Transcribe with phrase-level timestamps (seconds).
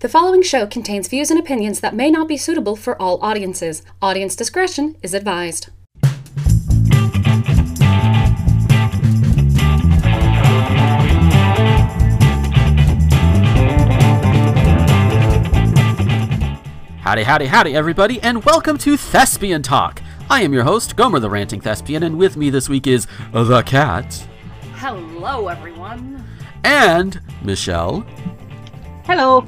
[0.00, 3.82] The following show contains views and opinions that may not be suitable for all audiences.
[4.00, 5.68] Audience discretion is advised.
[17.02, 20.00] Howdy, howdy, howdy, everybody, and welcome to Thespian Talk.
[20.30, 23.62] I am your host, Gomer the Ranting Thespian, and with me this week is the
[23.66, 24.26] cat
[24.76, 26.24] Hello, everyone.
[26.64, 28.06] and Michelle.
[29.04, 29.44] Hello.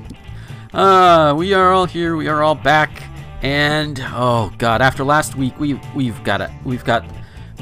[0.73, 2.16] Uh, we are all here.
[2.16, 3.02] We are all back,
[3.42, 7.05] and oh god, after last week, we we've got a we've got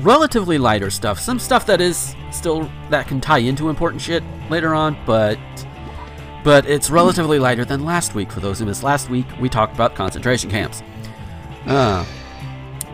[0.02, 1.18] relatively lighter stuff.
[1.18, 5.38] Some stuff that is still that can tie into important shit later on, but
[6.44, 8.30] but it's relatively lighter than last week.
[8.30, 10.80] For those who missed last week, we talked about concentration camps.
[11.66, 12.04] Uh,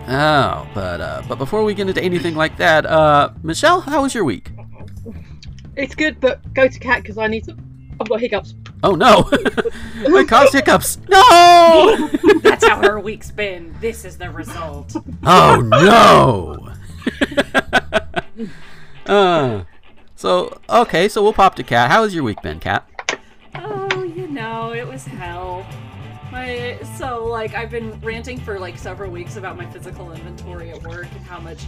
[0.09, 4.15] oh, but uh, but before we get into anything like that, uh, Michelle, how was
[4.15, 4.51] your week?
[5.77, 7.66] It's good, but go to cat because I need to.
[7.99, 8.55] I've got hiccups.
[8.83, 9.29] Oh no,
[10.17, 10.99] I caused hiccups.
[11.09, 12.11] No.
[12.43, 13.75] That's how her week's been.
[13.81, 14.95] This is the result.
[15.25, 16.73] Oh no!
[19.13, 19.65] uh,
[20.15, 21.91] so okay, so we'll pop to Cat.
[21.91, 22.87] How has your week been, Cat?
[23.55, 25.67] Oh, you know, it was hell.
[26.37, 30.83] My so like I've been ranting for like several weeks about my physical inventory at
[30.83, 31.65] work and how much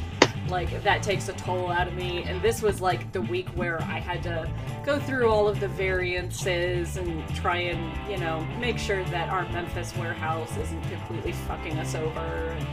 [0.51, 2.25] like that takes a toll out of me.
[2.25, 4.47] And this was like the week where I had to
[4.85, 9.49] go through all of the variances and try and you know make sure that our
[9.53, 12.21] Memphis warehouse isn't completely fucking us over.
[12.21, 12.67] And,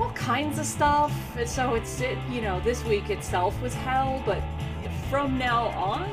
[0.00, 1.12] all kinds of stuff.
[1.36, 4.40] And so it's it, you know, this week itself was hell, but
[5.10, 6.08] from now on,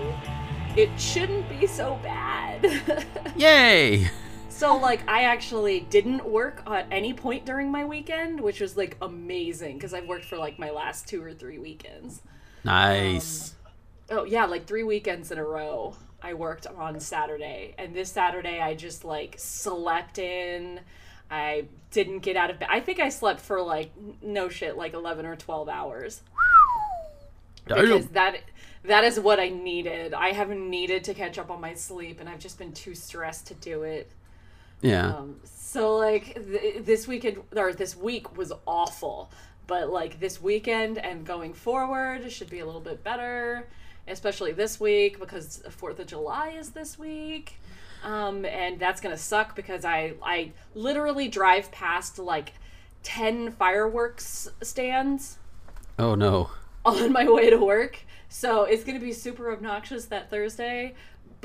[0.76, 3.06] it shouldn't be so bad.
[3.36, 4.10] Yay!
[4.56, 8.98] So like I actually didn't work at any point during my weekend, which was like
[9.02, 12.22] amazing because I've worked for like my last two or three weekends.
[12.64, 13.56] Nice.
[14.10, 15.96] Um, oh yeah, like three weekends in a row.
[16.22, 20.80] I worked on Saturday, and this Saturday I just like slept in.
[21.30, 22.70] I didn't get out of bed.
[22.72, 26.22] I think I slept for like no shit, like eleven or twelve hours
[27.68, 28.38] because that
[28.84, 30.14] that is what I needed.
[30.14, 33.48] I haven't needed to catch up on my sleep, and I've just been too stressed
[33.48, 34.12] to do it.
[34.82, 35.16] Yeah.
[35.16, 39.32] Um, so like th- this weekend or this week was awful,
[39.68, 43.68] but like this weekend and going forward should be a little bit better,
[44.08, 47.60] especially this week because Fourth of July is this week,
[48.04, 52.54] um, and that's gonna suck because I I literally drive past like
[53.04, 55.38] ten fireworks stands
[56.00, 56.50] oh no.
[56.86, 58.00] on my way to work.
[58.30, 60.94] So it's going to be super obnoxious that Thursday,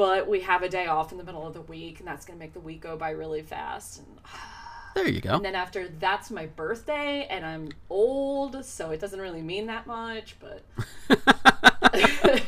[0.01, 2.39] but we have a day off in the middle of the week, and that's going
[2.39, 3.99] to make the week go by really fast.
[3.99, 4.07] And,
[4.95, 5.35] There you go.
[5.37, 9.87] and then after that's my birthday, and I'm old, so it doesn't really mean that
[9.87, 10.65] much, but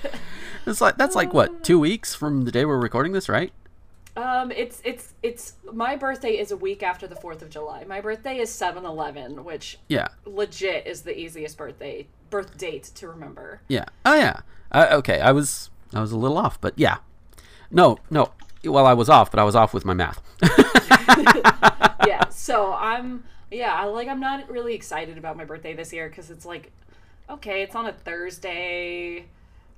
[0.66, 3.52] It's like that's like what two weeks from the day we're recording this, right?
[4.16, 7.84] um, it's it's it's my birthday is a week after the Fourth of July.
[7.84, 10.08] My birthday is seven eleven, which Yeah.
[10.24, 13.60] legit is the easiest birthday birth date to remember.
[13.69, 13.84] Yeah.
[14.06, 14.40] Oh yeah.
[14.72, 16.98] Uh, okay, I was I was a little off, but yeah.
[17.72, 18.31] No, no.
[18.65, 20.21] Well, I was off, but I was off with my math.
[22.06, 26.09] yeah so i'm yeah I, like i'm not really excited about my birthday this year
[26.09, 26.72] because it's like
[27.31, 29.25] okay it's on a thursday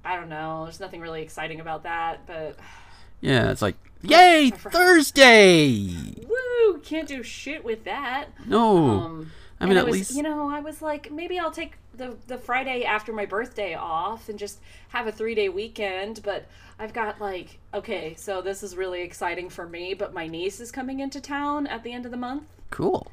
[0.04, 2.56] i don't know there's nothing really exciting about that but
[3.20, 6.14] yeah, it's like yay Thursday.
[6.26, 8.76] woo can't do shit with that No.
[8.90, 9.32] um
[9.64, 11.74] I mean, and at I was, least you know i was like maybe i'll take
[11.94, 14.60] the the friday after my birthday off and just
[14.90, 16.46] have a three day weekend but
[16.78, 20.70] i've got like okay so this is really exciting for me but my niece is
[20.70, 23.10] coming into town at the end of the month cool.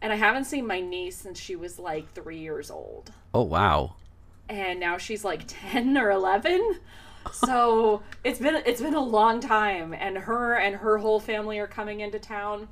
[0.00, 3.12] and I haven't seen my niece since she was like three years old.
[3.34, 3.94] Oh wow.
[4.48, 6.78] And now she's like ten or eleven.
[7.32, 11.68] So it's been it's been a long time, and her and her whole family are
[11.68, 12.68] coming into town.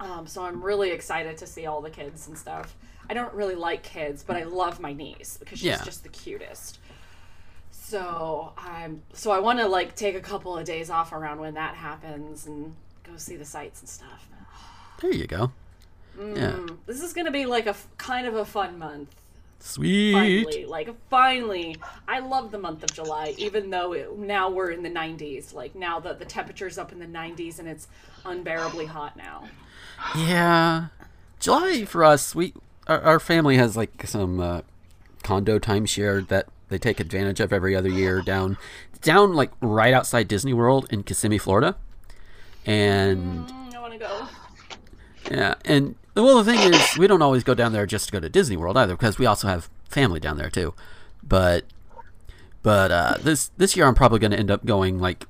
[0.00, 2.76] Um, so I'm really excited to see all the kids and stuff.
[3.08, 5.84] I don't really like kids, but I love my niece because she's Yeah.
[5.84, 6.78] just the cutest.
[7.70, 11.54] So I'm so I want to like take a couple of days off around when
[11.54, 12.74] that happens and
[13.04, 14.28] go see the sights and stuff.
[15.00, 15.52] There you go.
[16.18, 16.58] Yeah.
[16.86, 19.14] This is gonna be like a f- kind of a fun month.
[19.60, 20.12] Sweet.
[20.12, 21.76] Finally, like finally,
[22.08, 25.54] I love the month of July, even though it, now we're in the 90s.
[25.54, 27.86] Like now that the temperature's up in the 90s and it's
[28.24, 29.44] unbearably hot now.
[30.16, 30.86] Yeah,
[31.40, 32.52] July for us, we
[32.86, 34.60] our, our family has like some uh,
[35.22, 38.56] condo timeshare that they take advantage of every other year down
[39.02, 41.76] down like right outside Disney World in Kissimmee, Florida.
[42.64, 44.26] And Mm, I want to go.
[45.30, 48.20] yeah, and well, the thing is, we don't always go down there just to go
[48.20, 50.74] to Disney World either, because we also have family down there too.
[51.22, 51.64] But
[52.62, 55.26] but uh, this this year, I'm probably going to end up going like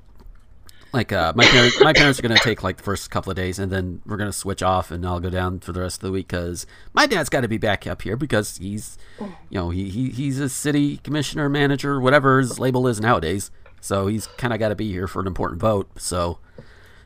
[0.97, 3.59] like uh, my parents my parents are gonna take like the first couple of days
[3.59, 6.13] and then we're gonna switch off and I'll go down for the rest of the
[6.13, 9.91] week because my dad's got to be back up here because he's you know he,
[9.91, 13.51] he he's a city commissioner manager whatever his label is nowadays.
[13.81, 16.39] So he's kind of got to be here for an important vote so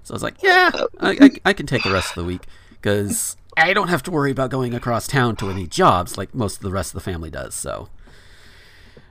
[0.04, 0.70] so I was like yeah
[1.00, 4.10] I, I, I can take the rest of the week because I don't have to
[4.12, 7.10] worry about going across town to any jobs like most of the rest of the
[7.10, 7.88] family does so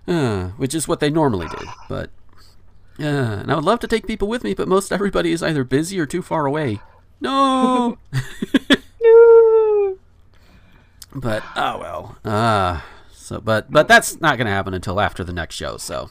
[0.08, 2.10] uh, which is what they normally do but
[3.00, 5.64] yeah, and I would love to take people with me, but most everybody is either
[5.64, 6.82] busy or too far away.
[7.22, 7.98] No.
[9.02, 9.98] no!
[11.16, 12.18] but oh well.
[12.26, 12.82] Uh
[13.12, 16.10] so but but that's not going to happen until after the next show, so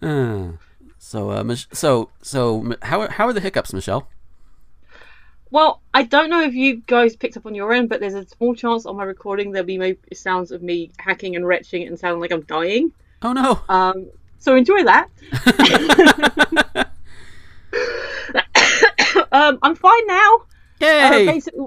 [0.00, 0.48] uh,
[0.98, 4.08] so uh so so how how are the hiccups, Michelle?
[5.50, 8.26] Well, I don't know if you guys picked up on your end, but there's a
[8.26, 11.98] small chance on my recording there'll be maybe sounds of me hacking and retching and
[11.98, 12.92] sounding like I'm dying.
[13.22, 13.60] Oh no.
[13.68, 15.08] Um, so enjoy that.
[19.32, 20.34] um, I'm fine now.
[20.80, 21.26] Uh, Yay.
[21.26, 21.66] basically,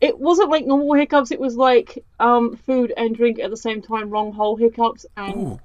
[0.00, 1.30] it wasn't like normal hiccups.
[1.30, 5.06] It was like um, food and drink at the same time, wrong hole hiccups.
[5.16, 5.60] And Ooh.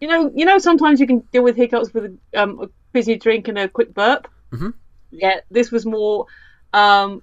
[0.00, 3.48] you know, you know, sometimes you can deal with hiccups with um, a fizzy drink
[3.48, 4.28] and a quick burp.
[4.52, 4.74] Mhm.
[5.10, 6.26] Yeah, this was more.
[6.72, 7.22] Um,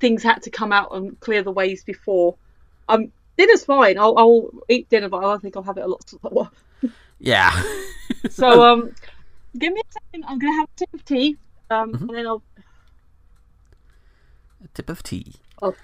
[0.00, 2.36] things had to come out and clear the ways before.
[2.88, 3.98] Um, dinner's fine.
[3.98, 6.50] I'll, I'll eat dinner, but I don't think I'll have it a lot slower.
[7.18, 7.50] Yeah.
[8.30, 8.92] So um,
[9.58, 10.24] give me a second.
[10.26, 11.36] I'm gonna have a sip of tea.
[11.70, 12.00] Um, Mhm.
[12.00, 12.42] and then I'll.
[14.64, 15.34] A tip of tea.
[15.60, 15.74] Oh.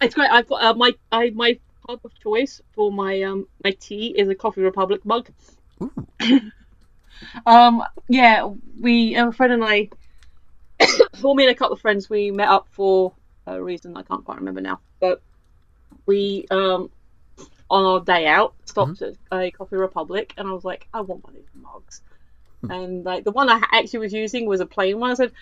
[0.00, 0.30] It's great.
[0.30, 4.28] I've got uh, my I my cup of choice for my um my tea is
[4.28, 5.30] a Coffee Republic mug.
[5.82, 5.92] ooh.
[7.46, 9.88] Um, yeah, we a friend and I,
[11.22, 13.14] well, me and a couple of friends, we met up for
[13.46, 15.22] a reason I can't quite remember now, but
[16.06, 16.90] we um
[17.68, 21.24] on our day out stopped at a Coffee Republic, and I was like, I want
[21.24, 22.00] one of these mugs,
[22.62, 25.10] and like the one I actually was using was a plain one.
[25.10, 25.32] I said.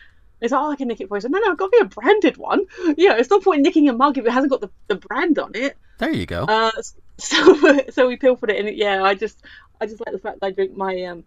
[0.41, 1.67] "It's said, "Oh, I can nick it for you." I said, "No, no, I've got
[1.73, 2.67] to be a branded one.
[2.97, 5.39] Yeah, it's no point in nicking a mug if it hasn't got the, the brand
[5.39, 6.45] on it." There you go.
[6.45, 6.71] Uh,
[7.19, 9.39] so so we pilfered it, and yeah, I just
[9.81, 11.25] I just like the fact that I drink my um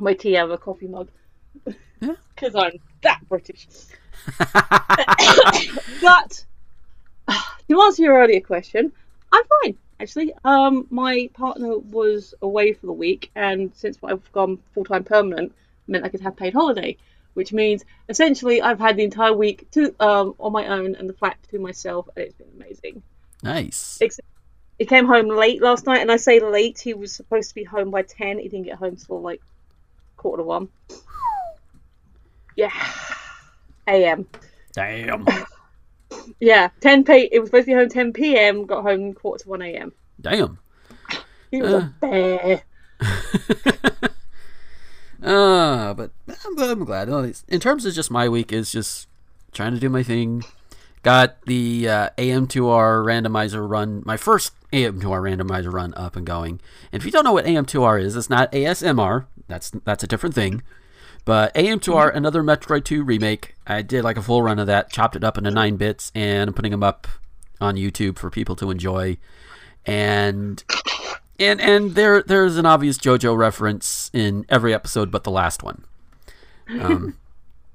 [0.00, 1.10] my tea out of a coffee mug
[1.66, 2.14] Yeah.
[2.34, 2.72] because I'm
[3.02, 3.68] that British.
[6.00, 6.44] but
[7.68, 8.92] to answer your earlier question,
[9.32, 10.32] I'm fine actually.
[10.44, 15.52] Um, my partner was away for the week, and since I've gone full time permanent,
[15.86, 16.96] meant I could have paid holiday,
[17.34, 21.12] which means essentially I've had the entire week to um on my own and the
[21.12, 23.02] flat to myself, and it's been amazing.
[23.42, 23.98] nice.
[24.00, 24.26] Except
[24.78, 26.78] he came home late last night, and I say late.
[26.78, 28.38] He was supposed to be home by ten.
[28.38, 29.42] He didn't get home till like
[30.16, 30.68] quarter to one.
[32.56, 32.72] Yeah,
[33.86, 34.26] a.m.
[34.72, 35.24] Damn.
[36.40, 37.28] Yeah, ten p.
[37.32, 38.66] It was supposed to be home ten p.m.
[38.66, 39.92] Got home quarter to one a.m.
[40.20, 40.58] Damn.
[41.50, 41.76] He was Uh.
[41.76, 42.62] a bear.
[45.22, 47.08] uh, but I'm, I'm glad.
[47.48, 49.08] In terms of just my week, is just
[49.52, 50.42] trying to do my thing.
[51.02, 56.60] Got the uh, AM2R randomizer run, my first AM2R randomizer run up and going.
[56.92, 59.24] And if you don't know what AM2R is, it's not ASMR.
[59.48, 60.62] That's that's a different thing.
[61.24, 63.54] But AM2R, another Metroid 2 remake.
[63.66, 66.48] I did like a full run of that, chopped it up into nine bits, and
[66.48, 67.06] I'm putting them up
[67.60, 69.18] on YouTube for people to enjoy.
[69.86, 70.62] And
[71.38, 75.84] and and there there's an obvious JoJo reference in every episode but the last one.
[76.68, 77.16] Um,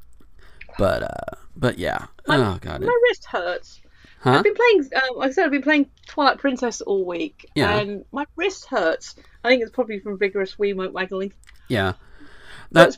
[0.77, 2.05] but uh, but yeah.
[2.27, 2.81] Oh god.
[2.83, 3.81] It, My wrist hurts.
[4.21, 4.31] huh?
[4.31, 4.89] I've been playing.
[4.95, 7.77] Um, like I said I've been playing Twilight Princess all week, Yeah.
[7.79, 9.15] and my wrist hurts.
[9.43, 11.33] I think it's probably from vigorous Wiimote waggling.
[11.67, 11.93] Yeah.
[12.71, 12.97] But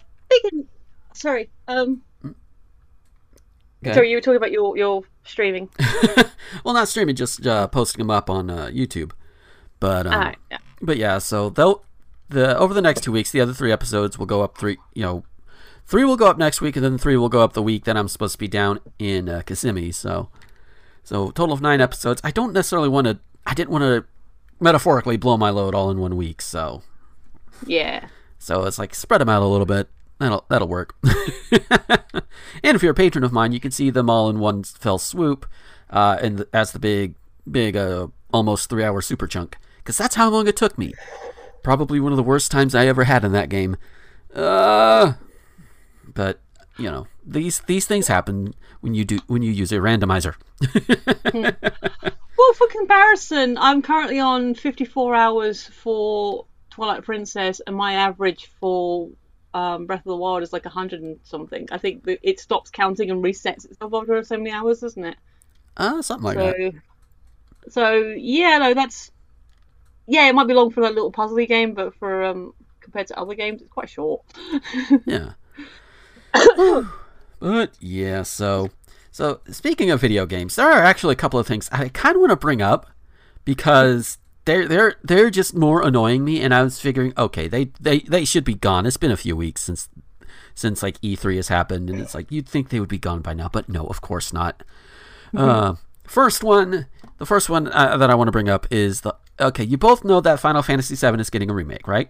[1.13, 1.49] Sorry.
[1.67, 3.93] Um, okay.
[3.93, 5.69] sorry, you were talking about your your streaming.
[6.63, 9.11] well, not streaming, just uh, posting them up on uh, YouTube.
[9.79, 10.57] But um, Alright, yeah.
[10.81, 11.83] but yeah, so they'll
[12.29, 14.77] the over the next two weeks, the other three episodes will go up three.
[14.93, 15.23] You know,
[15.85, 17.97] three will go up next week, and then three will go up the week that
[17.97, 19.91] I'm supposed to be down in uh, Kissimmee.
[19.91, 20.29] So,
[21.03, 22.21] so total of nine episodes.
[22.23, 23.19] I don't necessarily want to.
[23.45, 24.05] I didn't want to
[24.59, 26.41] metaphorically blow my load all in one week.
[26.41, 26.81] So,
[27.65, 28.07] Yeah.
[28.39, 29.87] so it's like spread them out a little bit.
[30.19, 30.95] That'll that'll work.
[32.63, 34.97] and if you're a patron of mine, you can see them all in one fell
[34.97, 35.45] swoop,
[35.89, 37.15] uh, and as the big
[37.49, 40.93] big uh, almost three hour super chunk, because that's how long it took me.
[41.63, 43.77] Probably one of the worst times I ever had in that game.
[44.33, 45.13] Uh,
[46.13, 46.39] but
[46.77, 50.35] you know these these things happen when you do when you use a randomizer.
[52.37, 59.09] Well, for comparison, I'm currently on 54 hours for Twilight Princess, and my average for
[59.57, 61.67] um, Breath of the Wild is like a 100 and something.
[61.71, 65.17] I think it stops counting and resets itself after so many hours, doesn't it?
[65.75, 66.73] Uh, something like so, that.
[67.71, 69.11] so yeah, no, that's
[70.05, 70.27] yeah.
[70.27, 73.33] It might be long for that little puzzly game, but for um, compared to other
[73.33, 74.21] games, it's quite short.
[75.05, 75.33] Yeah.
[77.39, 78.69] but yeah, so
[79.11, 82.19] so speaking of video games, there are actually a couple of things I kind of
[82.21, 82.91] want to bring up
[83.43, 87.99] because they're they're they're just more annoying me, and I was figuring, okay, they they
[87.99, 88.85] they should be gone.
[88.85, 89.89] It's been a few weeks since
[90.55, 93.33] since like E3 has happened, and it's like you'd think they would be gone by
[93.33, 94.63] now, but no, of course not.
[95.35, 95.75] Uh,
[96.07, 96.87] first one,
[97.17, 99.63] the first one uh, that I want to bring up is the okay.
[99.63, 102.09] You both know that Final Fantasy VII is getting a remake, right?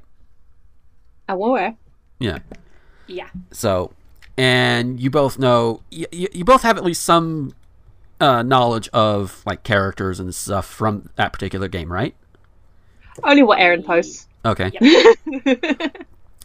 [1.28, 1.76] Aware.
[2.20, 2.40] Yeah.
[3.08, 3.30] Yeah.
[3.52, 3.92] So,
[4.38, 7.54] and you both know, you, you both have at least some
[8.22, 12.16] uh, knowledge of like characters and stuff from that particular game, right?
[13.24, 14.28] Only what Aaron posts.
[14.46, 14.72] Okay.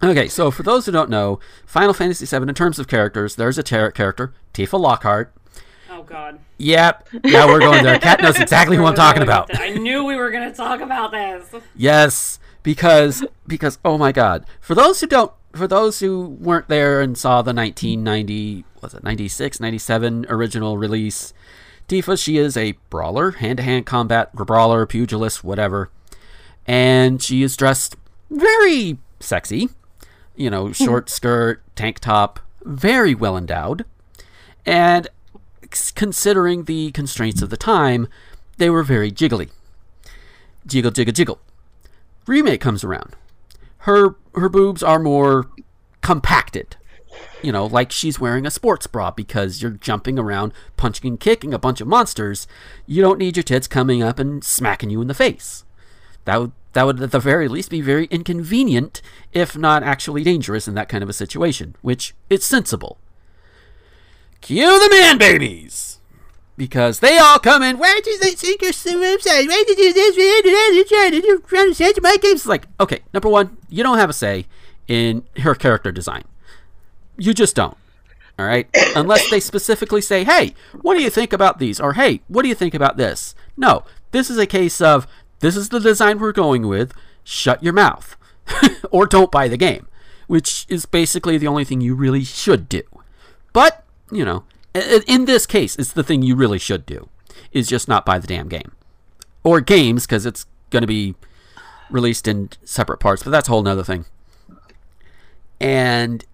[0.03, 3.59] okay, so for those who don't know, Final Fantasy VII, in terms of characters, there's
[3.59, 5.33] a ter- character, Tifa Lockhart.
[5.91, 6.39] Oh God.
[6.59, 7.99] Yep, yeah, we're going there.
[7.99, 9.57] Kat knows exactly who I'm talking about.
[9.59, 11.55] I knew we were gonna talk about this.
[11.77, 14.47] Yes, because because oh my god.
[14.61, 19.05] For those who don't for those who weren't there and saw the 1990 was it
[19.05, 21.35] 96 97 original release
[21.89, 25.91] Tifa she is a brawler hand-to-hand combat brawler pugilist whatever
[26.67, 27.97] and she is dressed
[28.31, 29.69] very sexy.
[30.37, 30.73] You know hmm.
[30.73, 33.85] short skirt tank top very well endowed.
[34.65, 35.09] And
[35.95, 38.07] considering the constraints of the time
[38.59, 39.51] they were very jiggly.
[40.67, 41.41] Jiggle jiggle jiggle.
[42.27, 43.17] Remake comes around.
[43.79, 45.51] Her her boobs are more
[46.01, 46.77] compacted.
[47.43, 51.53] You know like she's wearing a sports bra because you're jumping around punching and kicking
[51.53, 52.47] a bunch of monsters.
[52.87, 55.65] You don't need your tits coming up and smacking you in the face
[56.25, 59.03] that would that would at the very least be very inconvenient
[59.33, 62.99] if not actually dangerous in that kind of a situation which it's sensible
[64.41, 65.93] cue the man babies
[66.57, 67.79] because they all come in.
[67.79, 69.49] Why did they think your website?
[69.49, 70.17] Why did you do this?
[70.17, 72.41] Did you trying to change my games?
[72.41, 74.47] It's like, okay, number one, you don't have a say
[74.87, 76.25] in her character design.
[77.17, 77.77] You just don't.
[78.39, 82.23] All right, unless they specifically say, "Hey, what do you think about these?" or "Hey,
[82.29, 85.07] what do you think about this?" No, this is a case of
[85.43, 86.95] this is the design we're going with.
[87.25, 88.17] Shut your mouth,
[88.91, 89.89] or don't buy the game,
[90.29, 92.83] which is basically the only thing you really should do.
[93.53, 94.45] But you know,
[95.07, 97.09] in this case, it's the thing you really should do,
[97.51, 98.73] is just not buy the damn game,
[99.43, 101.17] or games because it's going to be
[101.91, 103.25] released in separate parts.
[103.25, 104.07] But that's a whole nother thing.
[105.61, 106.25] And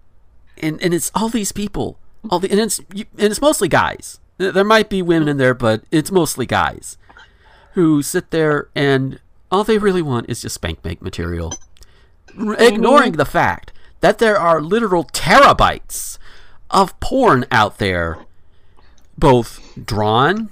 [0.61, 1.97] and and it's all these people,
[2.29, 4.19] all the and it's and it's mostly guys.
[4.37, 6.97] There might be women in there, but it's mostly guys
[7.73, 9.19] who sit there and
[9.51, 11.53] all they really want is just spank bank material,
[12.37, 13.71] R- ignoring the fact
[14.01, 16.17] that there are literal terabytes
[16.69, 18.19] of porn out there,
[19.17, 20.49] both drawn,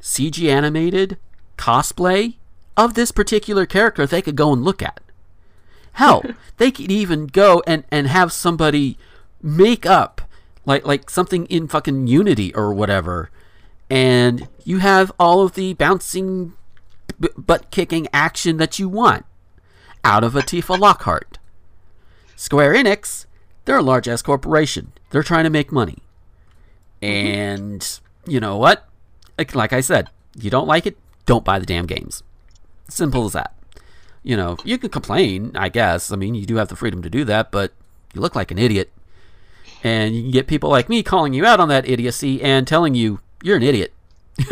[0.00, 1.18] CG animated,
[1.58, 2.34] cosplay
[2.76, 5.00] of this particular character they could go and look at.
[5.92, 6.22] Hell,
[6.58, 8.98] they could even go and, and have somebody
[9.42, 10.20] make up
[10.64, 13.30] like like something in fucking Unity or whatever,
[13.90, 16.54] and you have all of the bouncing,
[17.18, 19.24] b- butt kicking action that you want
[20.04, 21.38] out of a Tifa Lockhart.
[22.34, 23.26] Square Enix,
[23.64, 24.92] they're a large ass corporation.
[25.10, 25.98] They're trying to make money.
[27.02, 27.26] Mm-hmm.
[27.26, 28.88] And you know what?
[29.38, 32.22] Like, like I said, you don't like it, don't buy the damn games.
[32.88, 33.54] Simple as that.
[34.22, 36.10] You know, you can complain, I guess.
[36.10, 37.72] I mean, you do have the freedom to do that, but
[38.12, 38.92] you look like an idiot.
[39.84, 42.94] And you can get people like me calling you out on that idiocy and telling
[42.94, 43.92] you you're an idiot.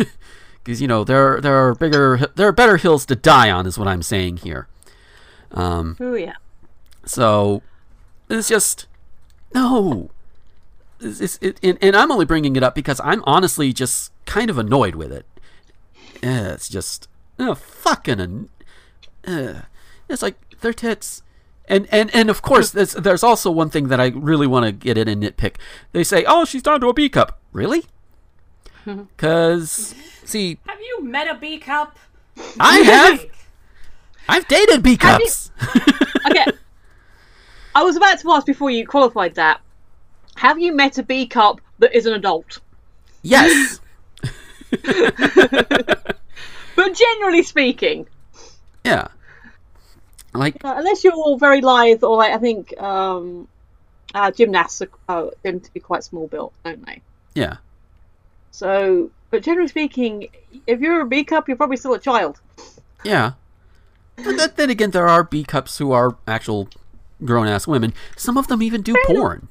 [0.63, 3.67] Because you know there are, there are bigger there are better hills to die on
[3.67, 4.67] is what I'm saying here.
[5.51, 6.33] Um, Oh yeah.
[7.05, 7.61] so
[8.31, 8.87] it's just
[9.53, 10.09] no.
[10.99, 14.49] It's, it's, it, and, and I'm only bringing it up because I'm honestly just kind
[14.49, 15.27] of annoyed with it.
[16.23, 18.19] Eh, it's just uh, fucking.
[18.19, 18.49] An,
[19.27, 19.61] uh,
[20.09, 21.21] it's like their tits.
[21.67, 24.71] And, and, and of course, there's, there's also one thing that I really want to
[24.71, 25.57] get in and nitpick.
[25.91, 27.39] They say, oh, she's down to a B cup.
[27.51, 27.85] Really?
[29.17, 31.97] Because, see, Have you met a B cup?
[32.59, 33.25] I have.
[34.29, 35.51] I've dated B cups.
[36.27, 36.45] Okay.
[37.75, 39.61] I was about to ask before you qualified that.
[40.35, 42.59] Have you met a B cup that is an adult?
[43.21, 43.79] yes.
[46.75, 48.07] But generally speaking,
[48.83, 49.07] Yeah.
[50.33, 53.47] Like, uh, unless you're all very lithe, or like I think um,
[54.13, 57.01] uh, gymnasts are, uh, tend to be quite small built, don't they?
[57.35, 57.57] yeah.
[58.55, 60.29] So, but generally speaking,
[60.65, 62.39] if you're a B cup, you're probably still a child.
[63.03, 63.33] Yeah.
[64.15, 66.69] But then- then again, there are B cups who are actual
[67.23, 67.93] grown ass women.
[68.15, 69.49] Some of them even do porn.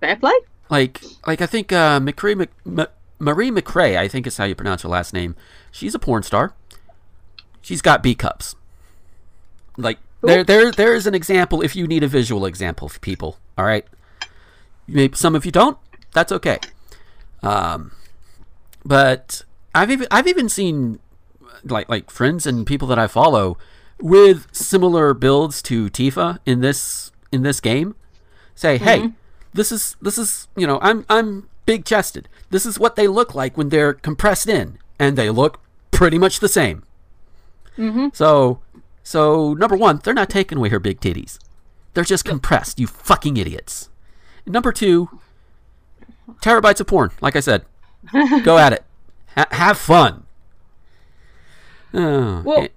[0.00, 0.32] Fair play.
[0.70, 2.86] Like, like I think uh, McCray, Mc, M-
[3.18, 5.34] Marie McCray, I think is how you pronounce her last name.
[5.72, 6.54] She's a porn star.
[7.62, 8.54] She's got B cups.
[9.76, 11.62] Like There, there, there is an example.
[11.62, 13.84] If you need a visual example, for people, all right.
[14.86, 15.78] Maybe some of you don't.
[16.12, 16.58] That's okay.
[17.42, 17.92] Um,
[18.84, 19.42] but
[19.74, 20.98] I've even I've even seen
[21.64, 23.56] like like friends and people that I follow
[24.00, 27.94] with similar builds to Tifa in this in this game
[28.54, 29.08] say, "Hey, mm-hmm.
[29.52, 32.28] this is this is, you know, I'm I'm big chested.
[32.50, 35.60] This is what they look like when they're compressed in and they look
[35.90, 36.84] pretty much the same."
[37.78, 38.08] Mm-hmm.
[38.12, 38.60] So
[39.02, 41.38] so number 1, they're not taking away her big titties.
[41.92, 43.90] They're just compressed, you fucking idiots.
[44.46, 45.20] Number 2,
[46.42, 47.64] terabytes of porn, like I said.
[48.44, 48.84] Go at it.
[49.36, 50.24] Ha- have fun.
[51.92, 52.68] Oh, Well,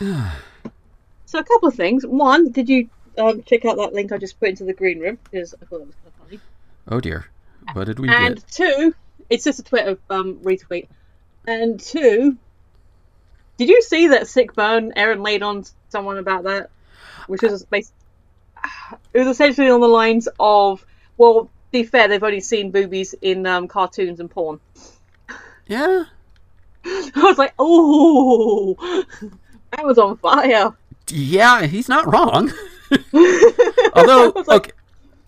[0.00, 0.30] eh,
[1.26, 2.04] So a couple of things.
[2.04, 2.88] One, did you
[3.18, 5.18] um, check out that link I just put into the green room?
[5.24, 6.40] Because I thought that was kind of funny.
[6.88, 7.26] oh dear.
[7.72, 8.48] What did we And get?
[8.50, 8.94] two,
[9.28, 10.88] it's just a Twitter um, retweet.
[11.46, 12.36] And two,
[13.58, 16.70] did you see that sick burn Aaron laid on someone about that?
[17.28, 17.92] Which was based,
[19.14, 20.84] it was essentially on the lines of,
[21.16, 24.60] well, be fair, they've only seen boobies in um, cartoons and porn.
[25.66, 26.04] Yeah.
[26.84, 28.76] I was like, oh,
[29.76, 30.72] I was on fire.
[31.08, 32.52] Yeah, he's not wrong.
[33.94, 34.72] Although, like- okay,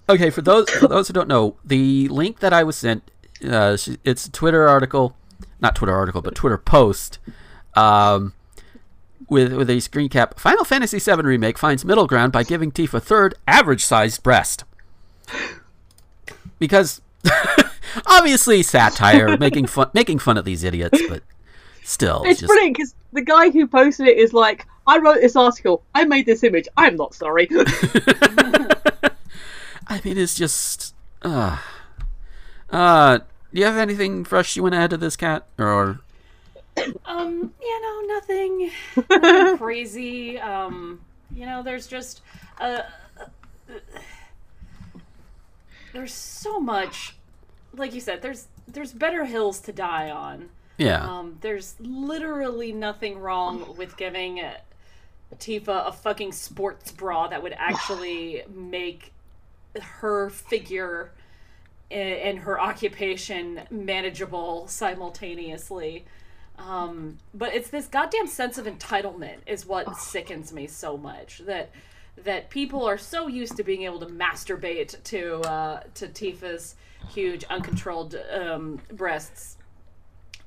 [0.08, 3.10] okay, for those for those who don't know, the link that I was sent,
[3.48, 5.16] uh, it's a Twitter article,
[5.60, 7.18] not Twitter article, but Twitter post,
[7.74, 8.32] um,
[9.28, 10.38] with with a screen cap.
[10.38, 14.64] Final Fantasy VII remake finds middle ground by giving Tifa third average sized breast,
[16.62, 17.02] because
[18.06, 21.24] obviously satire, making fun making fun of these idiots, but
[21.82, 25.34] still, It's just brilliant because the guy who posted it is like, I wrote this
[25.34, 27.48] article, I made this image, I'm not sorry.
[29.88, 30.94] I mean, it's just.
[31.20, 31.58] Uh,
[32.70, 33.18] uh,
[33.52, 35.46] do you have anything fresh you want to add to this cat?
[35.58, 35.98] Or.
[37.06, 38.70] Um, you know, nothing,
[39.10, 40.38] nothing crazy.
[40.38, 41.00] Um,
[41.34, 42.22] you know, there's just
[42.60, 42.82] uh,
[43.20, 43.24] uh,
[45.92, 47.16] there's so much.
[47.74, 50.50] Like you said, there's there's better hills to die on.
[50.78, 51.06] Yeah.
[51.06, 54.42] Um, there's literally nothing wrong with giving
[55.38, 59.12] Tifa a fucking sports bra that would actually make
[59.80, 61.12] her figure
[61.90, 66.04] and her occupation manageable simultaneously.
[66.58, 71.70] Um, but it's this goddamn sense of entitlement is what sickens me so much that
[72.16, 76.76] that people are so used to being able to masturbate to uh, to Tifa's
[77.10, 79.56] huge uncontrolled um, breasts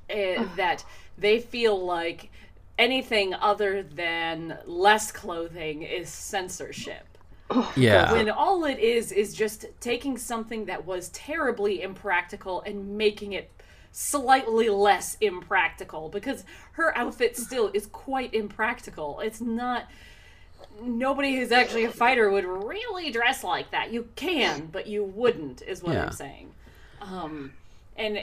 [0.08, 0.84] eh, that
[1.18, 2.30] they feel like
[2.78, 7.06] anything other than less clothing is censorship.
[7.76, 8.12] yeah.
[8.12, 13.50] When all it is is just taking something that was terribly impractical and making it
[13.92, 19.20] slightly less impractical because her outfit still is quite impractical.
[19.20, 19.88] It's not
[20.82, 23.92] nobody who's actually a fighter would really dress like that.
[23.92, 26.04] You can, but you wouldn't is what Yeah.
[26.06, 26.52] I'm saying.
[27.00, 27.52] Um
[27.98, 28.18] and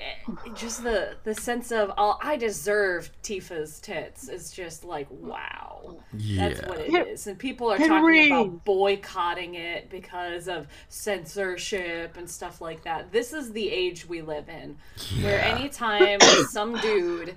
[0.55, 5.97] just the the sense of oh, I deserve Tifa's tits is just like wow.
[6.13, 7.25] That's what it is.
[7.25, 8.29] And people are Henry.
[8.29, 13.11] talking about boycotting it because of censorship and stuff like that.
[13.11, 14.77] This is the age we live in,
[15.23, 17.35] where anytime some dude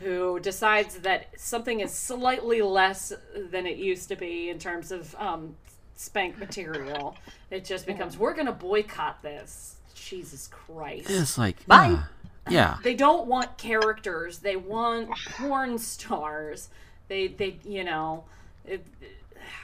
[0.00, 5.14] who decides that something is slightly less than it used to be in terms of
[5.16, 5.56] um,
[5.94, 7.16] spank material,
[7.50, 9.76] it just becomes we're going to boycott this.
[9.94, 11.10] Jesus Christ.
[11.10, 11.66] It's like.
[11.66, 11.98] Bye.
[11.98, 12.02] uh,
[12.48, 12.76] yeah.
[12.82, 14.38] They don't want characters.
[14.38, 16.68] They want porn stars.
[17.08, 18.24] They they you know,
[18.64, 18.86] it,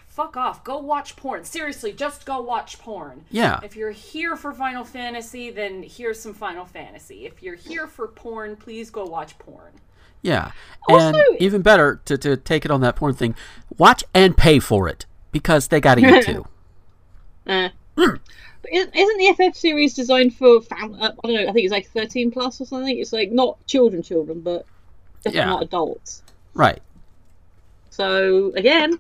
[0.07, 0.65] fuck off.
[0.65, 1.45] Go watch porn.
[1.45, 3.25] Seriously, just go watch porn.
[3.31, 3.61] Yeah.
[3.63, 7.27] If you're here for Final Fantasy, then here's some Final Fantasy.
[7.27, 9.73] If you're here for porn, please go watch porn.
[10.23, 10.53] Yeah.
[10.89, 13.35] And Also- even better, to, to take it on that porn thing,
[13.79, 16.47] watch and pay for it because they got to eat too.
[17.45, 18.21] Uh, but
[18.73, 21.73] isn't, isn't the FF series designed for fam- uh, I don't know, I think it's
[21.73, 22.97] like 13 plus or something?
[22.97, 24.65] It's like not children, children, but
[25.25, 25.47] definitely Yeah.
[25.47, 26.23] not adults.
[26.55, 26.81] Right.
[27.91, 28.99] So, again,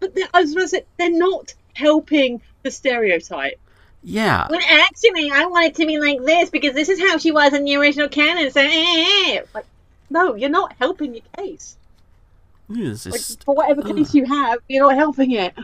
[0.00, 3.60] but they- I was going to say, they're not helping the stereotype.
[4.02, 4.48] Yeah.
[4.50, 7.52] Well, actually, I want it to be like this because this is how she was
[7.52, 8.50] in the original canon.
[8.50, 9.42] So, eh, eh, eh.
[9.54, 9.64] like,
[10.12, 11.78] no, you're not helping your case.
[12.68, 13.44] It's Like, just.
[13.44, 15.54] for whatever case you have, you're not helping it.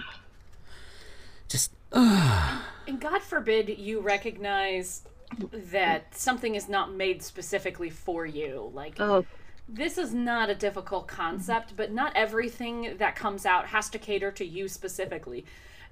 [1.49, 5.03] just uh, And God forbid you recognize
[5.53, 8.71] that something is not made specifically for you.
[8.75, 9.27] Like Oh,
[9.69, 14.33] this is not a difficult concept, but not everything that comes out has to cater
[14.33, 15.45] to you specifically.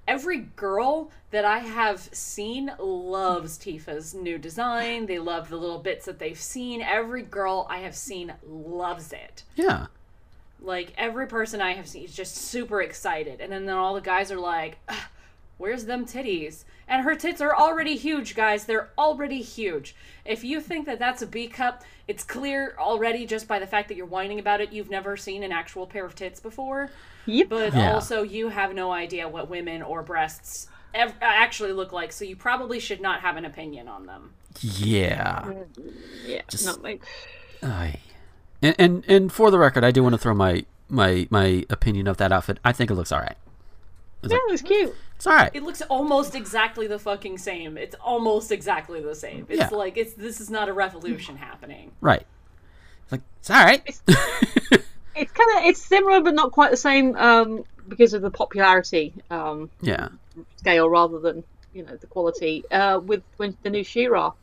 [0.07, 5.05] Every girl that I have seen loves Tifa's new design.
[5.05, 6.81] They love the little bits that they've seen.
[6.81, 9.43] Every girl I have seen loves it.
[9.55, 9.87] yeah.
[10.59, 14.01] Like every person I have seen is just super excited, and then, then all the
[14.01, 14.97] guys are like, "Ugh,
[15.57, 18.65] "Where's them titties?" And her tits are already huge, guys.
[18.65, 19.95] They're already huge.
[20.25, 23.87] If you think that that's a B cup, it's clear already just by the fact
[23.89, 24.71] that you're whining about it.
[24.71, 26.89] You've never seen an actual pair of tits before,
[27.25, 27.49] Yep.
[27.49, 27.93] but Yeah.
[27.93, 32.35] also you have no idea what women or breasts ev- actually look like, so you
[32.37, 34.31] probably should not have an opinion on them.
[34.61, 35.41] Yeah.
[35.45, 35.65] Mm,
[36.25, 36.41] yeah.
[36.47, 37.03] just- not like
[37.61, 37.99] Aye.
[38.61, 42.07] And, and and for the record, I do want to throw my my my opinion
[42.07, 42.59] of that outfit.
[42.63, 43.35] I think it looks all right.
[44.23, 44.95] Yeah, it's cute.
[45.15, 45.51] It's all right.
[45.53, 47.77] It looks almost exactly the fucking same.
[47.77, 49.45] It's almost exactly the same.
[49.49, 49.69] It's Yeah.
[49.69, 51.91] like it's this is not a revolution happening.
[52.01, 52.25] Right.
[53.03, 53.83] It's like it's all right.
[55.19, 59.13] It's kind of it's similar, but not quite the same um, because of the popularity
[59.31, 60.09] um, yeah.
[60.57, 62.63] scale rather than you know the quality.
[62.69, 64.33] Uh, with when the new She-Ra,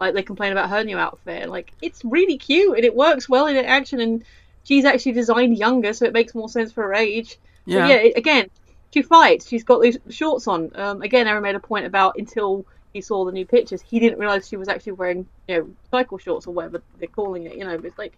[0.00, 3.46] like they complain about her new outfit, like it's really cute and it works well
[3.46, 4.24] in action, and
[4.62, 7.36] she's actually designed younger, so it makes more sense for her age.
[7.66, 7.88] But Yeah.
[7.88, 8.12] yeah.
[8.16, 8.48] Again,
[8.94, 9.48] she fights.
[9.48, 10.70] She's got these shorts on.
[10.76, 14.20] Um, again, Aaron made a point about until he saw the new pictures, he didn't
[14.20, 17.56] realize she was actually wearing you know cycle shorts or whatever they're calling it.
[17.56, 18.16] You know, but it's like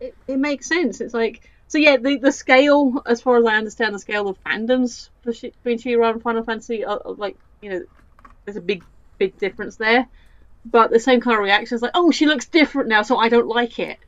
[0.00, 1.00] it, it makes sense.
[1.00, 1.98] It's like so yeah.
[1.98, 6.22] The the scale, as far as I understand, the scale of fandoms between She-Ra and
[6.22, 7.82] Final Fantasy, are, are like you know,
[8.44, 8.82] there's a big
[9.18, 10.08] big difference there.
[10.64, 13.28] But the same kind of reaction is like, oh, she looks different now, so I
[13.28, 13.98] don't like it.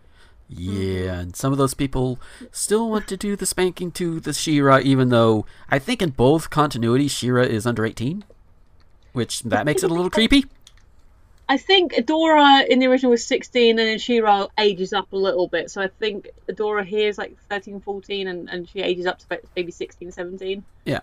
[0.49, 2.19] Yeah, and some of those people
[2.53, 6.51] still want to do the spanking to the She-Ra, even though I think in both
[6.51, 8.25] continuities She-Ra is under 18,
[9.13, 10.45] which that makes it a little creepy.
[11.49, 15.47] I think Adora in the original was 16 and then She-Ra ages up a little
[15.49, 15.71] bit.
[15.71, 19.41] So I think Adora here is like 13, 14 and, and she ages up to
[19.55, 20.65] maybe 16, 17.
[20.85, 21.01] Yeah.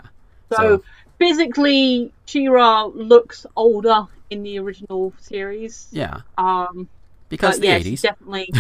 [0.52, 0.84] So, So-
[1.20, 5.88] physically, She-Ra looks older in the original series.
[5.92, 6.90] Yeah, Um,
[7.32, 7.84] because the yeah, 80s.
[7.84, 8.54] she's definitely.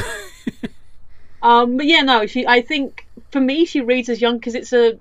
[1.43, 2.47] um, but yeah, no, she.
[2.47, 4.97] I think for me, she reads as young because it's a.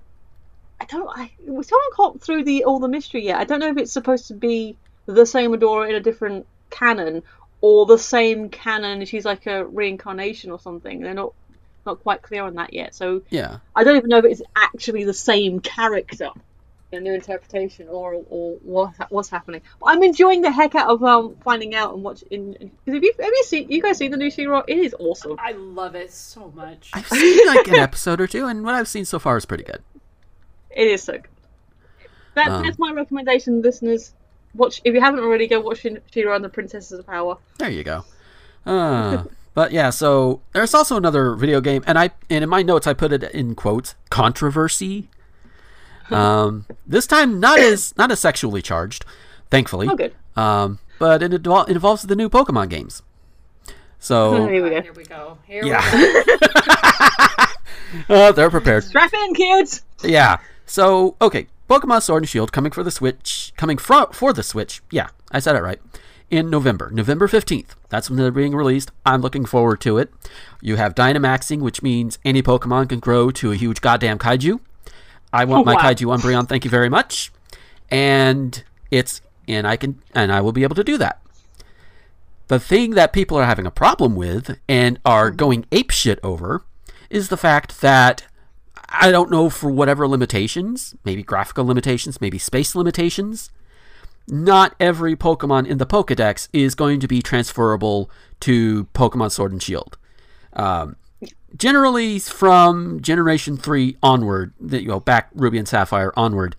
[0.79, 1.09] I don't.
[1.09, 3.41] I we still haven't got through the all the mystery yet.
[3.41, 7.23] I don't know if it's supposed to be the same Adora in a different canon
[7.63, 9.05] or the same canon.
[9.07, 11.01] She's like a reincarnation or something.
[11.01, 11.33] They're not
[11.87, 12.95] not quite clear on that yet.
[12.95, 13.59] So Yeah.
[13.75, 16.31] I don't even know if it's actually the same character
[16.93, 19.61] a new interpretation or or what what's happening.
[19.81, 22.29] But I'm enjoying the heck out of um finding out and watching.
[22.31, 24.63] In Because have you have you seen you guys seen the new She-Ra?
[24.67, 25.37] It is awesome.
[25.39, 26.91] I love it so much.
[26.93, 29.65] I've seen like an episode or two, and what I've seen so far is pretty
[29.65, 29.83] good.
[30.71, 31.27] It is so good.
[32.35, 34.15] That, Um, that's my recommendation, listeners.
[34.55, 35.47] Watch if you haven't already.
[35.47, 37.39] Go watch She-Ra and the Princesses of Power.
[37.59, 38.05] There you go.
[38.67, 39.25] Uh,
[39.55, 42.95] but yeah, so there's also another video game, and I and in my notes I
[42.95, 45.09] put it in quotes controversy.
[46.11, 49.05] Um, this time not as not as sexually charged,
[49.51, 49.89] thankfully.
[49.89, 50.15] Oh, good.
[50.37, 53.03] Um, but it, invol- it involves the new Pokemon games.
[53.99, 54.83] So Here we go.
[54.83, 55.39] Here we go.
[55.47, 56.25] Here yeah, we
[58.09, 58.15] go.
[58.15, 58.85] uh, they're prepared.
[58.85, 59.83] Strap in, kids.
[60.03, 60.39] Yeah.
[60.67, 64.83] So okay, Pokemon Sword and Shield coming for the Switch, coming fro- for the Switch.
[64.91, 65.81] Yeah, I said it right.
[66.31, 67.75] In November, November fifteenth.
[67.89, 68.93] That's when they're being released.
[69.05, 70.13] I'm looking forward to it.
[70.61, 74.61] You have Dynamaxing, which means any Pokemon can grow to a huge goddamn kaiju.
[75.33, 75.81] I want my Wow.
[75.81, 76.49] kaiju Umbreon.
[76.49, 77.33] Thank you very much.
[77.91, 81.21] And it's and I can and I will be able to do that.
[82.49, 86.65] The thing that people are having a problem with and are going apeshit over
[87.09, 88.25] is the fact that
[88.89, 93.51] I don't know for whatever limitations, maybe graphical limitations, maybe space limitations,
[94.27, 99.63] not every Pokemon in the Pokedex is going to be transferable to Pokemon Sword and
[99.63, 99.97] Shield.
[100.55, 100.97] Um,
[101.57, 106.57] generally, from Generation 3 onward, you know, back Ruby and Sapphire onward,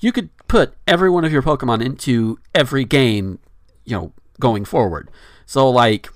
[0.00, 3.38] you could put every one of your Pokemon into every game,
[3.84, 5.10] you know, going forward.
[5.46, 6.08] So, like,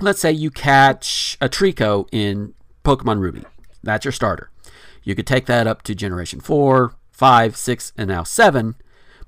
[0.00, 3.44] let's say you catch a Treecko in Pokemon Ruby.
[3.82, 4.50] That's your starter.
[5.02, 8.74] You could take that up to Generation 4, 5, 6, and now 7,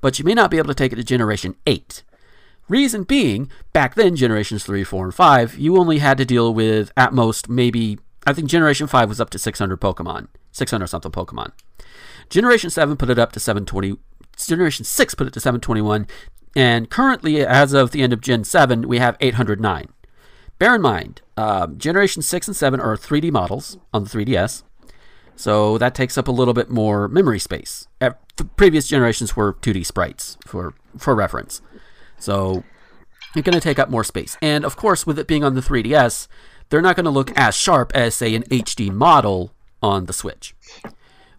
[0.01, 2.03] but you may not be able to take it to Generation 8.
[2.69, 6.93] Reason being, back then, Generations 3, 4, and 5, you only had to deal with,
[6.97, 10.29] at most, maybe, I think Generation 5 was up to 600 Pokemon.
[10.53, 11.53] 600 something Pokemon.
[12.31, 13.99] Generation 7 put it up to 720.
[14.37, 16.07] Generation 6 put it to 721.
[16.57, 19.89] And currently, as of the end of Gen 7, we have 809.
[20.59, 24.63] Bear in mind, um, Generation 6 and 7 are 3D models on the 3DS.
[25.37, 27.89] So that takes up a little bit more memory space.
[27.99, 31.61] The previous generations were 2D sprites for, for reference.
[32.19, 32.63] So
[33.35, 34.37] you're going to take up more space.
[34.41, 36.29] And of course, with it being on the 3DS,
[36.69, 40.55] they're not going to look as sharp as, say, an HD model on the Switch,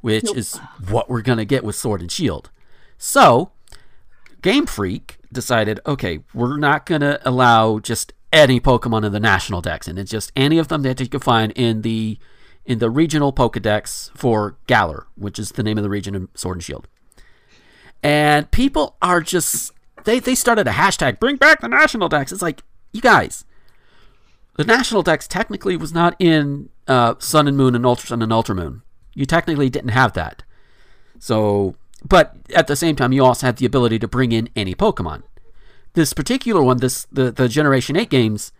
[0.01, 0.57] which is
[0.89, 2.49] what we're going to get with Sword and Shield.
[2.97, 3.51] So,
[4.41, 9.61] Game Freak decided, okay, we're not going to allow just any Pokemon in the national
[9.61, 12.19] dex, and it's just any of them that you can find in the
[12.65, 16.57] in the regional Pokedex for Galar, which is the name of the region in Sword
[16.57, 16.87] and Shield.
[18.01, 19.71] And people are just
[20.03, 22.31] they they started a hashtag bring back the national dex.
[22.31, 22.61] It's like
[22.91, 23.45] you guys,
[24.55, 28.33] the national dex technically was not in uh, Sun and Moon and Ultra Sun and
[28.33, 28.81] Ultra Moon.
[29.13, 30.43] You technically didn't have that.
[31.19, 31.75] So,
[32.07, 35.23] but at the same time, you also had the ability to bring in any Pokemon.
[35.93, 38.51] This particular one, this the the Generation Eight games,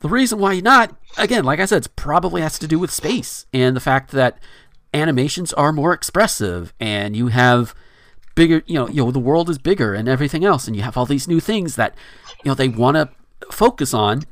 [0.00, 3.46] the reason why not, again, like I said, it probably has to do with space
[3.52, 4.38] and the fact that
[4.94, 7.74] animations are more expressive and you have
[8.34, 10.96] bigger, you know, you know, the world is bigger and everything else, and you have
[10.96, 11.94] all these new things that,
[12.44, 13.10] you know, they want to
[13.50, 14.22] focus on,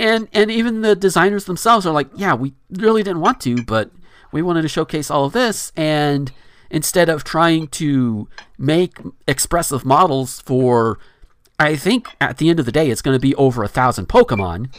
[0.00, 3.90] and and even the designers themselves are like, yeah, we really didn't want to, but
[4.32, 6.32] we wanted to showcase all of this, and
[6.70, 10.98] instead of trying to make expressive models for,
[11.58, 14.08] I think at the end of the day, it's going to be over a thousand
[14.08, 14.74] Pokemon,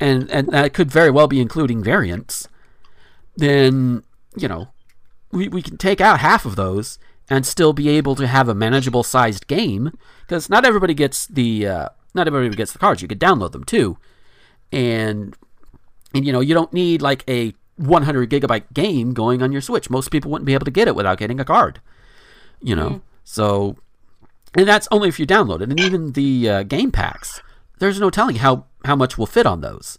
[0.00, 2.48] and and that could very well be including variants.
[3.36, 4.02] Then
[4.36, 4.68] you know,
[5.30, 8.54] we we can take out half of those and still be able to have a
[8.54, 13.02] manageable sized game because not everybody gets the uh, not everybody gets the cards.
[13.02, 13.98] You could download them too,
[14.72, 15.36] and
[16.14, 19.90] and you know you don't need like a 100 gigabyte game going on your Switch.
[19.90, 21.80] Most people wouldn't be able to get it without getting a card.
[22.60, 23.00] You know, mm.
[23.24, 23.76] so
[24.54, 25.70] and that's only if you download it.
[25.70, 27.40] And even the uh, game packs,
[27.78, 29.98] there's no telling how how much will fit on those.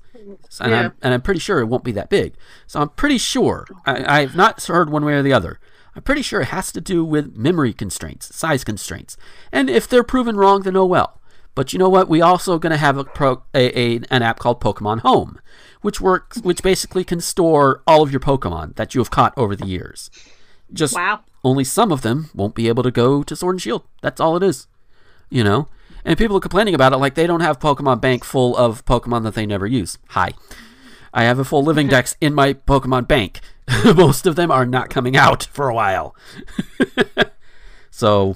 [0.60, 0.80] And, yeah.
[0.80, 2.36] I'm, and I'm pretty sure it won't be that big.
[2.68, 5.60] So I'm pretty sure, I, I've not heard one way or the other,
[5.96, 9.18] I'm pretty sure it has to do with memory constraints, size constraints.
[9.52, 11.22] And if they're proven wrong, then oh well.
[11.56, 12.10] But you know what?
[12.10, 15.40] We also going to have a, pro, a, a, an app called Pokemon Home,
[15.82, 19.56] which works, which basically can store all of your Pokemon that you have caught over
[19.56, 20.10] the years.
[20.72, 21.22] Just wow.
[21.44, 23.84] only some of them won't be able to go to Sword and Shield.
[24.02, 24.68] That's all it is.
[25.30, 25.68] You know,
[26.06, 29.24] and people are complaining about it like they don't have Pokemon Bank full of Pokemon
[29.24, 29.98] that they never use.
[30.10, 30.32] Hi,
[31.14, 33.40] I have a full living dex in my Pokemon Bank.
[33.96, 36.16] most of them are not coming out for a while.
[37.92, 38.36] so,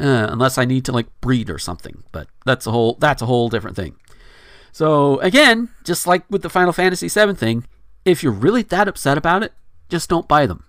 [0.00, 3.26] uh, unless I need to like breed or something, but that's a whole that's a
[3.26, 3.96] whole different thing.
[4.72, 7.66] So again, just like with the Final Fantasy VII thing,
[8.04, 9.52] if you're really that upset about it,
[9.88, 10.64] just don't buy them.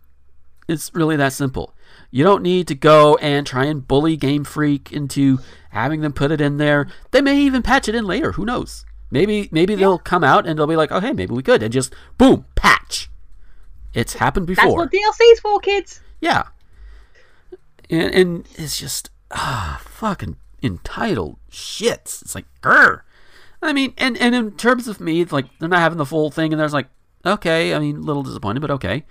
[0.68, 1.74] It's really that simple.
[2.12, 5.40] You don't need to go and try and bully Game Freak into
[5.72, 6.88] having them put it in there.
[7.12, 8.32] They may even patch it in later.
[8.34, 8.86] Who knows?
[9.12, 9.80] Maybe maybe yeah.
[9.80, 12.46] they'll come out and they'll be like, oh hey, maybe we could, and just boom,
[12.56, 13.10] patch.
[13.94, 14.66] It's happened before.
[14.66, 16.02] That's what DLC's for, kids.
[16.22, 16.44] Yeah.
[17.90, 22.22] And, and it's just ah fucking entitled shits.
[22.22, 23.02] It's like grr.
[23.62, 26.54] I mean, and and in terms of me, like they're not having the full thing,
[26.54, 26.88] and there's like,
[27.26, 27.74] okay.
[27.74, 29.06] I mean, a little disappointed, but okay.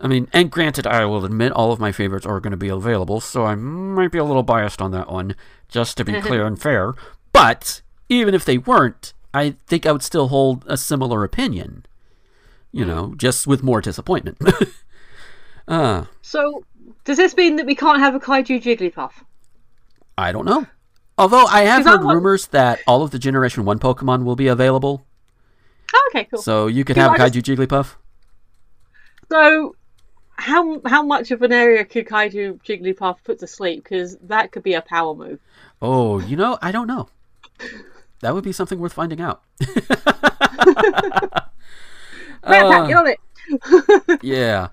[0.00, 2.68] I mean, and granted, I will admit all of my favorites are going to be
[2.68, 5.36] available, so I might be a little biased on that one,
[5.68, 6.94] just to be clear and fair.
[7.32, 11.86] But even if they weren't, I think I would still hold a similar opinion
[12.74, 14.36] you know, just with more disappointment.
[15.68, 16.64] uh, so,
[17.04, 19.12] does this mean that we can't have a Kaiju Jigglypuff?
[20.16, 20.66] I don't know.
[21.16, 25.06] Although I have heard rumors that all of the Generation 1 Pokemon will be available.
[25.94, 26.42] Oh, okay, cool.
[26.42, 27.46] So you could have a Kaiju just...
[27.46, 27.94] Jigglypuff.
[29.30, 29.76] So,
[30.36, 33.84] how how much of an area could Kaiju Jigglypuff put to sleep?
[33.84, 35.38] Because that could be a power move.
[35.80, 37.08] Oh, you know, I don't know.
[38.20, 39.42] That would be something worth finding out.
[42.42, 43.20] uh, get on it.
[44.22, 44.68] yeah.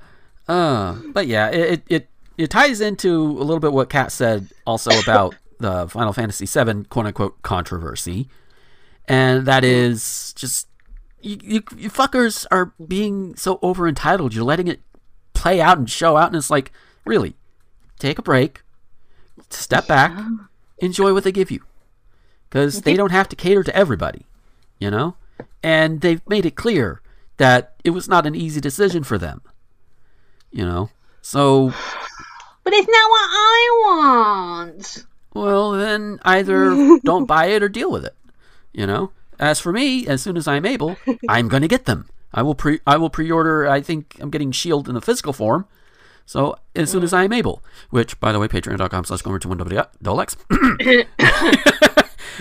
[0.48, 4.98] Uh, but yeah, it, it it ties into a little bit what Kat said also
[5.04, 8.28] about the Final Fantasy VII quote unquote controversy,
[9.08, 10.68] and that is just
[11.22, 14.34] you, you, you fuckers are being so over entitled.
[14.34, 14.82] You're letting it
[15.34, 16.72] play out and show out, and it's like,
[17.06, 17.36] really,
[18.00, 18.64] take a break,
[19.50, 20.18] step back,
[20.80, 21.64] enjoy what they give you,
[22.50, 24.26] because they don't have to cater to everybody,
[24.80, 25.16] you know.
[25.64, 27.02] And they've made it clear
[27.38, 29.42] that it was not an easy decision for them.
[30.52, 30.90] You know?
[31.22, 31.74] So.
[32.64, 35.06] But it's not what I want!
[35.34, 38.16] Well, then either don't buy it or deal with it.
[38.74, 39.12] You know?
[39.40, 42.08] As for me, as soon as I'm able, I'm going to get them.
[42.34, 43.68] I will pre I will pre-order.
[43.68, 45.66] I think I'm getting Shield in the physical form.
[46.26, 49.50] So as soon as I am able, which by the way, patreon.com slash gomer to
[49.50, 50.38] one Dolex.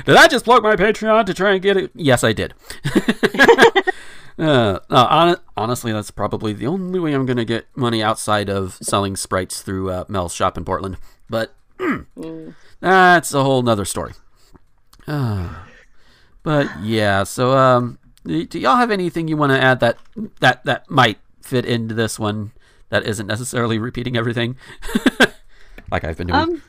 [0.05, 1.91] did I just plug my Patreon to try and get it?
[1.95, 2.55] Yes, I did.
[4.41, 8.79] Uh, uh, honestly, that's probably the only way I'm going to get money outside of
[8.81, 10.97] selling sprites through uh, Mel's shop in Portland.
[11.29, 12.55] But mm.
[12.81, 14.15] that's a whole nother story.
[15.07, 15.55] Uh,
[16.43, 19.99] but yeah, so um, do y'all have anything you want to add that
[20.41, 22.53] that that might fit into this one
[22.89, 24.57] that isn't necessarily repeating everything,
[25.91, 26.41] like I've been doing?
[26.41, 26.63] Um,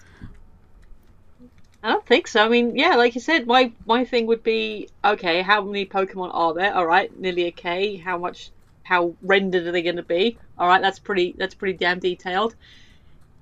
[1.84, 2.44] I don't think so.
[2.46, 5.42] I mean, yeah, like you said, my my thing would be okay.
[5.42, 6.76] How many Pokemon are there?
[6.76, 7.98] All right, nearly a K.
[7.98, 8.52] How much
[8.84, 10.38] how rendered are they going to be?
[10.58, 12.56] All right, that's pretty that's pretty damn detailed.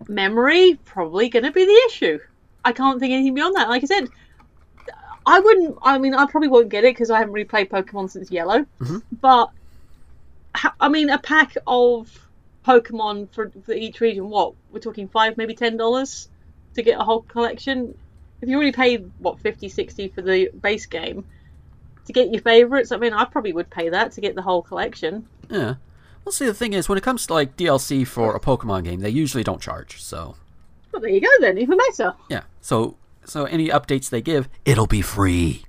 [0.07, 2.19] Memory probably going to be the issue.
[2.63, 3.67] I can't think anything beyond that.
[3.67, 4.07] Like I said,
[5.25, 5.77] I wouldn't.
[5.81, 8.65] I mean, I probably won't get it because I haven't really played Pokemon since Yellow.
[8.79, 9.01] Mhm.
[9.19, 9.49] But
[10.79, 12.09] I mean, a pack of
[12.65, 14.29] Pokemon for, for each region.
[14.29, 16.29] What we're talking five, maybe ten dollars
[16.75, 17.97] to get a whole collection.
[18.41, 21.25] If you already paid what 50, 60 for the base game
[22.05, 24.61] to get your favorites, I mean, I probably would pay that to get the whole
[24.61, 25.27] collection.
[25.49, 25.75] Yeah.
[26.25, 28.99] Well, see, the thing is, when it comes to like DLC for a Pokemon game,
[29.01, 30.01] they usually don't charge.
[30.01, 30.35] So
[30.91, 32.13] Well, there you go then, even better.
[32.29, 32.43] yeah.
[32.61, 35.63] So so any updates they give, it'll be free.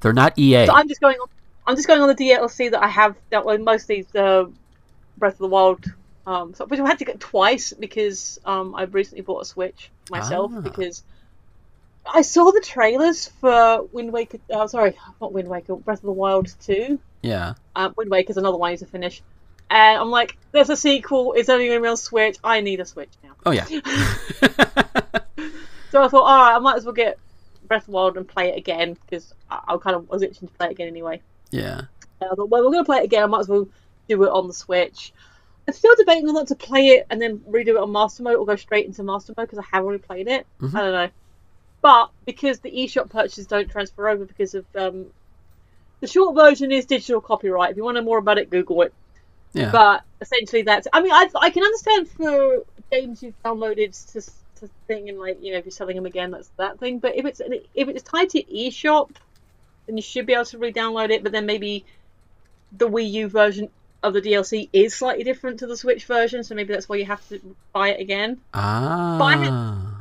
[0.00, 0.66] They're not EA.
[0.66, 1.28] So I'm just going on.
[1.66, 4.50] I'm just going on the DLC that I have that with mostly the
[5.16, 5.84] Breath of the Wild.
[6.26, 9.90] Um, so, which I had to get twice because um, I recently bought a Switch
[10.10, 10.60] myself Ah.
[10.60, 11.02] because
[12.06, 14.38] I saw the trailers for Wind Waker.
[14.52, 15.76] Uh, sorry, not Wind Waker.
[15.76, 16.98] Breath of the Wild two.
[17.22, 17.54] yeah.
[17.76, 19.22] Um, Wind is another one I need to finish.
[19.70, 21.32] And I'm like, there's a sequel.
[21.34, 22.36] It's only going to be on Switch.
[22.44, 23.30] I need a Switch now.
[23.46, 23.66] Oh yeah.
[25.90, 27.18] So I thought, all right, I might as well get
[27.68, 30.48] Breath of the Wild and play it again because I, I kind of was itching
[30.48, 31.20] to play it again anyway.
[31.50, 31.82] yeah.
[32.22, 33.22] Uh, but well, we're going to play it again.
[33.22, 33.68] I might as well
[34.08, 35.12] do it on the Switch.
[35.68, 38.36] I'm still debating on whether to play it and then redo it on Master Mode
[38.36, 40.46] or go straight into Master Mode because I have already played it.
[40.62, 40.74] Mhm.
[40.74, 41.08] I don't know.
[41.82, 45.06] But because the eShop purchases don't transfer over because of um,
[46.00, 47.72] the short version is digital copyright.
[47.72, 48.94] If you want to know more about it, Google it.
[49.52, 49.70] Yeah.
[49.70, 50.86] But essentially, that's.
[50.92, 54.20] I mean, I, I can understand for games you've downloaded to
[54.60, 57.00] to thing and like you know if you're selling them again, that's that thing.
[57.00, 57.40] But if it's
[57.74, 59.10] if it's tied to eShop,
[59.86, 61.22] then you should be able to re-download it.
[61.22, 61.84] But then maybe
[62.70, 63.68] the Wii U version
[64.02, 67.04] of the DLC is slightly different to the Switch version, so maybe that's why you
[67.06, 67.40] have to
[67.72, 68.40] buy it again.
[68.54, 69.91] ah.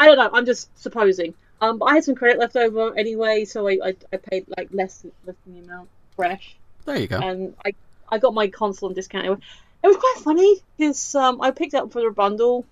[0.00, 0.30] I don't know.
[0.32, 1.34] I'm just supposing.
[1.60, 4.68] Um, but I had some credit left over anyway, so I, I, I paid like
[4.72, 6.56] less less than the amount fresh.
[6.86, 7.18] There you go.
[7.18, 7.74] and I
[8.10, 9.26] I got my console on discount.
[9.26, 9.38] It was,
[9.84, 12.64] it was quite funny because um, I picked up for a bundle,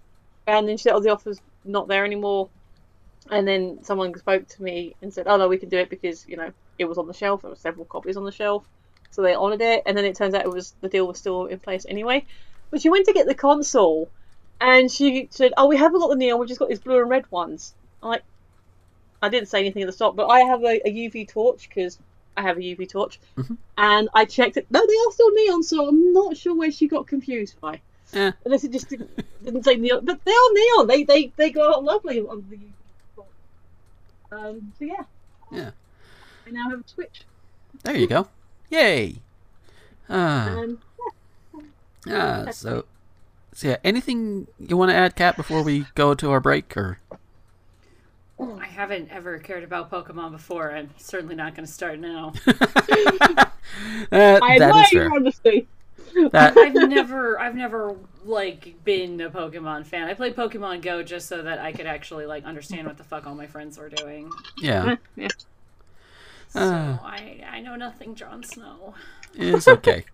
[0.47, 2.49] and then she said, "Oh, the offer's not there anymore."
[3.31, 6.27] And then someone spoke to me and said, "Oh no, we can do it because
[6.27, 7.43] you know it was on the shelf.
[7.43, 8.65] There were several copies on the shelf,
[9.11, 11.45] so they honoured it." And then it turns out it was the deal was still
[11.45, 12.25] in place anyway.
[12.71, 14.11] But she went to get the console,
[14.61, 16.39] and she said, "Oh, we haven't got the neon.
[16.39, 18.23] We've just got these blue and red ones." I'm like,
[19.23, 21.99] I didn't say anything at the stop, but I have a, a UV torch because
[22.37, 23.19] I have a UV torch,
[23.77, 24.67] and I checked it.
[24.71, 27.81] No, they are still neon, so I'm not sure where she got confused by.
[28.15, 28.33] Eh.
[28.45, 29.11] Unless it just didn't
[29.45, 30.87] didn't say neon, but they are neon.
[30.87, 32.71] They they they go out lovely on the UV
[33.17, 33.27] torch.
[34.33, 35.03] Um, so yeah,
[35.51, 35.71] Yeah.
[36.47, 37.23] I now have a Switch.
[37.83, 38.29] There you go.
[38.71, 39.17] Yay.
[40.09, 40.49] Ah.
[40.57, 40.79] Um,
[42.09, 42.47] Ah.
[42.53, 42.85] So.
[43.59, 43.77] So yeah.
[43.83, 47.01] Anything you want to add, Kat, before we go to our break, or?
[48.41, 52.35] I haven't ever cared about Pokemon before, and I'm certainly not going to start now.
[52.47, 53.49] Uh, I
[54.13, 55.03] that admire is fair.
[55.03, 55.67] your honesty.
[56.31, 60.07] That I've never, I've never like been a Pokemon fan.
[60.09, 63.27] I played Pokemon Go just so that I could actually like understand what the fuck
[63.27, 64.31] all my friends were doing.
[64.59, 64.95] yeah.
[65.17, 65.27] yeah.
[66.51, 67.01] So Ah.
[67.05, 68.95] I, I know nothing, Jon Snow.
[69.35, 70.05] It's okay.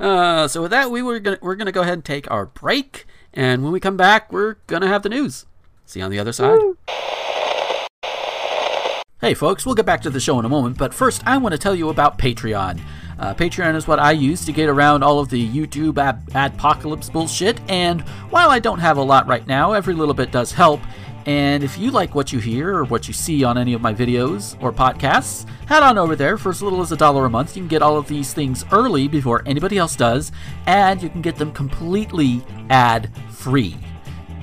[0.00, 3.06] Uh, so with that, we were gonna we're gonna go ahead and take our break,
[3.32, 5.46] and when we come back, we're gonna have the news.
[5.84, 6.58] See you on the other side.
[9.20, 11.52] Hey folks, we'll get back to the show in a moment, but first I want
[11.52, 12.80] to tell you about Patreon.
[13.18, 17.12] Uh, Patreon is what I use to get around all of the YouTube ad- adpocalypse
[17.12, 20.80] bullshit, and while I don't have a lot right now, every little bit does help.
[21.28, 23.92] And if you like what you hear or what you see on any of my
[23.92, 26.38] videos or podcasts, head on over there.
[26.38, 28.64] For as little as a dollar a month, you can get all of these things
[28.72, 30.32] early before anybody else does,
[30.64, 33.76] and you can get them completely ad free.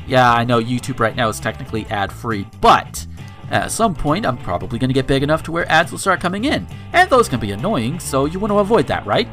[0.06, 3.08] Yeah, I know YouTube right now is technically ad free, but
[3.50, 6.22] at some point I'm probably going to get big enough to where ads will start
[6.22, 9.28] coming in, and those can be annoying, so you want to avoid that, right?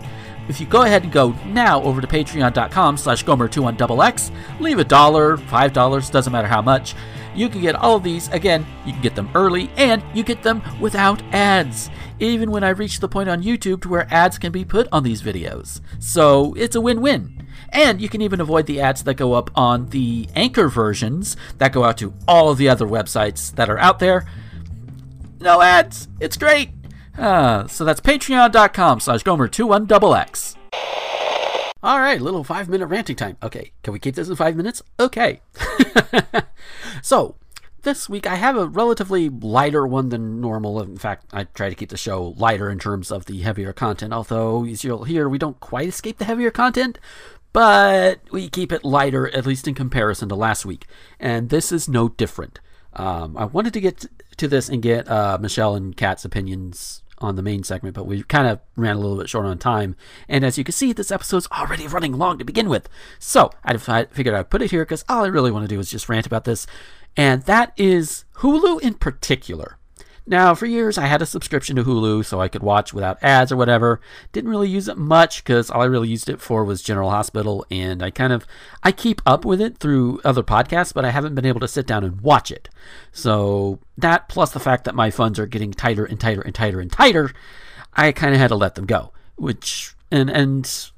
[0.48, 5.36] If you go ahead and go now over to patreon.com slash gomer21xx, leave a dollar,
[5.36, 6.94] five dollars, doesn't matter how much,
[7.34, 8.28] you can get all of these.
[8.28, 12.70] Again, you can get them early, and you get them without ads, even when I
[12.70, 15.80] reach the point on YouTube to where ads can be put on these videos.
[15.98, 17.46] So it's a win-win.
[17.70, 21.72] And you can even avoid the ads that go up on the Anchor versions that
[21.72, 24.26] go out to all of the other websites that are out there.
[25.40, 26.08] No ads.
[26.20, 26.70] It's great.
[27.16, 30.56] Uh, so that's patreon.com slash gomer21xx.
[31.84, 33.36] All right, little five minute ranting time.
[33.42, 34.82] Okay, can we keep this in five minutes?
[35.00, 35.40] Okay.
[37.00, 37.36] so,
[37.82, 40.80] this week I have a relatively lighter one than normal.
[40.82, 44.12] In fact, I try to keep the show lighter in terms of the heavier content,
[44.12, 46.98] although, as you'll hear, we don't quite escape the heavier content,
[47.52, 50.86] but we keep it lighter, at least in comparison to last week.
[51.18, 52.60] And this is no different.
[52.94, 57.36] Um, I wanted to get to this and get uh, Michelle and Kat's opinions on
[57.36, 59.96] the main segment, but we kind of ran a little bit short on time.
[60.28, 62.88] And as you can see, this episode's already running long to begin with.
[63.18, 65.90] So I figured I'd put it here because all I really want to do is
[65.90, 66.66] just rant about this.
[67.16, 69.78] And that is Hulu in particular.
[70.24, 73.50] Now, for years, I had a subscription to Hulu so I could watch without ads
[73.50, 74.00] or whatever.
[74.30, 77.66] Didn't really use it much because all I really used it for was General Hospital,
[77.72, 78.46] and I kind of
[78.84, 81.88] I keep up with it through other podcasts, but I haven't been able to sit
[81.88, 82.68] down and watch it.
[83.10, 86.80] So that plus the fact that my funds are getting tighter and tighter and tighter
[86.80, 87.32] and tighter,
[87.94, 89.12] I kind of had to let them go.
[89.34, 90.90] Which and and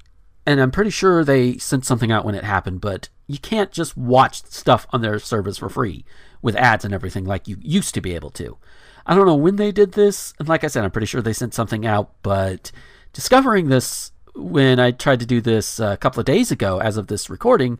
[0.45, 3.97] and I'm pretty sure they sent something out when it happened, but you can't just
[3.97, 6.05] watch stuff on their service for free
[6.43, 8.59] with ads and everything like you used to be able to.
[9.05, 11.33] I don't know when they did this, and like I said, I'm pretty sure they
[11.33, 12.71] sent something out, but
[13.13, 17.07] discovering this when I tried to do this a couple of days ago, as of
[17.07, 17.79] this recording,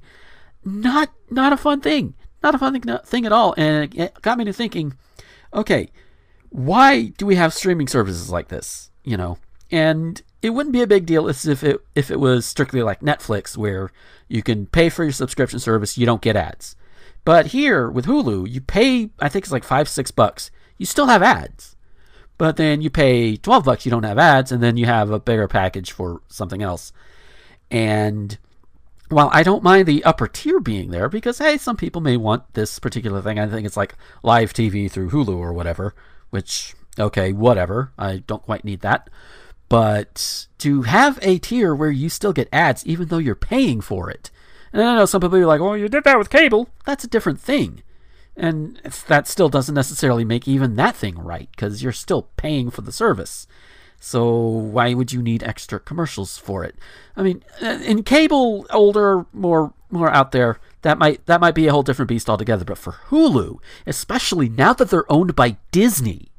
[0.64, 2.14] not not a fun thing,
[2.44, 4.94] not a fun thing, thing at all, and it got me to thinking,
[5.54, 5.90] okay,
[6.50, 8.92] why do we have streaming services like this?
[9.04, 9.38] You know,
[9.72, 13.58] and it wouldn't be a big deal if it if it was strictly like Netflix,
[13.58, 13.92] where
[14.28, 16.76] you can pay for your subscription service, you don't get ads.
[17.24, 21.08] But here with Hulu, you pay I think it's like five six bucks you still
[21.08, 21.76] have ads.
[22.38, 25.20] But then you pay 12 bucks, you don't have ads, and then you have a
[25.20, 26.92] bigger package for something else.
[27.72, 28.38] And
[29.10, 32.54] while I don't mind the upper tier being there, because hey, some people may want
[32.54, 33.40] this particular thing.
[33.40, 35.96] I think it's like live TV through Hulu or whatever,
[36.30, 37.94] which, okay, whatever.
[37.98, 39.10] I don't quite need that.
[39.70, 44.10] But to have a tier where you still get ads even though you're paying for
[44.10, 44.30] it.
[44.74, 46.70] And I know some people are like, well, you did that with cable.
[46.86, 47.82] That's a different thing.
[48.38, 48.78] And
[49.08, 52.92] that still doesn't necessarily make even that thing right because you're still paying for the
[52.92, 53.48] service.
[54.00, 56.76] So why would you need extra commercials for it?
[57.16, 61.68] I mean, uh, in cable, older, more more out there, that might that might be
[61.68, 62.66] a whole different beast altogether.
[62.66, 66.32] But for Hulu, especially now that they're owned by Disney,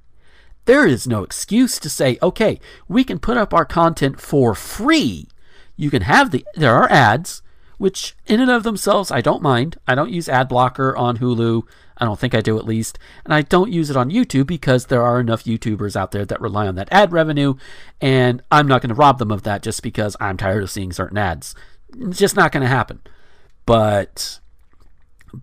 [0.66, 5.28] there is no excuse to say, okay, we can put up our content for free.
[5.76, 7.42] You can have the there are ads,
[7.78, 9.76] which in and of themselves I don't mind.
[9.86, 11.62] I don't use ad blocker on Hulu.
[11.98, 12.98] I don't think I do at least.
[13.24, 16.40] And I don't use it on YouTube because there are enough YouTubers out there that
[16.40, 17.54] rely on that ad revenue.
[18.00, 20.92] And I'm not going to rob them of that just because I'm tired of seeing
[20.92, 21.54] certain ads.
[21.98, 23.00] It's just not going to happen.
[23.64, 24.40] But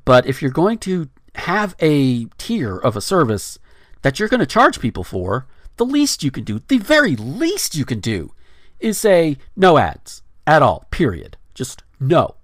[0.05, 3.59] but if you're going to have a tier of a service
[4.01, 7.75] that you're going to charge people for, the least you can do, the very least
[7.75, 8.33] you can do,
[8.79, 10.85] is say no ads at all.
[10.91, 11.37] Period.
[11.53, 12.35] Just no.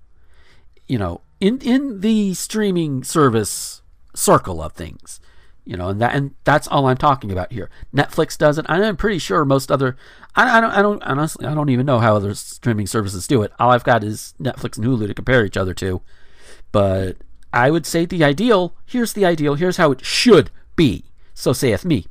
[0.88, 3.82] You know, in in the streaming service
[4.16, 5.20] circle of things.
[5.66, 7.70] You know, and that and that's all I'm talking about here.
[7.94, 8.66] Netflix does it.
[8.68, 9.98] I'm pretty sure most other
[10.36, 13.44] I, I don't I don't honestly I don't even know how other streaming services do
[13.44, 13.52] it.
[13.60, 16.02] All I've got is Netflix and Hulu to compare each other to.
[16.72, 17.18] But
[17.52, 21.06] I would say the ideal, here's the ideal, here's how it should be.
[21.34, 22.06] So saith me.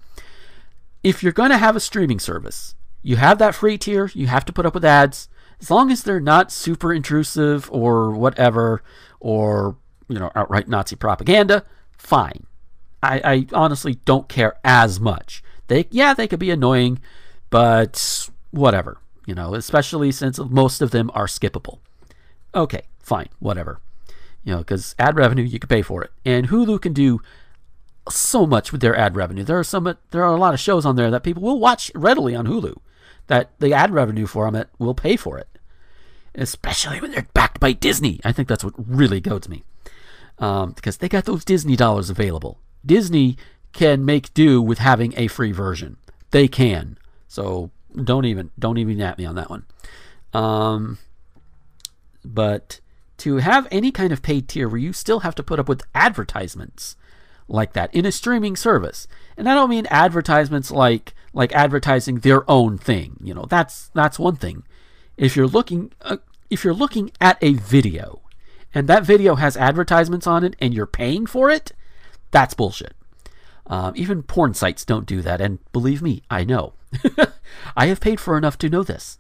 [1.03, 4.45] If you're going to have a streaming service, you have that free tier, you have
[4.47, 5.29] to put up with ads.
[5.61, 8.83] As long as they're not super intrusive or whatever,
[9.21, 9.77] or,
[10.09, 11.65] you know, outright Nazi propaganda,
[11.97, 12.47] fine.
[13.03, 15.43] I, I honestly don't care as much.
[15.69, 17.01] They yeah, they could be annoying,
[17.51, 18.99] but whatever.
[19.27, 21.81] You know, especially since most of them are skippable.
[22.55, 23.81] Okay, fine, whatever.
[24.43, 27.21] You know, because ad revenue you can pay for it, and Hulu can do
[28.09, 29.45] so much with their ad revenue.
[29.45, 31.93] There are some there are a lot of shows on there that people will watch
[31.95, 32.79] readily on Hulu.
[33.29, 35.49] That the ad revenue them it will pay for it,
[36.35, 38.21] especially when they're backed by Disney.
[38.25, 39.65] I think that's what really goads me
[40.39, 42.59] um, because they got those Disney dollars available.
[42.85, 43.37] Disney
[43.73, 45.97] can make do with having a free version.
[46.31, 46.99] They can.
[47.27, 47.71] So
[48.03, 49.65] don't even don't even at me on that one.
[50.33, 50.99] Um,
[52.25, 52.81] but
[53.19, 55.83] to have any kind of paid tier where you still have to put up with
[55.95, 56.97] advertisements
[57.49, 62.49] like that in a streaming service, and I don't mean advertisements like like advertising their
[62.51, 63.19] own thing.
[63.23, 64.65] You know, that's that's one thing.
[65.17, 66.19] If you're looking uh,
[66.51, 68.21] if you're looking at a video
[68.75, 71.73] and that video has advertisements on it and you're paying for it,
[72.31, 72.95] that's bullshit.
[73.67, 76.73] Um, even porn sites don't do that, and believe me, I know.
[77.77, 79.19] I have paid for enough to know this.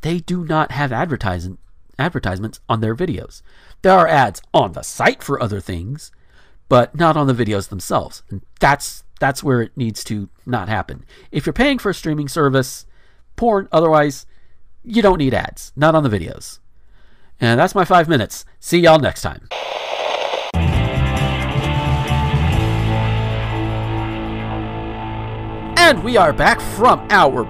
[0.00, 1.58] They do not have advertising,
[1.96, 3.42] advertisements on their videos.
[3.82, 6.10] There are ads on the site for other things,
[6.68, 8.24] but not on the videos themselves.
[8.30, 11.04] And that's that's where it needs to not happen.
[11.30, 12.86] If you're paying for a streaming service,
[13.36, 14.26] porn, otherwise,
[14.82, 15.72] you don't need ads.
[15.76, 16.58] Not on the videos.
[17.40, 18.44] And that's my five minutes.
[18.60, 19.48] See y'all next time.
[25.76, 27.44] And we are back from our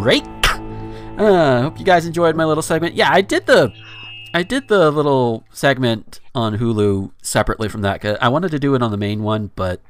[0.00, 0.24] break.
[1.18, 2.94] Uh, hope you guys enjoyed my little segment.
[2.94, 3.72] Yeah, I did the
[4.32, 8.04] I did the little segment on Hulu separately from that.
[8.20, 9.80] I wanted to do it on the main one, but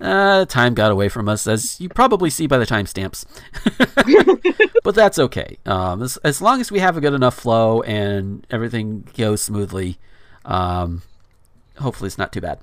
[0.00, 3.24] uh, time got away from us, as you probably see by the timestamps.
[4.84, 5.58] but that's okay.
[5.66, 9.98] Um, as, as long as we have a good enough flow and everything goes smoothly,
[10.44, 11.02] um,
[11.78, 12.58] hopefully it's not too bad.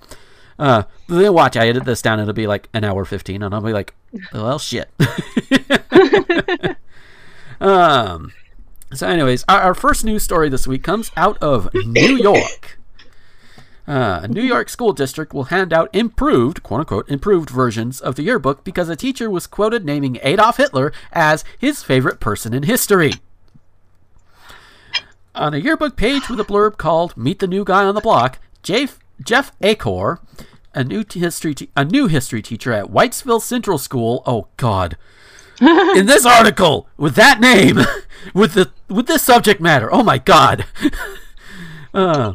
[0.60, 3.62] Uh, then watch, I edit this down, it'll be like an hour 15, and I'll
[3.62, 3.96] be like,
[4.32, 4.90] well, shit.
[7.60, 8.32] um,
[8.94, 12.81] so, anyways, our, our first news story this week comes out of New York.
[13.88, 18.16] Uh, a New York school district will hand out improved, quote unquote, improved versions of
[18.16, 22.64] the yearbook because a teacher was quoted naming Adolf Hitler as his favorite person in
[22.64, 23.14] history.
[25.34, 28.40] On a yearbook page with a blurb called "Meet the New Guy on the Block,"
[28.64, 30.20] Jeff, Jeff Acor,
[30.74, 34.24] a new t- history te- a new history teacher at Whitesville Central School.
[34.26, 34.98] Oh God!
[35.62, 37.80] in this article with that name,
[38.34, 39.92] with the with this subject matter.
[39.94, 40.66] Oh my God!
[41.94, 42.34] uh,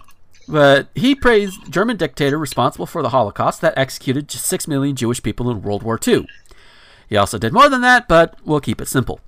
[0.49, 5.23] but he praised German dictator responsible for the Holocaust that executed just six million Jewish
[5.23, 6.27] people in World War II.
[7.09, 9.21] He also did more than that, but we'll keep it simple.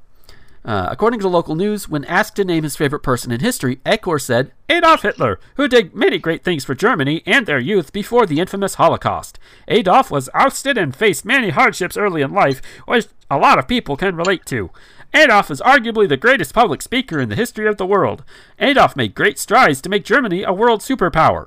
[0.65, 4.21] Uh, according to local news, when asked to name his favorite person in history, Acor
[4.21, 8.41] said, Adolf Hitler, who did many great things for Germany and their youth before the
[8.41, 9.39] infamous Holocaust.
[9.69, 13.97] Adolf was ousted and faced many hardships early in life, which a lot of people
[13.97, 14.71] can relate to.
[15.15, 18.25] Adolf is arguably the greatest public speaker in the history of the world.
[18.59, 21.47] Adolf made great strides to make Germany a world superpower,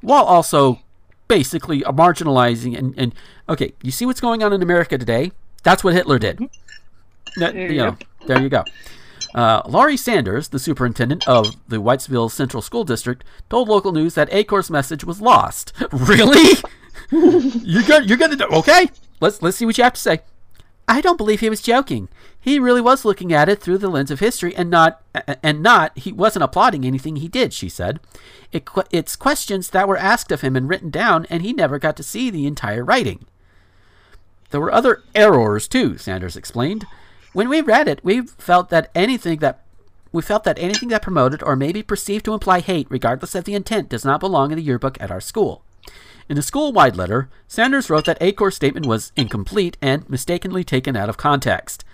[0.00, 0.80] while also
[1.28, 3.14] basically marginalizing and, and
[3.48, 5.32] okay, you see what's going on in America today?
[5.62, 6.40] That's what Hitler did.
[7.36, 7.96] There you you know,
[8.26, 8.64] there you go.
[9.34, 14.32] Uh, Laurie Sanders, the superintendent of the Whitesville Central School District, told local news that
[14.32, 15.72] Acor's message was lost.
[15.92, 16.58] really?
[17.10, 18.88] you're gonna, you're gonna, okay?
[19.20, 20.20] Let's let's see what you have to say.
[20.88, 22.08] I don't believe he was joking.
[22.40, 25.02] He really was looking at it through the lens of history and not
[25.42, 28.00] and not he wasn't applauding anything he did, she said.
[28.50, 31.96] It, it's questions that were asked of him and written down and he never got
[31.98, 33.26] to see the entire writing.
[34.50, 36.86] There were other errors too, Sanders explained.
[37.32, 39.64] When we read it, we felt that anything that
[40.12, 43.44] we felt that anything that promoted or may be perceived to imply hate, regardless of
[43.44, 45.62] the intent, does not belong in the yearbook at our school.
[46.28, 50.96] In a school wide letter, Sanders wrote that Acor's statement was incomplete and mistakenly taken
[50.96, 51.84] out of context.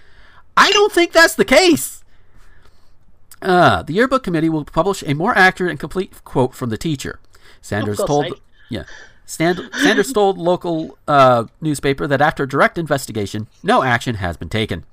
[0.57, 2.03] I don't think that's the case.
[3.43, 7.21] Uh, the yearbook committee will publish a more accurate and complete quote from the teacher.
[7.61, 8.41] Sanders told, sake.
[8.71, 8.85] yeah,
[9.27, 14.85] Sanders told local uh, newspaper that after direct investigation, no action has been taken.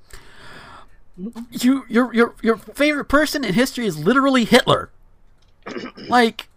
[1.50, 4.90] You, your, your, your favorite person in history is literally Hitler.
[6.08, 6.48] like,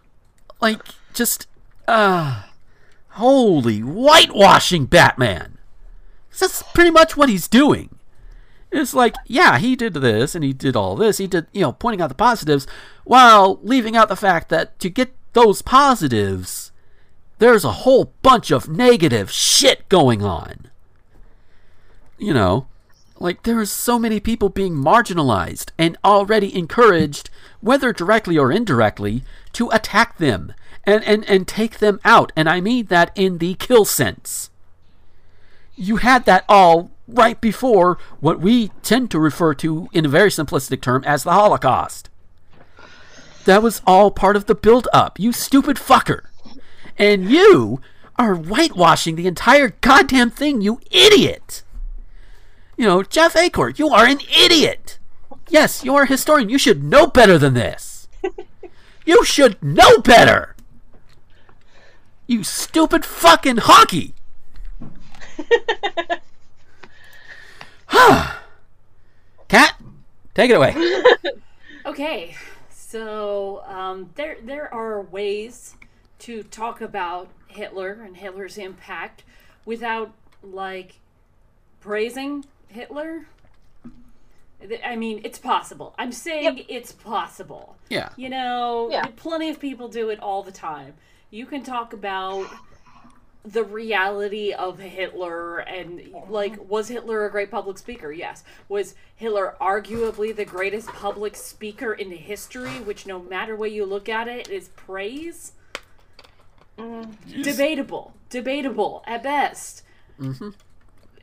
[0.60, 0.82] like,
[1.14, 1.46] just,
[1.86, 2.42] uh,
[3.10, 5.58] holy whitewashing Batman.
[6.38, 7.97] That's pretty much what he's doing.
[8.70, 11.18] It's like, yeah, he did this and he did all this.
[11.18, 12.66] He did, you know, pointing out the positives
[13.04, 16.70] while leaving out the fact that to get those positives,
[17.38, 20.68] there's a whole bunch of negative shit going on.
[22.18, 22.66] You know,
[23.18, 29.22] like there are so many people being marginalized and already encouraged, whether directly or indirectly,
[29.52, 30.52] to attack them
[30.84, 32.32] and, and, and take them out.
[32.36, 34.50] And I mean that in the kill sense.
[35.74, 40.30] You had that all right before what we tend to refer to in a very
[40.30, 42.10] simplistic term as the Holocaust.
[43.46, 46.26] That was all part of the build up, you stupid fucker.
[46.98, 47.80] And you
[48.16, 51.62] are whitewashing the entire goddamn thing, you idiot.
[52.76, 54.98] You know, Jeff Acord, you are an idiot.
[55.48, 56.48] Yes, you are a historian.
[56.48, 58.08] You should know better than this.
[59.06, 60.54] you should know better.
[62.26, 64.14] You stupid fucking hockey.
[67.88, 69.74] Kat,
[70.34, 70.74] take it away.
[71.86, 72.36] Okay,
[72.70, 75.74] so um, there there are ways
[76.18, 79.24] to talk about Hitler and Hitler's impact
[79.64, 80.12] without
[80.42, 80.96] like
[81.80, 83.26] praising Hitler.
[84.84, 85.94] I mean, it's possible.
[85.98, 87.76] I'm saying it's possible.
[87.88, 88.10] Yeah.
[88.18, 89.06] You know, Yeah.
[89.16, 90.92] plenty of people do it all the time.
[91.30, 92.48] You can talk about
[93.52, 98.12] the reality of Hitler and like was Hitler a great public speaker?
[98.12, 98.44] Yes.
[98.68, 104.08] Was Hitler arguably the greatest public speaker in history, which no matter way you look
[104.08, 105.52] at it is praise?
[106.78, 107.42] Mm.
[107.42, 108.14] Debatable.
[108.28, 109.82] Debatable at best.
[110.20, 110.50] Mm-hmm.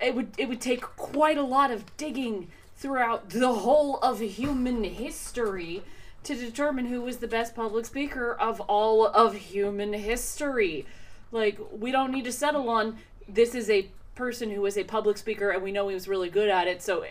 [0.01, 4.84] It would it would take quite a lot of digging throughout the whole of human
[4.84, 5.84] history
[6.23, 10.86] to determine who was the best public speaker of all of human history.
[11.32, 12.97] Like, we don't need to settle on
[13.28, 16.30] this is a person who was a public speaker and we know he was really
[16.30, 17.03] good at it, so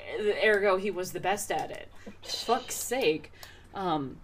[0.42, 1.90] ergo he was the best at it.
[2.22, 3.30] Fuck's sake.
[3.74, 4.18] Um,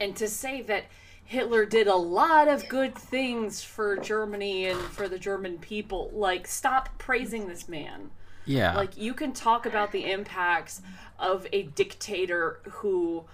[0.00, 0.84] and to say that
[1.24, 6.10] Hitler did a lot of good things for Germany and for the German people.
[6.12, 8.10] Like, stop praising this man.
[8.46, 8.74] Yeah.
[8.74, 10.82] Like, you can talk about the impacts
[11.20, 13.26] of a dictator who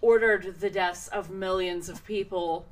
[0.00, 2.66] ordered the deaths of millions of people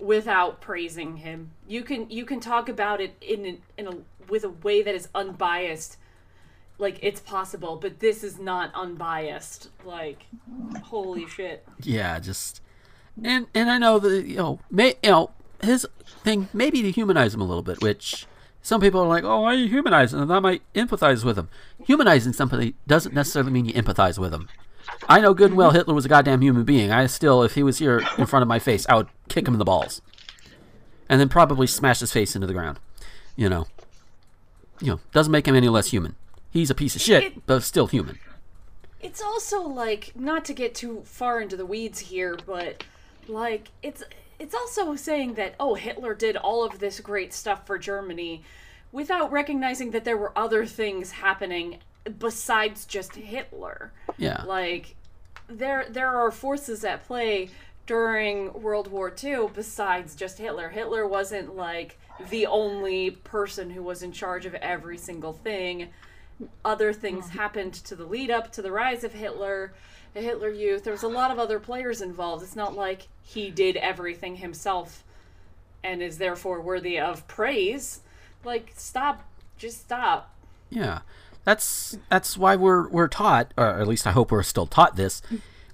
[0.00, 1.50] without praising him.
[1.66, 3.92] You can you can talk about it in an, in a
[4.28, 5.96] with a way that is unbiased.
[6.78, 9.68] Like it's possible, but this is not unbiased.
[9.84, 10.26] Like
[10.84, 11.66] holy shit.
[11.82, 12.60] yeah, just
[13.22, 15.30] and and I know that you know, may, you know,
[15.62, 15.86] his
[16.22, 18.26] thing maybe to humanize him a little bit, which
[18.62, 20.30] some people are like, "Oh, why are you humanizing him?
[20.30, 21.48] I might empathize with him."
[21.84, 24.48] Humanizing somebody doesn't necessarily mean you empathize with him.
[25.08, 26.90] I know good and well Hitler was a goddamn human being.
[26.90, 29.54] I still, if he was here in front of my face, I would kick him
[29.54, 30.00] in the balls,
[31.08, 32.78] and then probably smash his face into the ground.
[33.36, 33.66] You know,
[34.80, 36.16] you know, doesn't make him any less human.
[36.50, 38.18] He's a piece of shit, It- but still human.
[39.00, 42.82] It's also like not to get too far into the weeds here, but
[43.28, 44.02] like it's
[44.40, 48.42] it's also saying that oh Hitler did all of this great stuff for Germany
[48.90, 51.78] without recognizing that there were other things happening
[52.18, 53.92] besides just Hitler.
[54.16, 54.42] Yeah.
[54.44, 54.96] Like
[55.48, 57.50] there there are forces at play
[57.86, 60.68] during World War II besides just Hitler.
[60.68, 61.98] Hitler wasn't like
[62.30, 65.88] the only person who was in charge of every single thing.
[66.64, 67.30] Other things mm.
[67.30, 69.72] happened to the lead up to the rise of Hitler,
[70.14, 70.84] the Hitler Youth.
[70.84, 72.42] There was a lot of other players involved.
[72.42, 75.02] It's not like he did everything himself
[75.82, 78.00] and is therefore worthy of praise.
[78.44, 79.24] Like stop,
[79.56, 80.34] just stop.
[80.70, 81.00] Yeah,
[81.44, 85.22] that's that's why we're we're taught, or at least I hope we're still taught this,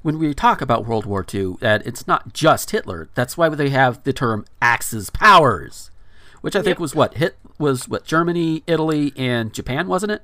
[0.03, 3.09] when we talk about World War II, that it's not just Hitler.
[3.15, 5.91] That's why they have the term Axis powers,
[6.43, 10.23] which I think was what hit was what Germany, Italy, and Japan, wasn't it?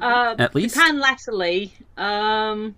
[0.00, 0.74] Uh, At least?
[0.76, 1.72] Japan latterly.
[1.96, 2.76] Um,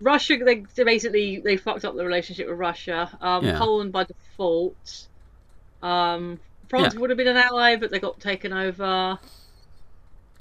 [0.00, 3.10] Russia, they, they basically they fucked up the relationship with Russia.
[3.20, 3.58] Um, Yeah.
[3.58, 5.06] Poland by default.
[5.82, 7.00] Um, France Yeah.
[7.00, 9.18] would have been an ally, but they got taken over.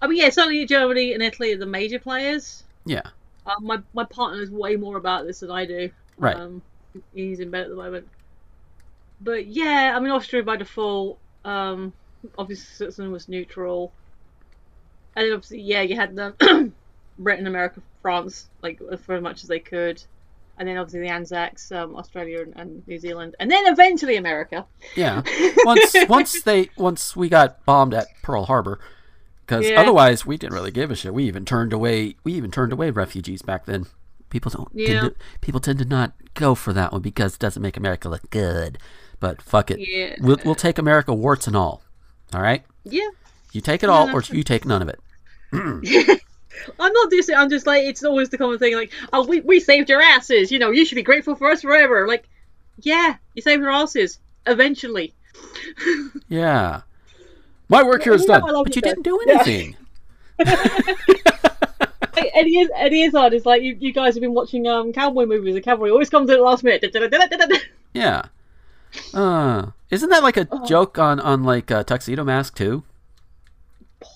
[0.05, 2.63] I mean, yeah, certainly Germany and Italy are the major players.
[2.85, 3.01] Yeah,
[3.47, 5.89] Um, my my partner is way more about this than I do.
[6.19, 6.35] Right.
[6.35, 6.61] Um,
[7.15, 8.07] he's in bed at the moment.
[9.19, 11.17] But yeah, I mean Austria by default.
[11.43, 11.91] Um,
[12.37, 13.91] obviously Switzerland was neutral.
[15.15, 16.71] And then obviously, yeah, you had the
[17.19, 20.03] Britain, America, France, like for as much as they could.
[20.57, 24.65] And then obviously the Anzacs, um, Australia and, and New Zealand, and then eventually America.
[24.95, 25.21] yeah.
[25.65, 28.79] once once they once we got bombed at Pearl Harbor,
[29.45, 29.79] because Yeah.
[29.81, 31.13] otherwise we didn't really give a shit.
[31.13, 33.85] We even turned away we even turned away refugees back then.
[34.29, 34.87] People don't Yeah.
[35.01, 38.09] tend to, people tend to not go for that one because it doesn't make America
[38.09, 38.77] look good.
[39.19, 40.15] But fuck it, Yeah.
[40.19, 41.81] we'll we'll take America warts and all.
[42.33, 43.09] All right, Yeah.
[43.53, 44.99] you take it all, or you take none of it.
[46.79, 47.37] I'm not dissing.
[47.37, 48.75] I'm just like it's always the common thing.
[48.75, 50.51] Like, oh, we we saved your asses.
[50.51, 52.07] You know, you should be grateful for us forever.
[52.07, 52.27] Like,
[52.81, 55.13] yeah, you saved your asses eventually.
[56.29, 56.81] Yeah,
[57.69, 59.33] my work here is you done, but you, you didn't do Yeah.
[59.35, 59.75] anything.
[62.15, 65.25] Like, Eddie is Eddie Izzard is like you, you guys have been watching um cowboy
[65.25, 65.53] movies.
[65.55, 66.83] The cowboy always comes in at the last minute.
[67.93, 68.23] Yeah.
[69.13, 70.65] Uh, isn't that like a Oh.
[70.65, 72.83] joke on on like uh, Tuxedo Mask too?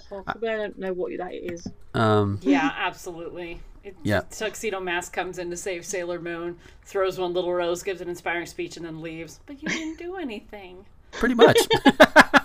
[0.10, 1.68] Possibly, I don't know what that is.
[1.94, 3.60] Um, Yeah, absolutely.
[3.84, 4.22] It, Yeah.
[4.32, 8.46] Tuxedo Mask comes in to save Sailor Moon, throws one little rose, gives an inspiring
[8.46, 9.40] speech, and then leaves.
[9.46, 10.86] But you didn't do anything.
[11.12, 11.58] pretty much.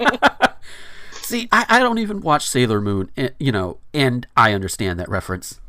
[1.25, 5.09] See, I, I don't even watch Sailor Moon, eh, you know, and I understand that
[5.09, 5.61] reference.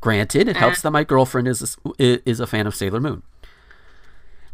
[0.00, 3.22] Granted, it helps that my girlfriend is a, is a fan of Sailor Moon,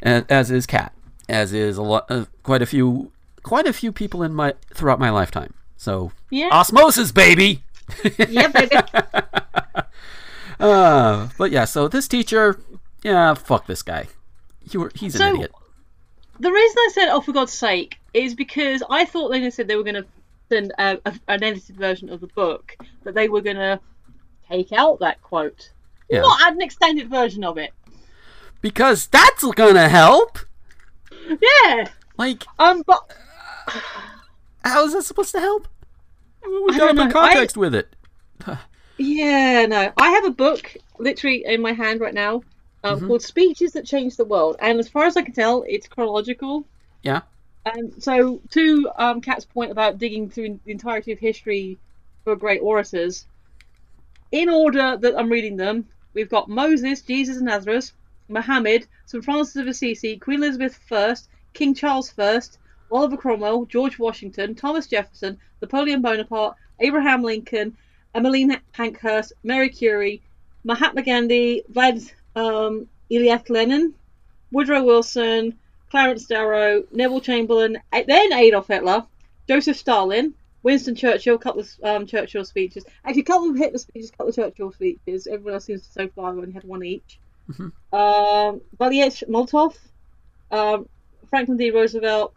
[0.01, 0.92] and as is Kat,
[1.28, 3.11] as is a lot, uh, quite a few,
[3.42, 5.55] quite a few people in my throughout my lifetime.
[5.76, 6.51] So, Yeah.
[6.53, 7.62] osmosis, baby.
[8.28, 8.76] yeah, baby.
[10.59, 12.61] Uh, but yeah, so this teacher,
[13.03, 14.07] yeah, fuck this guy.
[14.70, 15.53] You were, he's an So- idiot.
[16.38, 19.76] The reason I said, "Oh, for God's sake," is because I thought they said they
[19.76, 20.07] were going to
[20.51, 23.80] send a, a, an edited version of the book that they were going to
[24.48, 25.70] take out that quote,
[26.11, 26.20] Yeah.
[26.20, 27.70] not add an extended version of it.
[28.61, 30.38] Because that's gonna help.
[31.28, 31.86] Yeah.
[32.18, 33.11] Like, Um, but
[34.64, 35.66] how is that supposed to help?
[36.44, 37.11] We I got in know.
[37.11, 37.94] context with it.
[38.98, 39.92] Yeah, no.
[39.96, 42.42] I have a book literally in my hand right now
[42.84, 43.07] um, Mm-hmm.
[43.07, 44.57] called Speeches That Changed the World.
[44.61, 46.66] And as far as I can tell, it's chronological.
[47.03, 47.22] Yeah.
[47.66, 51.78] Um, so, to um, Kat's point about digging through the entirety of history
[52.24, 53.26] for great orators,
[54.32, 57.92] in order that I'm reading them, we've got Moses, Jesus of Nazareth,
[58.28, 59.24] Muhammad, St.
[59.24, 61.14] Francis of Assisi, Queen Elizabeth I,
[61.52, 62.40] King Charles I,
[62.92, 67.76] Oliver Cromwell, George Washington, Thomas Jefferson, Napoleon Bonaparte, Abraham Lincoln,
[68.14, 70.22] Emmeline Pankhurst, Mary Curie,
[70.64, 73.94] Mahatma Gandhi, Vlad um, Lenin,
[74.50, 75.58] Woodrow Wilson,
[75.91, 79.07] Clarence Darrow, Neville Chamberlain, then Adolf Hitler,
[79.49, 82.84] Joseph Stalin, Winston Churchill, a couple of um, Churchill speeches.
[83.05, 85.26] Actually, a couple of Hitler speeches, a couple of Churchill speeches.
[85.26, 87.18] Everyone else seems to so far only had one each.
[87.51, 87.72] Mhm.
[87.93, 89.76] Um, Molotov,
[90.53, 90.88] um,
[91.28, 91.70] Franklin D.
[91.70, 92.34] Roosevelt,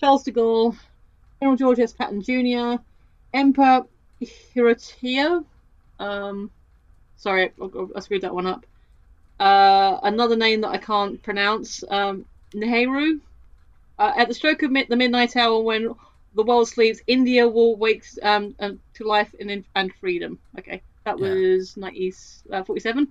[0.00, 0.76] Charles de Gaulle,
[1.40, 1.92] General George S.
[1.92, 2.82] Patton Jr.,
[3.32, 3.86] Emperor
[4.20, 5.44] Hirohito.
[6.00, 6.50] Um,
[7.16, 8.66] sorry, I, I screwed that one up.
[9.38, 11.84] Uh, another name that I can't pronounce.
[11.88, 12.24] Um,
[12.54, 13.20] Nehru.
[13.98, 15.94] Uh, at the stroke of mid- the midnight hour, when
[16.34, 20.38] the world sleeps, India will wake um, um, to life and, and freedom.
[20.58, 21.28] Okay, that Yeah.
[21.34, 23.08] was 1947.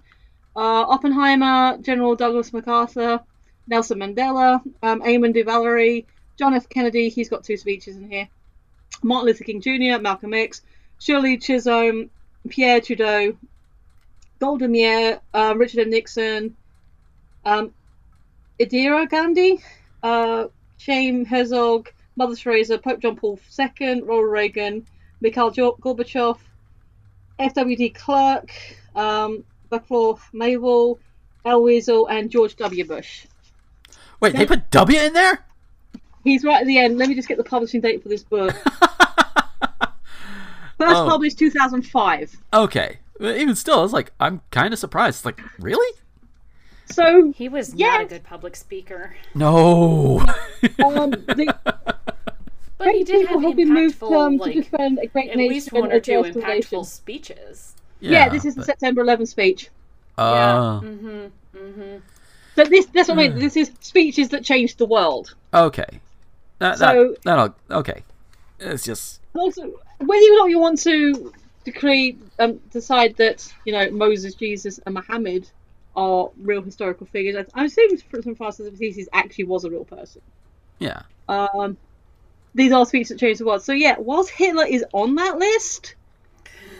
[0.55, 3.19] Uh, Oppenheimer, General Douglas MacArthur,
[3.67, 6.01] Nelson Mandela, um, Eamon de Valera,
[6.37, 6.69] John F.
[6.69, 7.09] Kennedy.
[7.09, 8.29] He's got two speeches in here.
[9.03, 10.61] Martin Luther King Jr., Malcolm X,
[10.99, 12.09] Shirley Chisholm,
[12.47, 13.35] Pierre Trudeau,
[14.39, 15.89] Golda Meir, um, Richard M.
[15.89, 16.55] Nixon,
[17.43, 17.73] um,
[18.59, 19.61] Indira Gandhi,
[20.03, 20.45] uh,
[20.85, 24.85] Chaim Herzog, Mother Teresa, Pope John Paul II, Ronald Reagan,
[25.21, 26.37] Mikhail Gorbachev,
[27.39, 27.75] F.W.
[27.75, 28.49] de Klerk,
[28.95, 30.99] um, Vaclav Havel,
[31.43, 32.85] Elie Wiesel, and George W.
[32.85, 33.25] Bush.
[34.21, 35.45] Wait, they put W in there?
[36.23, 36.97] He's right at the end.
[36.97, 38.55] Let me just get the publishing date for this book.
[40.77, 41.07] First Oh.
[41.07, 42.35] published 2005.
[42.53, 42.99] okay.
[43.21, 45.23] Even still, I was like, I'm kind of surprised.
[45.23, 45.97] Like, really?
[46.87, 50.19] So He was not a good public speaker, No.
[50.19, 50.25] um,
[51.11, 51.53] the
[52.77, 55.29] but he did people have have been moved impactful, um, to like defend a great
[55.31, 56.61] at nation least one or two address the nation.
[56.79, 57.75] impactful speeches.
[58.01, 59.69] Yeah, this is the September 11th speech.
[60.17, 61.57] Uh, Mm-hmm.
[61.57, 61.97] Mm-hmm.
[62.55, 63.33] So this that's what I Hmm.
[63.33, 63.39] mean.
[63.39, 65.33] This is speeches that changed the world.
[65.53, 65.87] okay.
[66.59, 68.03] That, So- that, that'll, okay.
[68.59, 69.61] It's just, Also,
[69.99, 71.33] whether or not you want to
[71.65, 75.49] decree um, decide that you know Moses, Jesus, and Muhammad
[75.95, 79.85] are real historical figures, I- I'm assuming from Francis of Assisi actually was a real
[79.85, 80.21] person.
[80.79, 81.01] yeah.
[81.27, 81.77] Um,
[82.53, 83.61] these are speeches that changed the world.
[83.63, 85.95] So yeah, whilst Hitler is on that list,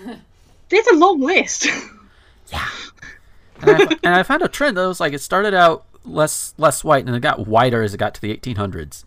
[0.70, 1.68] there's a long list.
[3.61, 6.84] And I, and I found a trend that was like, it started out less less
[6.84, 9.05] white and it got whiter as it got to the 1800s.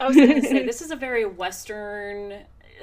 [0.00, 2.34] I was going to say this is a very Western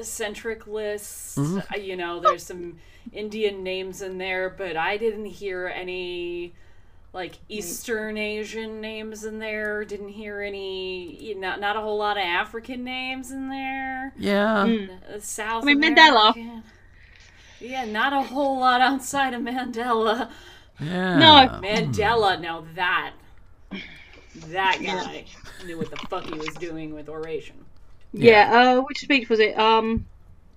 [0.02, 1.38] centric list.
[1.38, 2.78] Uh, You know, there's some
[3.12, 6.54] Indian names in there, but I didn't hear any
[7.12, 9.84] like Eastern Asian names in there.
[9.84, 14.14] Didn't hear any, you know, not a whole lot of African names in there.
[14.18, 14.64] Yeah.
[14.64, 15.64] Uh, South.
[15.64, 16.34] I mean, Mandela.
[16.34, 16.64] American.
[17.60, 20.30] Yeah, not a whole lot outside of Mandela.
[20.80, 21.18] Yeah.
[21.18, 21.60] No.
[21.62, 23.14] Mandela, now that
[24.48, 25.26] that guy
[25.66, 27.66] knew what the fuck he was doing with oration.
[28.14, 29.58] Yeah, uh, which speech was it?
[29.60, 30.08] Um,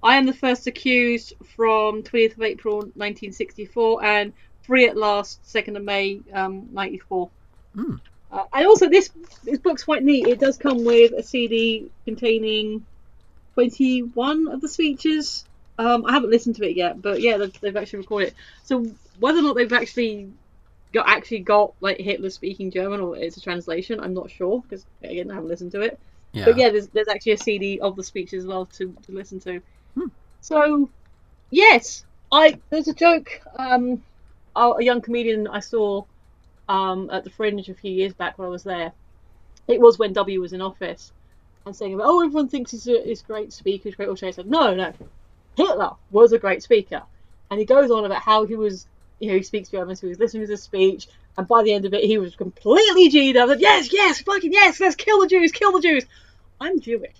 [0.02, 4.32] I am the first accused from 20th of April 1964 and
[4.62, 7.30] free at last 2nd of May um, 94.
[7.74, 7.94] Hmm.
[8.30, 9.10] Uh, and also, this
[9.44, 10.26] this book's quite neat.
[10.26, 12.86] It does come with a CD containing
[13.54, 15.44] 21 of the speeches.
[15.78, 18.34] Um, I haven't listened to it yet, but yeah, they've, they've actually recorded it.
[18.64, 18.86] So
[19.20, 20.30] whether or not they've actually
[20.92, 24.84] got actually got like Hitler speaking German or it's a translation, I'm not sure because
[25.02, 25.98] again, I haven't listened to it.
[26.32, 26.46] Yeah.
[26.46, 29.40] But yeah, there's there's actually a CD of the speeches as well to, to listen
[29.40, 29.60] to.
[29.94, 30.08] Hmm.
[30.40, 30.88] So
[31.50, 33.40] yes, I there's a joke.
[33.56, 34.02] Um,
[34.54, 36.04] a young comedian I saw
[36.68, 38.92] um, at the Fringe a few years back when I was there.
[39.68, 41.12] It was when W was in office,
[41.66, 44.30] and saying about oh everyone thinks he's a, he's great speaker, he's great all I
[44.30, 44.92] said no no,
[45.56, 47.02] Hitler was a great speaker,
[47.50, 48.86] and he goes on about how he was
[49.20, 51.72] you know he speaks German, so he was listening to the speech, and by the
[51.72, 53.48] end of it he was completely G'd up.
[53.48, 56.04] Like, yes yes fucking yes, let's kill the Jews, kill the Jews.
[56.60, 57.16] I'm Jewish.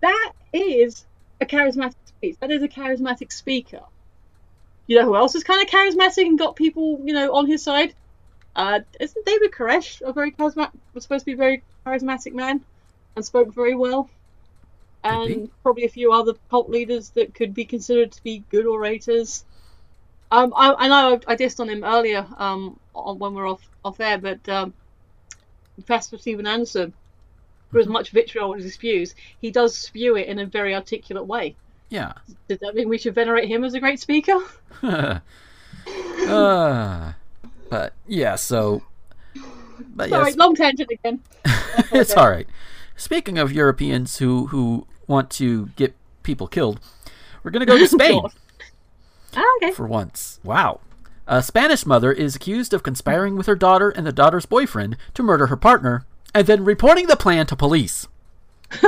[0.00, 1.04] That is
[1.40, 2.36] a charismatic speech.
[2.40, 3.82] That is a charismatic speaker.
[4.86, 7.62] You know who else is kind of charismatic and got people, you know, on his
[7.62, 7.94] side?
[8.54, 12.60] Uh, isn't David Koresh a very charismatic, was supposed to be a very charismatic man
[13.16, 14.08] and spoke very well?
[15.02, 19.44] And probably a few other cult leaders that could be considered to be good orators.
[20.30, 23.68] Um, I, I know I dissed on him earlier um, on, when we are off,
[23.84, 24.72] off air, but um,
[25.86, 26.94] Pastor Steven Anderson,
[27.70, 31.26] for as much vitriol as he spews, he does spew it in a very articulate
[31.26, 31.56] way.
[31.88, 32.12] Yeah.
[32.48, 34.40] Does that mean we should venerate him as a great speaker?
[36.28, 37.12] uh,
[37.68, 38.82] but yeah, so.
[39.96, 41.20] But Sorry, yes, long tangent again.
[41.92, 42.46] it's all right.
[42.96, 46.80] Speaking of Europeans who who want to get people killed,
[47.42, 48.22] we're gonna go to Spain
[49.36, 49.72] Ah, okay.
[49.72, 50.38] for once.
[50.44, 50.80] Wow.
[51.26, 55.22] A Spanish mother is accused of conspiring with her daughter and the daughter's boyfriend to
[55.22, 56.04] murder her partner,
[56.34, 58.08] and then reporting the plan to police.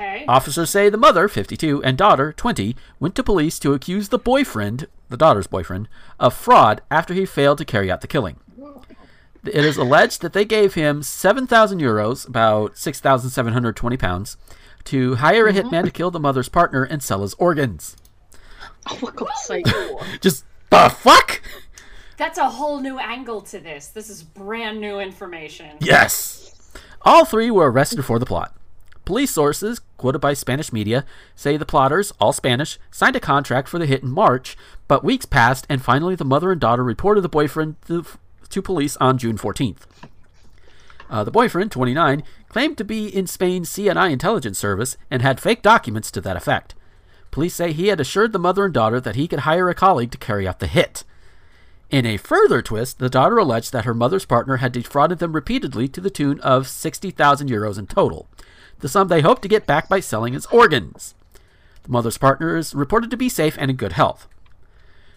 [0.00, 0.24] Okay.
[0.26, 4.88] Officers say the mother, 52, and daughter, 20, went to police to accuse the boyfriend,
[5.10, 5.88] the daughter's boyfriend,
[6.18, 8.40] of fraud after he failed to carry out the killing.
[9.44, 14.38] It is alleged that they gave him 7,000 euros, about 6,720 pounds,
[14.84, 17.96] to hire a hitman to kill the mother's partner and sell his organs.
[18.88, 19.66] Oh, for God's sake.
[20.22, 21.42] Just the fuck?
[22.16, 23.88] That's a whole new angle to this.
[23.88, 25.76] This is brand new information.
[25.80, 26.39] Yes.
[27.02, 28.54] All three were arrested for the plot.
[29.06, 33.78] Police sources, quoted by Spanish media, say the plotters, all Spanish, signed a contract for
[33.78, 37.28] the hit in March, but weeks passed and finally the mother and daughter reported the
[37.28, 38.04] boyfriend to,
[38.50, 39.86] to police on June 14th.
[41.08, 45.62] Uh, the boyfriend, 29, claimed to be in Spain's CNI intelligence service and had fake
[45.62, 46.74] documents to that effect.
[47.30, 50.10] Police say he had assured the mother and daughter that he could hire a colleague
[50.12, 51.02] to carry out the hit.
[51.90, 55.88] In a further twist, the daughter alleged that her mother's partner had defrauded them repeatedly
[55.88, 58.28] to the tune of 60,000 euros in total,
[58.78, 61.16] the sum they hoped to get back by selling his organs.
[61.82, 64.28] The mother's partner is reported to be safe and in good health.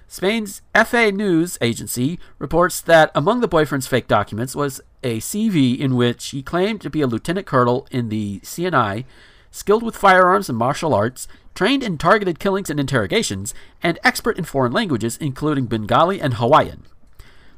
[0.08, 5.96] Spain's EFE News agency reports that among the boyfriend's fake documents was a CV in
[5.96, 9.06] which he claimed to be a lieutenant colonel in the CNI,
[9.52, 14.44] skilled with firearms and martial arts, trained in targeted killings and interrogations, and expert in
[14.44, 16.84] foreign languages, including Bengali and Hawaiian.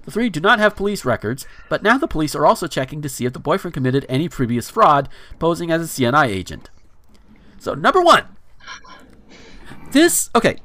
[0.05, 3.09] The three do not have police records, but now the police are also checking to
[3.09, 6.69] see if the boyfriend committed any previous fraud, posing as a CNI agent.
[7.59, 8.25] So, number one,
[9.91, 10.57] this okay.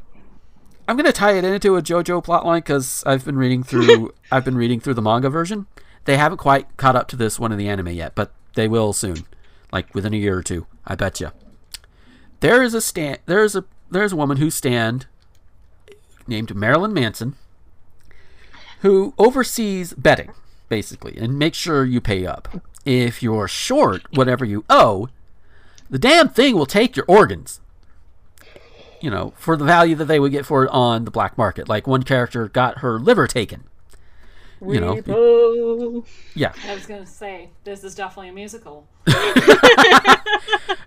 [0.86, 4.12] I'm gonna tie it into a JoJo plotline because I've been reading through.
[4.32, 5.66] I've been reading through the manga version.
[6.04, 8.92] They haven't quite caught up to this one in the anime yet, but they will
[8.92, 9.24] soon,
[9.72, 10.66] like within a year or two.
[10.84, 11.30] I bet you.
[12.40, 13.18] There is a stand.
[13.26, 15.06] There is a there is a woman who stand
[16.26, 17.34] named Marilyn Manson,
[18.80, 20.32] who oversees betting
[20.68, 22.62] basically and makes sure you pay up.
[22.84, 25.08] If you're short whatever you owe,
[25.90, 27.60] the damn thing will take your organs.
[29.02, 31.68] You know, for the value that they would get for it on the black market.
[31.68, 33.64] Like one character got her liver taken.
[34.60, 36.06] You know, Repo.
[36.34, 36.52] yeah.
[36.68, 38.86] I was gonna say this is definitely a musical.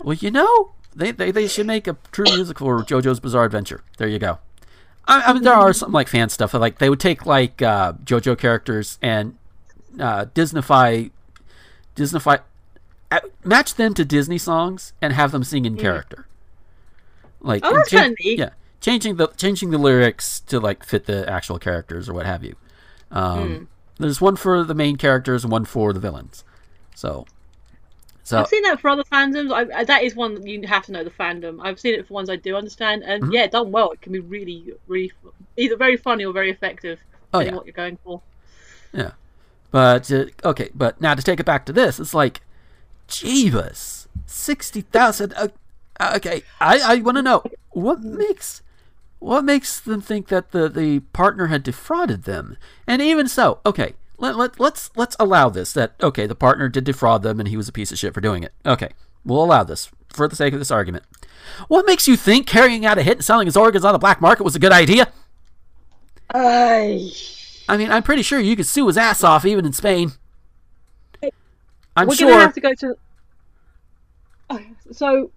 [0.04, 3.84] Well, you know, they, they, they should make a true musical for JoJo's Bizarre Adventure.
[3.98, 4.40] There you go.
[5.06, 6.54] I, I mean, there are some like fan stuff.
[6.54, 9.38] Like they would take like uh, JoJo characters and
[10.00, 11.12] uh, Disneyfy,
[11.96, 12.40] Disneyfy,
[13.12, 16.26] uh, match them to Disney songs and have them sing in character.
[17.42, 18.40] Like Oh, that's cha- neat.
[18.40, 22.44] yeah, changing the changing the lyrics to like fit the actual characters or what have
[22.44, 22.56] you.
[23.12, 23.64] Um, Hmm.
[24.00, 26.44] There's one for the main characters and one for the villains.
[26.96, 27.26] So,
[28.24, 29.52] so I've seen that for other fandoms.
[29.52, 31.60] I, that is one that you have to know the fandom.
[31.62, 33.34] I've seen it for ones I do understand, and Mm-hmm.
[33.34, 33.92] yeah, done well.
[33.92, 35.12] It can be really, really
[35.58, 37.00] either very funny or very effective.
[37.34, 37.58] Oh, depending yeah.
[37.58, 38.22] what you're going for.
[38.94, 39.12] Yeah.
[39.72, 42.42] But uh, okay, but now to take it back to this, it's like,
[43.08, 45.34] Jeebus, sixty thousand.
[45.34, 45.48] Uh,
[46.16, 48.62] okay, I I want to know what makes
[49.20, 53.96] what makes them think that the the partner had defrauded them, and even so, okay.
[54.24, 57.58] Let, let, let's let's allow this that okay the partner did defraud them and he
[57.58, 58.90] was a piece of shit for doing it okay
[59.26, 61.04] we'll allow this for the sake of this argument
[61.68, 64.22] what makes you think carrying out a hit and selling his organs on the black
[64.22, 65.12] market was a good idea
[66.34, 67.12] Ay.
[67.70, 70.12] I mean, I'm pretty sure you could sue his ass off even in Spain.
[71.96, 72.30] I'm We're sure.
[72.30, 72.96] gonna have to go to.
[74.50, 74.60] Oh,
[74.92, 75.32] So,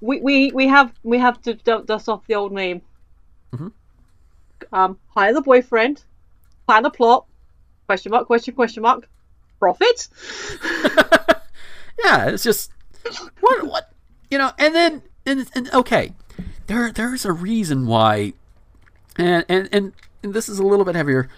[0.00, 2.82] we we we have we have to du- dust off the old name.
[3.54, 3.72] Mhm.
[4.72, 6.02] Um, hire the boyfriend,
[6.66, 7.26] plan a plot.
[7.92, 8.26] Question mark?
[8.26, 8.54] Question?
[8.54, 9.06] Question mark?
[9.58, 10.08] Profit?
[12.02, 12.72] yeah, it's just
[13.40, 13.92] what what
[14.30, 16.14] you know, and then and, and okay,
[16.68, 18.32] there there's a reason why,
[19.18, 21.28] and and and, and this is a little bit heavier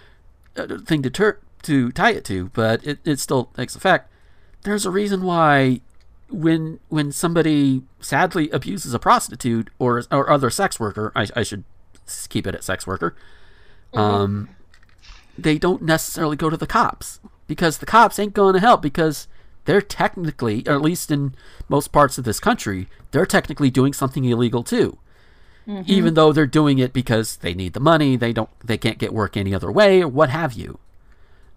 [0.55, 4.09] uh, thing to tur- to tie it to, but it, it still takes effect.
[4.63, 5.81] There's a reason why
[6.29, 11.65] when when somebody sadly abuses a prostitute or or other sex worker, I, I should
[12.29, 13.13] keep it at sex worker.
[13.93, 14.55] Um,
[15.37, 19.27] they don't necessarily go to the cops because the cops ain't going to help because
[19.65, 21.35] they're technically, or at least in
[21.67, 24.97] most parts of this country, they're technically doing something illegal too.
[25.67, 25.91] Mm-hmm.
[25.91, 29.13] Even though they're doing it because they need the money, they don't, they can't get
[29.13, 30.77] work any other way, or what have you.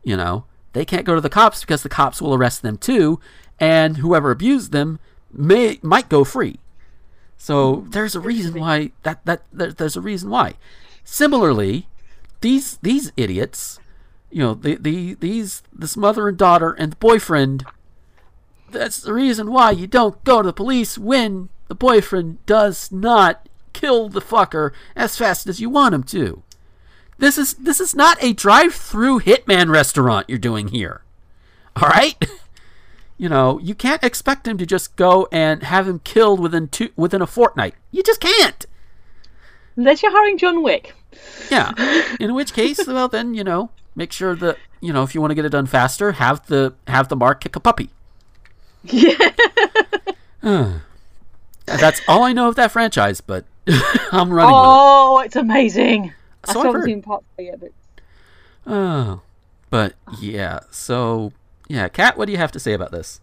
[0.02, 3.20] You know, they can't go to the cops because the cops will arrest them too,
[3.60, 4.98] and whoever abused them
[5.30, 6.58] may might go free.
[7.36, 7.90] So mm-hmm.
[7.90, 10.54] there's a reason why that that there, there's a reason why.
[11.04, 11.88] Similarly,
[12.40, 13.78] these these idiots,
[14.30, 17.64] you know, the, the these this mother and daughter and the boyfriend.
[18.70, 23.48] That's the reason why you don't go to the police when the boyfriend does not
[23.72, 26.42] kill the fucker as fast as you want him to.
[27.18, 31.02] This is this is not a drive-through hitman restaurant you're doing here.
[31.76, 32.16] All right?
[33.20, 36.90] You know, you can't expect him to just go and have him killed within two
[36.94, 37.74] within a fortnight.
[37.90, 38.64] You just can't.
[39.76, 40.94] Unless you're hiring John Wick.
[41.50, 41.72] Yeah.
[42.20, 45.30] In which case, well, then you know, make sure that you know if you want
[45.30, 47.90] to get it done faster, have the have the mark kick a puppy.
[48.82, 49.30] Yeah.
[51.66, 53.44] That's all I know of that franchise, but
[54.12, 56.14] I'm running with Oh, it's amazing.
[56.44, 56.84] I So still I've haven't heard.
[56.84, 57.74] seen part three yet, but it.
[58.66, 59.22] Oh,
[59.70, 60.60] but yeah.
[60.70, 61.32] So
[61.68, 63.20] yeah, Kat, what do you have to say about this?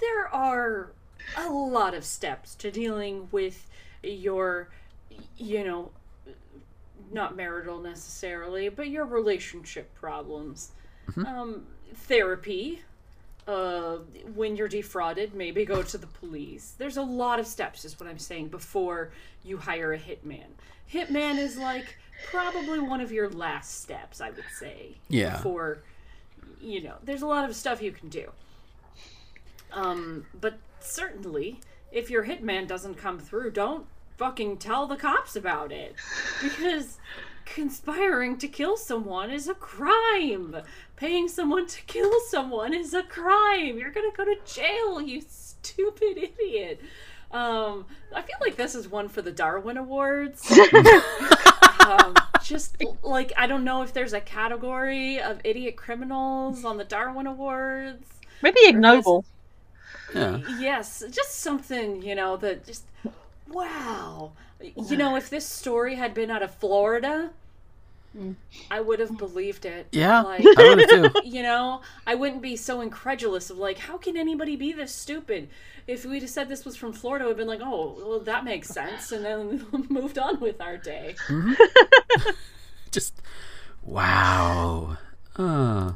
[0.00, 0.92] there are
[1.36, 3.66] a lot of steps to dealing with
[4.02, 4.68] your
[5.36, 5.90] you know
[7.12, 10.72] not marital necessarily but your relationship problems.
[11.16, 12.82] Um, therapy
[13.48, 13.96] uh,
[14.34, 16.74] when you're defrauded maybe go to the police.
[16.78, 19.10] There's a lot of steps is what i'm saying before
[19.44, 20.46] you hire a hitman.
[20.92, 21.96] Hitman is like
[22.30, 25.36] probably one of your last steps i would say Yeah.
[25.36, 25.78] before
[26.60, 28.30] you know there's a lot of stuff you can do.
[29.72, 31.60] Um, but certainly,
[31.92, 33.86] if your hitman doesn't come through, don't
[34.20, 35.94] fucking tell the cops about it.
[36.42, 36.98] Because
[37.46, 40.56] conspiring to kill someone is a crime.
[40.96, 43.78] Paying someone to kill someone is a crime.
[43.78, 46.82] You're gonna go to jail, you stupid idiot.
[47.32, 50.50] Um, I feel like this is one for the Darwin Awards.
[51.80, 52.14] um,
[52.44, 57.26] just like I don't know if there's a category of idiot criminals on the Darwin
[57.26, 58.06] Awards.
[58.42, 59.24] maybe ignoble.
[60.14, 60.40] Yeah.
[60.58, 62.84] Yes, just something, you know, that just
[63.50, 64.32] wow.
[64.60, 67.30] You know, if this story had been out of Florida,
[68.70, 69.86] I would have believed it.
[69.92, 71.20] Yeah, Like, I would have too.
[71.24, 75.48] you know, I wouldn't be so incredulous of like, how can anybody be this stupid?
[75.86, 78.68] If we'd have said this was from Florida, we'd been like, oh, well, that makes
[78.68, 81.14] sense, and then moved on with our day.
[82.90, 83.14] Just
[83.82, 84.98] wow.
[85.36, 85.92] Uh,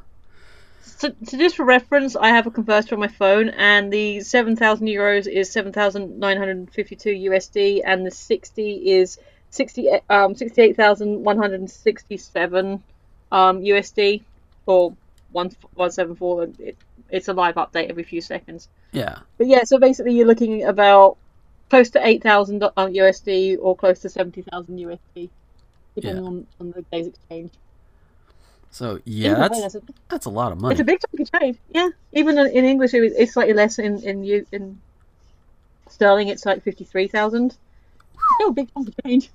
[1.05, 4.57] So, so just for reference, I have a converter on my phone, and the seven
[4.57, 9.19] thousand euros is seven thousand nine hundred fifty-two USD, and the sixty is
[9.51, 12.83] sixty um sixty-eight thousand one hundred sixty-seven
[13.31, 14.23] um USD
[14.65, 14.97] for
[15.33, 16.45] one one seven four.
[16.59, 16.79] It,
[17.11, 18.69] it's a live update every few seconds.
[18.93, 19.19] yeah.
[19.37, 21.19] But yeah, so basically you're looking about
[21.69, 25.29] close to eight thousand uh, USD or close to seventy thousand USD,
[25.97, 26.31] depending Yeah.
[26.31, 27.53] on, on the day's exchange.
[28.75, 30.73] So yeah, that's that's a- that's a lot of money.
[30.73, 31.59] it's a big chunk of change.
[31.71, 33.79] Yeah, even in in English, it- it's slightly less.
[33.79, 34.81] In in you in
[35.89, 37.57] sterling, it's like fifty three thousand.
[38.35, 39.31] Still a big chunk of change.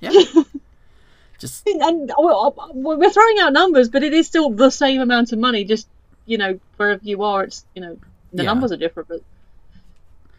[0.00, 0.12] Yeah.
[1.38, 5.40] Just And well, we're throwing out numbers, but it is still the same amount of
[5.40, 5.64] money.
[5.64, 5.88] Just
[6.24, 7.98] you know, wherever you are, it's you know
[8.32, 8.50] the Yeah.
[8.52, 9.20] numbers are different, but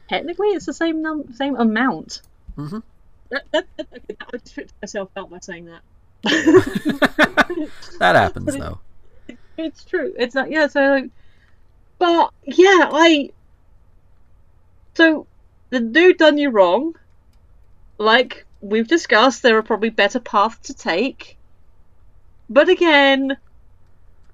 [0.08, 2.22] technically, it's the same num same amount.
[2.58, 2.82] Mhm.
[3.30, 5.82] That, that, that, I just tricked myself out by saying that.
[6.24, 8.80] that happens though.
[9.57, 10.13] It's true.
[10.18, 10.51] It's not.
[10.51, 10.68] Yeah.
[10.68, 11.09] So,
[11.99, 13.32] but yeah, I.
[14.95, 15.28] So,
[15.70, 16.95] the dude done you wrong.
[17.97, 21.38] Like we've discussed, there are probably better paths to take.
[22.49, 23.38] But again,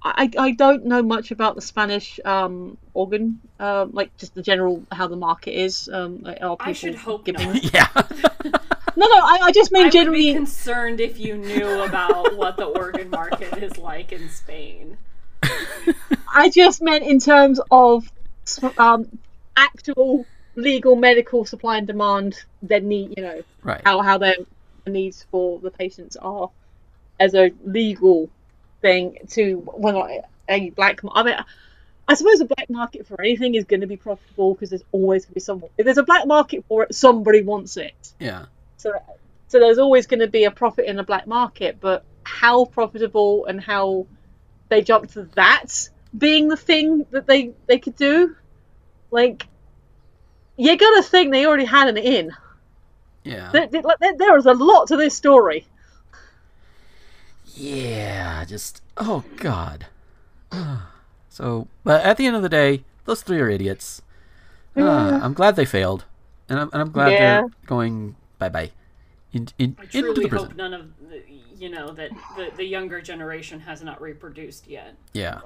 [0.02, 4.82] I I don't know much about the Spanish um organ, um like just the general
[4.92, 5.88] how the market is.
[5.88, 7.74] Um, like, are I should hope giving- not.
[7.74, 8.58] yeah.
[8.96, 10.34] No, no, I, I just mean I would be generally.
[10.34, 14.96] concerned if you knew about what the organ market is like in Spain.
[16.34, 18.10] I just meant in terms of
[18.78, 19.18] um,
[19.56, 22.42] actual legal medical supply and demand.
[22.62, 23.82] Their need, you know, right.
[23.84, 24.36] how how their
[24.86, 26.50] needs for the patients are
[27.18, 28.30] as a legal
[28.80, 30.08] thing to well
[30.48, 31.02] a black.
[31.02, 31.36] mar- I mean,
[32.06, 35.24] I suppose a black market for anything is going to be profitable because there's always
[35.24, 35.70] going to be someone.
[35.78, 38.12] If there's a black market for it, somebody wants it.
[38.18, 38.46] Yeah.
[38.84, 38.92] So,
[39.48, 43.46] so there's always going to be a profit in the black market, but how profitable
[43.46, 44.06] and how
[44.68, 48.36] they jump to that being the thing that they they could do,
[49.10, 49.46] like
[50.58, 52.30] you got to think they already had an in.
[53.24, 53.50] Yeah.
[53.52, 55.66] There, there, there- there is a lot to this story.
[57.54, 59.86] Yeah, just oh god.
[61.30, 64.02] so, but at the end of the day, those three are idiots.
[64.76, 66.04] Uh, I'm glad they failed,
[66.50, 67.18] and I'm, and I'm glad Yeah.
[67.40, 68.16] they're going
[68.48, 68.70] bye bye
[69.32, 71.22] in, in, I into truly the hope none of the,
[71.56, 74.94] you know that the, the younger generation has not reproduced yet.
[75.12, 75.40] Yeah,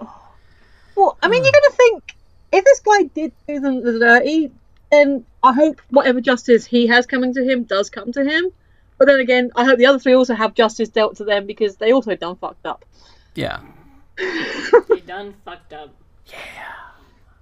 [0.94, 2.14] Well, I mean, you're gonna think
[2.52, 4.50] if this guy did do them the dirty,
[4.90, 8.50] then I hope whatever justice he has coming to him does come to him.
[8.98, 11.76] But then again, I hope the other three also have justice dealt to them because
[11.76, 12.84] they also done fucked up.
[13.34, 13.60] yeah.
[14.88, 15.94] They done fucked up.
[16.26, 16.38] Yeah.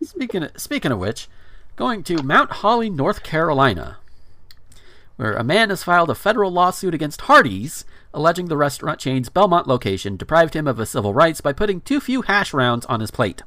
[0.03, 1.29] Speaking of, speaking of which,
[1.77, 3.97] going to Mount Holly, North Carolina,
[5.17, 9.67] where a man has filed a federal lawsuit against Hardee's, alleging the restaurant chain's Belmont
[9.67, 13.11] location deprived him of his civil rights by putting too few hash rounds on his
[13.11, 13.43] plate.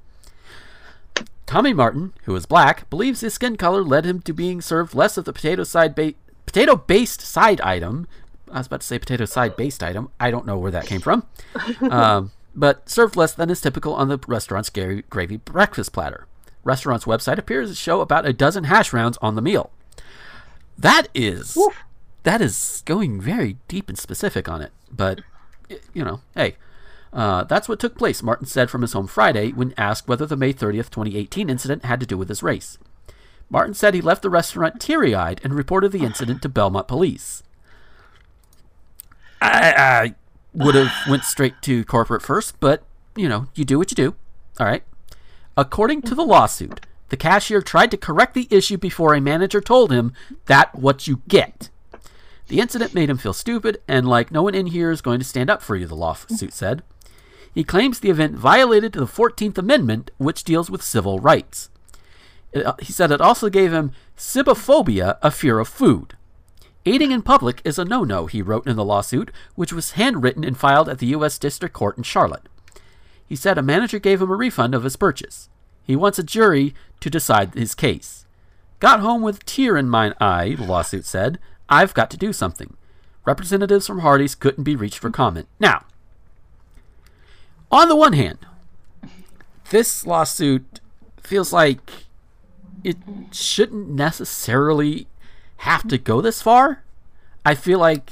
[1.46, 5.18] Tommy Martin, who is black, believes his skin color led him to being served less
[5.18, 6.14] of the potato side ba-
[6.46, 8.08] potato based side item.
[8.52, 10.12] I was about to say potato side based item.
[10.20, 11.26] I don't know where that came from.
[11.90, 16.28] um, but served less than is typical on the restaurant's gravy, gravy breakfast platter.
[16.64, 19.72] Restaurant's website appears to show about a dozen hash browns on the meal.
[20.80, 21.58] That is
[22.24, 25.22] that is going very deep and specific on it, but
[25.94, 26.56] you know, hey,
[27.12, 28.24] uh, that's what took place.
[28.24, 32.00] Martin said from his home Friday when asked whether the May 30th, 2018 incident had
[32.00, 32.78] to do with his race.
[33.50, 37.44] Martin said he left the restaurant teary-eyed and reported the incident to Belmont police.
[39.42, 40.16] I, I
[40.54, 42.84] would have went straight to corporate first, but
[43.18, 44.16] you know, you do what you do.
[44.60, 44.84] All right.
[45.58, 49.92] According to the lawsuit, the cashier tried to correct the issue before a manager told
[49.92, 50.14] him
[50.46, 51.70] that what you get.
[52.48, 55.26] The incident made him feel stupid and like no one in here is going to
[55.26, 56.84] stand up for you, the lawsuit said.
[57.54, 61.70] He claims the event violated the 14th Amendment, which deals with civil rights.
[62.52, 66.16] It- uh, he said it also gave him cibophobia, a fear of food.
[66.86, 70.44] Eating in public is a no no, he wrote in the lawsuit, which was handwritten
[70.44, 71.38] and filed at the U.S.
[71.38, 72.48] District Court in Charlotte.
[73.28, 75.50] He said a manager gave him a refund of his purchase.
[75.90, 78.28] He wants a jury to decide his case.
[78.80, 81.40] Got home with a tear in mine eye, the lawsuit said.
[81.68, 82.78] I've got to do something.
[83.26, 85.48] Representatives from Hardee's couldn't be reached for comment.
[85.60, 85.86] Now,
[87.72, 88.38] on the one hand,
[89.72, 90.80] this lawsuit
[91.24, 91.90] feels like
[92.84, 92.98] it
[93.32, 95.08] shouldn't necessarily
[95.58, 96.84] have to go this far.
[97.44, 98.12] I feel like,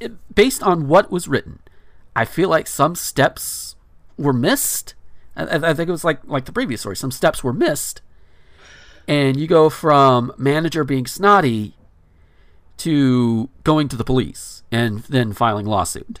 [0.00, 1.60] it, based on what was written,
[2.16, 3.76] I feel like some steps
[4.18, 4.96] were missed.
[5.36, 6.96] I, I think it was like like the previous story.
[6.96, 8.02] Some steps were missed,
[9.08, 11.76] and you go from manager being snotty
[12.78, 16.18] to going to the police and then filing lawsuit,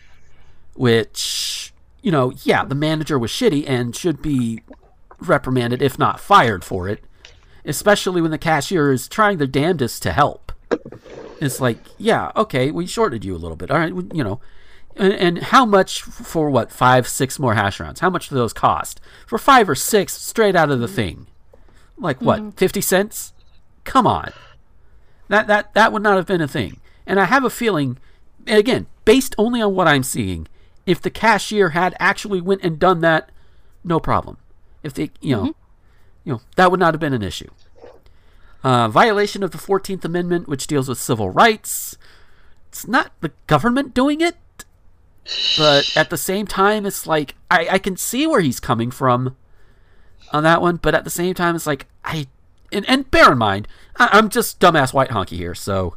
[0.74, 4.62] which you know, yeah, the manager was shitty and should be
[5.20, 7.04] reprimanded if not fired for it,
[7.64, 10.52] especially when the cashier is trying their damnedest to help.
[11.40, 13.70] It's like, yeah, okay, we shorted you a little bit.
[13.70, 14.40] All right, you know.
[14.96, 16.70] And, and how much for what?
[16.70, 18.00] Five, six more hash rounds?
[18.00, 19.00] How much do those cost?
[19.26, 21.26] For five or six straight out of the thing.
[21.98, 22.54] Like what?
[22.56, 23.32] 50 cents?
[23.84, 24.32] Come on.
[25.28, 26.80] That, that, that would not have been a thing.
[27.06, 27.98] And I have a feeling,
[28.46, 30.46] and again, based only on what I'm seeing,
[30.86, 33.30] if the cashier had actually went and done that,
[33.84, 34.36] no problem.
[34.82, 35.44] If they, you know,
[36.24, 37.50] you know, that would not have been an issue.
[38.62, 41.96] Uh, violation of the 14th Amendment, which deals with civil rights.
[42.68, 44.36] It's not the government doing it,
[45.56, 49.36] but at the same time, it's like I, I can see where he's coming from
[50.32, 52.26] on that one, but at the same time, it's like I
[52.72, 55.96] and, and bear in mind, I, I'm just dumbass white honky here, so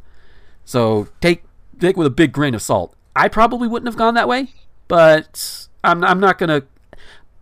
[0.64, 1.44] so take
[1.80, 2.96] take with a big grain of salt.
[3.16, 4.50] I probably wouldn't have gone that way,
[4.88, 6.64] but I'm I'm not gonna.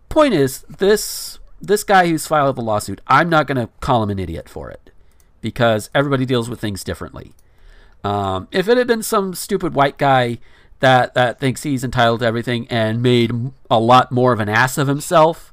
[0.08, 4.18] Point is, this this guy who's filed the lawsuit, I'm not gonna call him an
[4.18, 4.90] idiot for it
[5.40, 7.32] because everybody deals with things differently.
[8.04, 10.38] Um, if it had been some stupid white guy
[10.80, 13.32] that that thinks he's entitled to everything and made
[13.70, 15.52] a lot more of an ass of himself,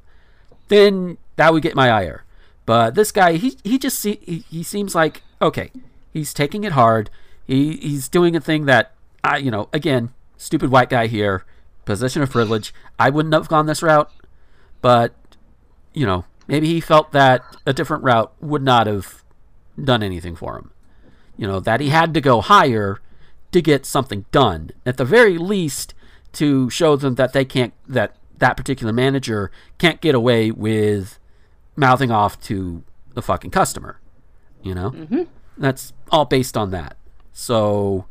[0.68, 2.24] then that would get my ire.
[2.66, 5.70] But this guy, he he just see, he, he seems like okay,
[6.12, 7.10] he's taking it hard.
[7.46, 8.92] He he's doing a thing that
[9.24, 11.44] I you know again stupid white guy here,
[11.84, 12.72] position of privilege.
[12.98, 14.10] I wouldn't have gone this route,
[14.80, 15.14] but
[15.92, 19.24] you know maybe he felt that a different route would not have
[19.82, 20.70] done anything for him.
[21.36, 23.00] You know that he had to go higher
[23.52, 24.70] to get something done.
[24.84, 25.94] At the very least
[26.32, 31.18] to show them that they can't that that particular manager can't get away with
[31.76, 32.82] mouthing off to
[33.14, 34.00] the fucking customer
[34.62, 35.26] you know?
[35.58, 36.96] That's all based on that.
[37.32, 38.06] So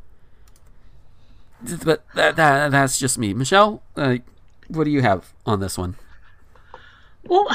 [1.83, 3.33] but that, that that's just me.
[3.33, 4.17] Michelle uh,
[4.67, 5.95] what do you have on this one?
[7.27, 7.47] Well,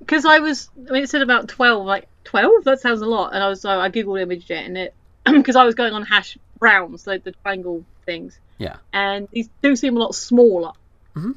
[0.00, 2.64] because I was, I mean, it said about 12, like, 12?
[2.64, 3.32] That sounds a lot.
[3.32, 4.94] And I was, so I googled image it, and it,
[5.24, 9.76] because I was going on hash browns, like the triangle things, yeah and these do
[9.76, 10.72] seem a lot smaller.
[11.14, 11.34] Mhm.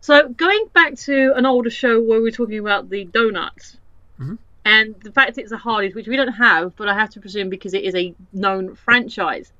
[0.00, 3.76] So going back to an older show where we were talking about the donuts,
[4.20, 4.38] Mhm.
[4.64, 7.48] and the fact it's a Hardee's, which we don't have, but I have to presume
[7.50, 9.52] because it is a known franchise,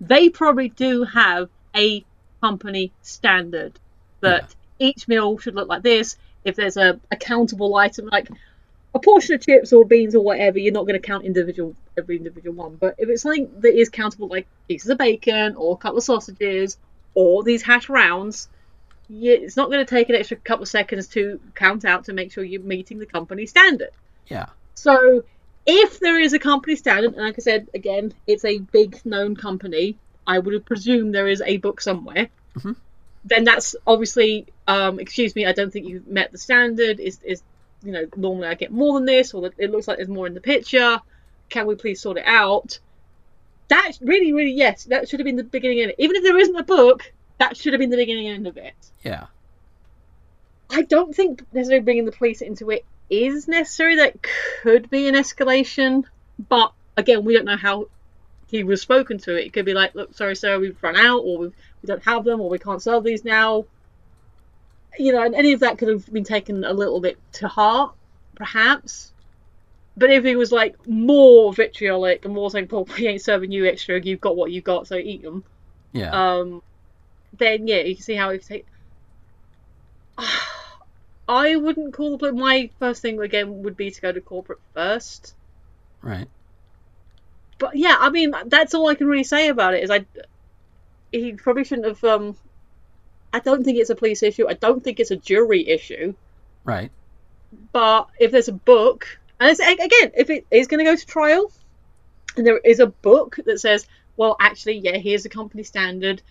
[0.00, 2.04] they probably do have a
[2.40, 3.72] company standard
[4.20, 6.16] that each meal should look like this.
[6.44, 8.28] If there's a, a countable item like
[8.94, 12.16] a portion of chips or beans or whatever, you're not going to count individual every
[12.16, 12.76] individual one.
[12.76, 16.04] But if it's something that is countable, like pieces of bacon or a couple of
[16.04, 16.76] sausages
[17.14, 18.48] or these hash rounds,
[19.10, 22.32] it's not going to take an extra couple of seconds to count out to make
[22.32, 23.90] sure you're meeting the company standard.
[24.28, 25.24] yeah So
[25.66, 29.36] if there is a company standard, and like I said again, it's a big known
[29.36, 29.96] company,
[30.26, 32.28] I would presume there is a book somewhere.
[32.56, 32.76] Mhm.
[33.24, 36.98] Then that's obviously, um, excuse me, I don't think you've met the standard.
[37.00, 37.42] Is is
[37.82, 40.26] you know normally I get more than this, or that it looks like there's more
[40.26, 41.00] in the picture.
[41.48, 42.78] Can we please sort it out?
[43.68, 45.94] That really, really, yes, that should have been the beginning end.
[45.98, 48.56] Even if there isn't a book, that should have been the beginning and end of
[48.56, 48.74] it.
[49.02, 49.26] yeah
[50.70, 53.96] I don't think necessarily bringing the police into it is necessary.
[53.96, 54.16] That
[54.62, 56.04] could be an escalation,
[56.48, 57.88] but again, we don't know how
[58.46, 59.34] he was spoken to.
[59.36, 62.24] It could be like, "Look, sorry, sir, we've run out, or we've, we don't have
[62.24, 63.66] them, or we can't sell these now."
[64.98, 67.94] You know, and any of that could have been taken a little bit to heart,
[68.36, 69.12] perhaps.
[69.96, 73.66] But if he was like more vitriolic and more saying, "Paul, we ain't serving you
[73.66, 74.00] extra.
[74.02, 75.44] You've got what you got, so eat them,"
[75.92, 76.12] Yeah.
[76.12, 76.62] um,
[77.38, 78.66] then yeah, you can see how it take.
[81.28, 85.34] I wouldn't call the my first thing again would be to go to corporate first.
[86.02, 86.28] right.
[87.58, 90.06] But yeah, I mean that's all I can really say about it is I
[91.12, 92.04] he probably shouldn't have.
[92.04, 92.36] Um,
[93.32, 94.48] I don't think it's a police issue.
[94.48, 96.14] I don't think it's a jury issue.
[96.64, 96.90] Right.
[97.72, 101.06] But if there's a book, and it's, again, if it is going to go to
[101.06, 101.50] trial,
[102.36, 103.86] and there is a book that says,
[104.16, 106.22] well, actually, yeah, here's the company standard.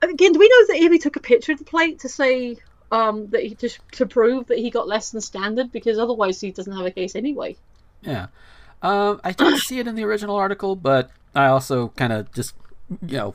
[0.00, 2.56] Again, do we know that if he took a picture of the plate to say
[2.90, 5.70] um, that he just to prove that he got less than standard?
[5.70, 7.56] Because otherwise, he doesn't have a case anyway.
[8.00, 8.26] Yeah.
[8.82, 12.54] Um, I didn't see it in the original article, but I also kind of just,
[13.06, 13.34] you know,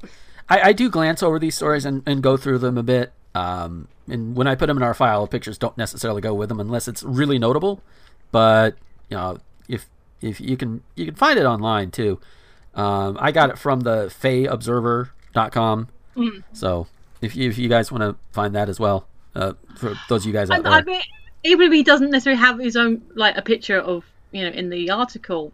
[0.50, 3.12] I, I do glance over these stories and, and go through them a bit.
[3.36, 6.60] Um, and when I put them in our file, pictures don't necessarily go with them
[6.60, 7.82] unless it's really notable.
[8.32, 8.76] But
[9.10, 9.88] you know, if
[10.22, 12.20] if you can you can find it online too.
[12.74, 15.88] Um, I got it from the FayObserver.com.
[16.54, 16.88] So
[17.22, 20.28] if you, if you guys want to find that as well, uh, for those of
[20.28, 21.02] you guys out And there, I mean,
[21.44, 24.70] even if he doesn't necessarily have his own like a picture of you know in
[24.70, 25.54] the article,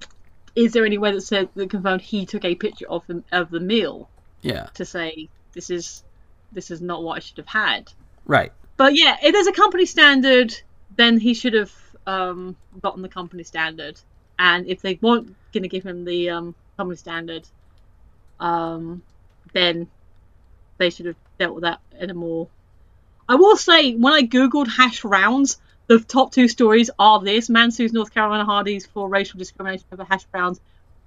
[0.55, 3.49] is there any way that said that confirmed he took a picture of the of
[3.51, 4.09] the meal
[4.43, 6.03] yeah, to say this is
[6.51, 7.91] this is not what I should have had?
[8.25, 8.51] right.
[8.75, 10.55] But yeah, if there's a company standard,
[10.95, 11.71] then he should have
[12.07, 13.99] um, gotten the company standard.
[14.39, 17.47] And if they weren't going to give him the um, company standard,
[18.39, 19.03] um,
[19.53, 19.87] then
[20.77, 22.47] they should have dealt with that in a more.
[23.29, 27.71] I will say, when I googled hash rounds, the top two stories are this: Man
[27.71, 30.59] sues North Carolina Hardee's for racial discrimination over hash browns.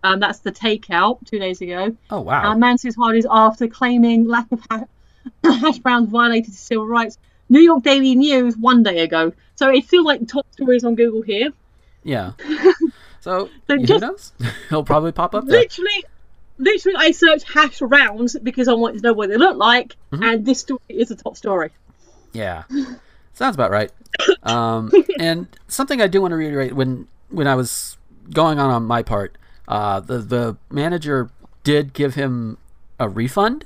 [0.07, 1.97] Um, that's the takeout two days ago.
[2.11, 2.53] Oh wow.
[2.53, 4.85] Uh, Man sues Hardee's after claiming lack of ha-
[5.45, 7.19] hash browns violated civil rights.
[7.49, 9.33] New York Daily News one day ago.
[9.57, 11.51] So it feels like top stories on Google here.
[12.05, 12.33] Yeah.
[13.21, 14.33] So, So who just- knows?
[14.69, 15.59] He'll probably pop up there.
[15.59, 16.05] Literally,
[16.59, 20.23] literally, I searched hash rounds because I wanted to know what they look like, Mm-hmm.
[20.23, 21.71] and this story is a top story.
[22.33, 22.63] Yeah.
[23.33, 23.91] Sounds about right.
[24.45, 27.97] Um, and something I do want to reiterate when when I was
[28.33, 29.37] going on on my part,
[29.69, 31.31] uh, the the manager
[31.65, 32.59] did give him
[32.99, 33.65] a refund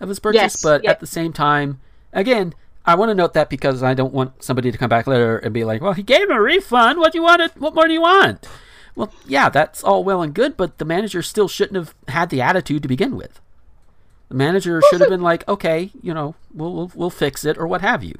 [0.00, 0.90] of his purchase, Yes, but yeah.
[0.90, 1.80] at the same time,
[2.12, 2.54] again,
[2.84, 5.52] I want to note that because I don't want somebody to come back later and
[5.52, 6.98] be like, "Well, he gave him a refund.
[6.98, 7.56] What do you want?
[7.58, 8.48] What more do you want?"
[8.94, 12.42] Well, yeah, that's all well and good, but the manager still shouldn't have had the
[12.42, 13.40] attitude to begin with.
[14.28, 17.66] The manager should have been like, "Okay, you know, we'll we'll, we'll fix it or
[17.66, 18.14] what have you."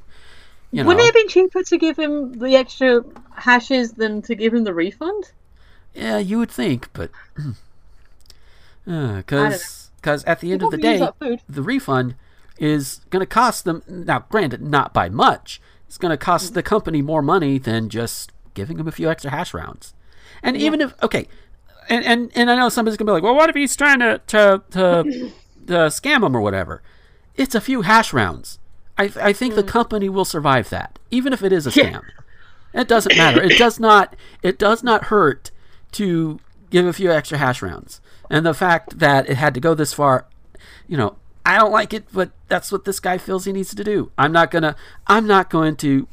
[0.71, 3.05] You know, Wouldn't it have been cheaper to give him the extra
[3.35, 5.33] hashes than to give him the refund?
[5.95, 7.11] Yeah, you would think, but
[8.87, 11.09] uh, because because at the end of the day,
[11.49, 12.15] the refund
[12.59, 13.83] is going to cost them.
[13.87, 15.61] Now, granted, not by much.
[15.87, 19.31] It's going to cost the company more money than just giving them a few extra
[19.31, 19.95] hash rounds.
[20.43, 21.29] And even if okay,
[21.89, 24.01] and and, and I know somebody's going to be like, well, what if he's trying
[24.01, 25.03] to to to,
[25.67, 26.83] to scam them or whatever?
[27.37, 28.59] It's a few hash rounds.
[28.99, 32.03] I I think the company will survive that, even if it is a scam.
[32.75, 33.43] It doesn't matter.
[33.43, 34.17] It does not.
[34.43, 35.51] It does not hurt
[35.93, 36.41] to
[36.71, 38.01] give a few extra hash rounds.
[38.31, 40.27] And the fact that it had to go this far,
[40.89, 43.85] you know, I don't like it, but that's what this guy feels he needs to
[43.85, 44.13] do.
[44.17, 44.77] I'm not gonna.
[45.07, 46.09] I'm not going to.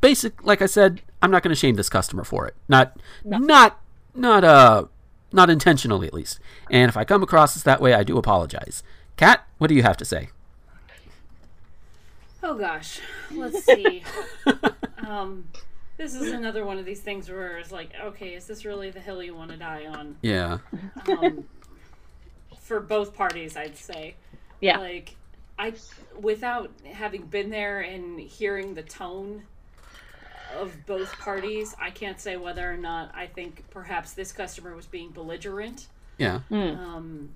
[0.00, 2.54] Basic, like I said, I'm not going to shame this customer for it.
[2.68, 3.80] Not, not,
[4.14, 4.86] not uh,
[5.32, 6.38] not intentionally at least.
[6.70, 8.82] And if I come across as that way, I do apologize.
[9.16, 10.28] Kat, what do you have to say?
[12.42, 13.00] Oh gosh,
[13.32, 14.04] let's see.
[15.06, 15.48] um,
[15.96, 19.00] this is another one of these things where it's like, okay, is this really the
[19.00, 20.16] hill you want to die on?
[20.22, 20.58] Yeah.
[21.08, 21.44] Um,
[22.60, 24.14] for both parties, I'd say.
[24.60, 24.78] Yeah.
[24.78, 25.14] Like,
[25.58, 25.74] I,
[26.18, 29.42] without having been there and hearing the tone
[30.58, 34.86] of both parties, I can't say whether or not I think perhaps this customer was
[34.86, 35.86] being belligerent
[36.18, 36.40] Yeah.
[36.50, 37.30] um,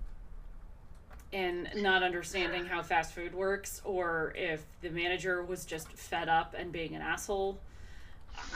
[1.33, 6.55] and not understanding how fast food works, or if the manager was just fed up
[6.57, 7.59] and being an asshole.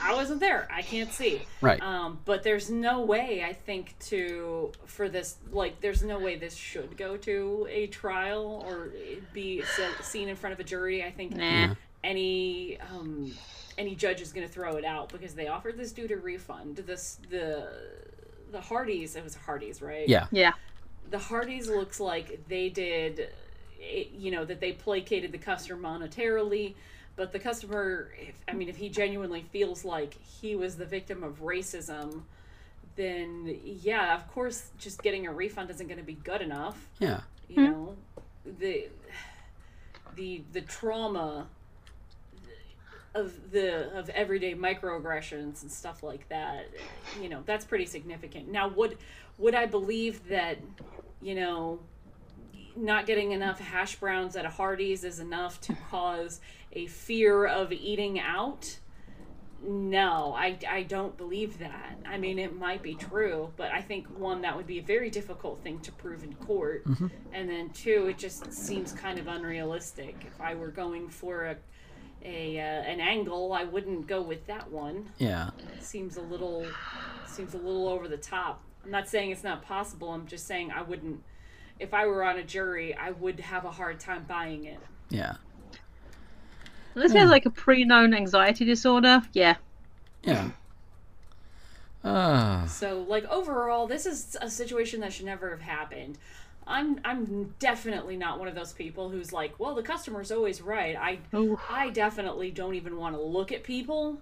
[0.01, 0.67] I wasn't there.
[0.71, 1.41] I can't see.
[1.61, 1.81] Right.
[1.81, 6.55] Um, but there's no way I think to for this like there's no way this
[6.55, 8.89] should go to a trial or
[9.33, 9.63] be
[10.01, 11.03] seen in front of a jury.
[11.03, 11.75] I think Nah.
[12.03, 13.31] any um,
[13.77, 16.77] any judge is going to throw it out because they offered this dude a refund.
[16.77, 17.67] This the
[18.51, 19.15] the Hardee's.
[19.15, 20.07] It was Hardee's, right?
[20.07, 20.27] Yeah.
[20.31, 20.53] Yeah.
[21.09, 23.29] the Hardee's looks like they did,
[23.81, 26.75] eh, you know, that they placated the customer monetarily.
[27.15, 31.23] But the customer, if, I mean, if he genuinely feels like he was the victim
[31.23, 32.23] of racism,
[32.95, 36.89] then yeah, of course, just getting a refund isn't going to be good enough.
[36.99, 37.21] Yeah.
[37.47, 37.71] You hmm.
[37.71, 37.95] know,
[38.59, 38.87] the
[40.15, 41.47] the the trauma
[43.15, 46.67] of the of everyday microaggressions and stuff like that
[47.21, 48.97] you know that's pretty significant now would
[49.37, 50.57] would i believe that
[51.21, 51.79] you know
[52.75, 56.41] not getting enough hash browns at a hardee's is enough to cause
[56.73, 58.77] a fear of eating out
[59.65, 64.07] no i, I don't believe that i mean it might be true but i think
[64.17, 66.83] one that would be a very difficult thing to prove in court
[67.31, 71.55] and then two it just seems kind of unrealistic if i were going for a
[72.25, 75.51] a uh, an angle i wouldn't go with that one Yeah.
[75.79, 76.65] seems a little
[77.25, 78.61] seems a little over the top.
[78.85, 80.09] I'm not saying it's not possible.
[80.11, 81.23] I'm just saying I wouldn't
[81.79, 84.79] if I were on a jury, I would have a hard time buying it.
[85.09, 85.35] Yeah.
[86.95, 87.31] Unless he has hmm.
[87.31, 89.55] like a pre-known anxiety disorder, yeah.
[90.23, 90.49] Yeah.
[92.03, 96.17] Uh, So like overall, this is a situation that should never have happened.
[96.65, 100.95] I'm I'm definitely not one of those people who's like, well, the customer's always right.
[100.95, 101.59] I Oh.
[101.69, 104.17] I definitely don't even want to look at people.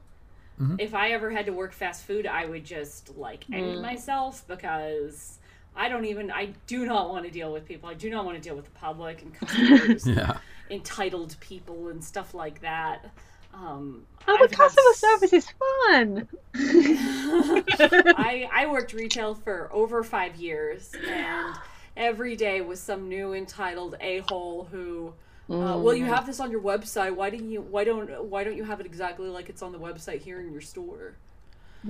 [0.60, 0.76] Mm-hmm.
[0.80, 3.82] If I ever had to work fast food, I would just like end hmm.
[3.82, 5.40] myself because
[5.76, 7.90] I don't even I do not want to deal with people.
[7.90, 10.38] I do not want to deal with the public and customers, yeah.
[10.72, 13.12] Entitled people and stuff like that.
[13.54, 16.28] Um, Oh, I've but customer s- service is fun.
[18.16, 21.60] I, I worked retail for over five years, and
[21.96, 25.14] every day was some new entitled a hole who.
[25.60, 27.16] Uh, well, you have this on your website.
[27.16, 27.62] Why didn't you?
[27.62, 28.26] Why don't?
[28.26, 31.18] Why don't you have it exactly like it's on the website here in your store?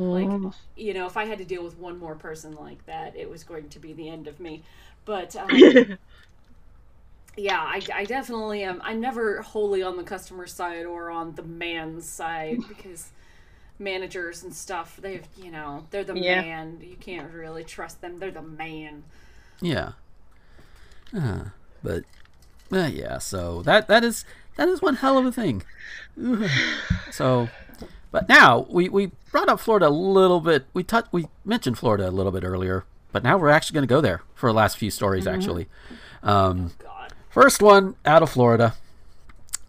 [0.10, 0.34] Like,
[0.76, 3.44] you know, if I had to deal with one more person like that, it was
[3.44, 4.64] going to be the end of me.
[5.06, 5.78] But um,
[7.38, 8.82] yeah, I, I definitely am.
[8.84, 13.10] I'm never wholly on the customer side or on the man's side because
[13.80, 16.42] managers and stuff, they've, you know, they're the Yeah.
[16.42, 16.80] man.
[16.82, 18.20] You can't really trust them.
[18.20, 19.04] They're the man.
[19.62, 19.94] Yeah.
[21.16, 21.46] Uh,
[21.84, 22.04] but
[22.72, 24.24] uh, yeah, so that that is
[24.56, 25.64] that is one hell of a thing.
[27.12, 27.50] so,
[28.12, 30.66] but now we we brought up Florida a little bit.
[30.74, 33.94] We touched we mentioned Florida a little bit earlier, but now we're actually going to
[33.94, 35.28] go there for the last few stories.
[35.28, 35.68] Actually,
[36.24, 36.91] um, God.
[37.32, 38.76] First one out of Florida.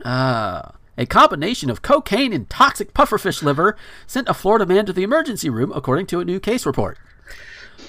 [0.04, 0.62] Uh,
[0.98, 3.76] a combination of cocaine and toxic pufferfish liver
[4.06, 6.98] sent a Florida man to the emergency room, according to a new case report.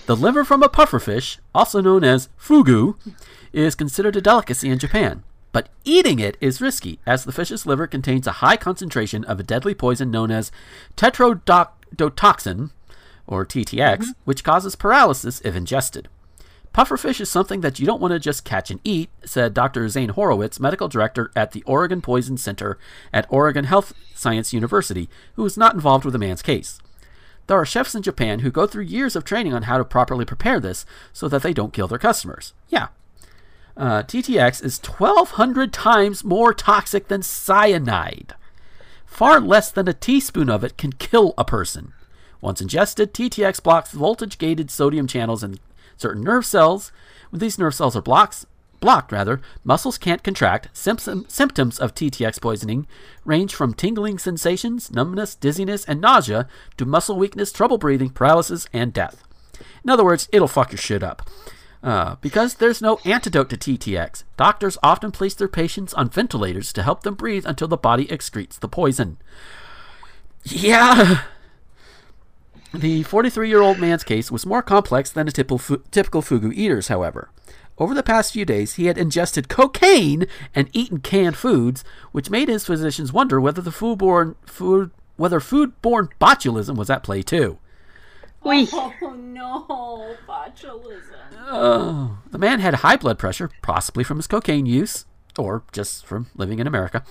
[0.05, 2.95] The liver from a pufferfish, also known as fugu,
[3.51, 5.23] is considered a delicacy in Japan.
[5.51, 9.43] But eating it is risky, as the fish's liver contains a high concentration of a
[9.43, 10.51] deadly poison known as
[10.95, 12.69] tetrodotoxin,
[13.25, 16.09] or TTX, which causes paralysis if ingested.
[16.73, 19.87] Pufferfish is something that you don't want to just catch and eat, said Dr.
[19.89, 22.79] Zane Horowitz, medical director at the Oregon Poison Center
[23.13, 26.79] at Oregon Health Science University, who was not involved with the man's case.
[27.45, 30.25] There are chefs in Japan who go through years of training on how to properly
[30.25, 32.53] prepare this so that they don't kill their customers.
[32.69, 32.87] Yeah.
[33.77, 38.33] Uh, TTX is 1,200 times more toxic than cyanide.
[39.05, 41.93] Far less than a teaspoon of it can kill a person.
[42.41, 45.59] Once ingested, TTX blocks voltage gated sodium channels in
[46.03, 46.91] certain nerve cells.
[47.29, 48.45] When these nerve cells are blocks,
[48.81, 50.67] blocked, rather, muscles can't contract.
[50.73, 52.85] Symptom, symptoms of TTX poisoning
[53.23, 58.91] range from tingling sensations, numbness, dizziness, and nausea to muscle weakness, trouble breathing, paralysis, and
[58.91, 59.23] death.
[59.83, 61.27] In other words, it'll fuck your shit up.
[61.81, 66.83] Uh, because there's no antidote to TTX, doctors often place their patients on ventilators to
[66.83, 69.17] help them breathe until the body excretes the poison.
[70.43, 71.21] Yeah.
[72.73, 76.51] The 43 year old man's case was more complex than a typical, fu- typical fugu
[76.53, 77.29] eater's, however.
[77.77, 82.47] Over the past few days, he had ingested cocaine and eaten canned foods, which made
[82.49, 87.59] his physicians wonder whether the foodborne food whether foodborne botulism was at play too.
[88.43, 88.67] Wee.
[88.73, 91.13] Oh no, botulism.
[91.47, 95.05] Oh, the man had high blood pressure, possibly from his cocaine use,
[95.37, 97.03] or just from living in America,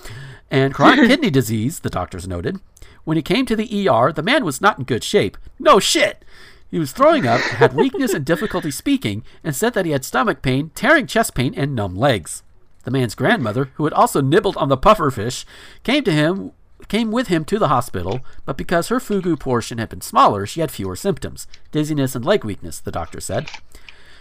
[0.51, 2.61] and chronic kidney disease, the doctors noted.
[3.05, 5.37] When he came to the ER, the man was not in good shape.
[5.59, 6.25] No shit!
[6.71, 10.41] He was throwing up, had weakness and difficulty speaking, and said that he had stomach
[10.41, 12.43] pain, tearing chest pain, and numb legs.
[12.85, 15.45] The man's grandmother, who had also nibbled on the pufferfish,
[15.85, 16.53] came to him
[16.89, 20.61] came with him to the hospital, but because her fugu portion had been smaller, she
[20.61, 23.49] had fewer symptoms dizziness and leg weakness, the doctor said.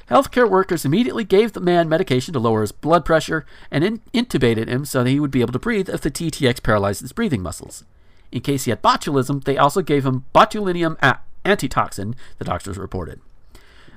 [0.09, 4.67] Healthcare workers immediately gave the man medication to lower his blood pressure and in- intubated
[4.67, 7.41] him so that he would be able to breathe if the TTX paralyzed his breathing
[7.41, 7.83] muscles.
[8.31, 13.21] In case he had botulism, they also gave him botulinum a- antitoxin, the doctors reported.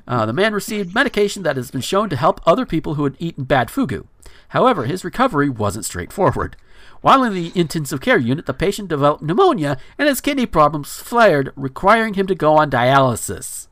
[0.06, 3.16] Uh, the man received medication that has been shown to help other people who had
[3.18, 4.06] eaten bad fugu.
[4.48, 6.56] However, his recovery wasn't straightforward.
[7.00, 11.52] While in the intensive care unit, the patient developed pneumonia and his kidney problems flared,
[11.56, 13.68] requiring him to go on dialysis.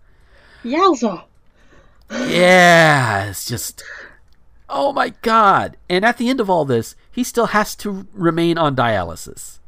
[0.64, 1.24] Yowza.
[2.12, 3.82] Yeah, it's just.
[4.68, 5.76] Oh my god.
[5.88, 9.58] And at the end of all this, he still has to remain on dialysis.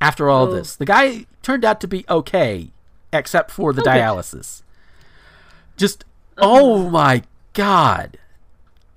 [0.00, 0.52] After all Oh.
[0.54, 2.70] this, the guy turned out to be okay,
[3.12, 3.98] except for the Okay.
[4.00, 4.62] dialysis.
[5.76, 6.04] Just,
[6.38, 7.22] oh my
[7.52, 8.18] god.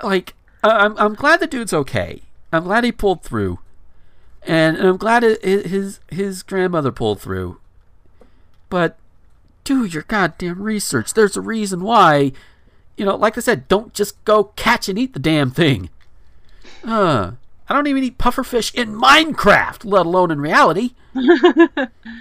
[0.02, 0.34] Like,
[0.64, 2.24] I- I'm, I'm glad the dude's okay.
[2.52, 3.60] I'm glad he pulled through.
[4.48, 7.60] And, and I'm glad it, it- his, his grandmother pulled through.
[8.70, 8.98] But,
[9.64, 11.14] do your goddamn research.
[11.14, 12.32] There's a reason why
[12.98, 15.90] you know, like I said, don't just go catch and eat the damn thing.
[16.84, 17.32] Uh,
[17.68, 20.92] I don't even eat pufferfish in Minecraft, let alone in reality.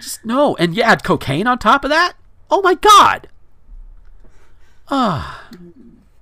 [0.00, 0.56] just no.
[0.56, 2.14] And you add cocaine on top of that?
[2.50, 3.28] Oh my god.
[4.90, 5.48] Ah,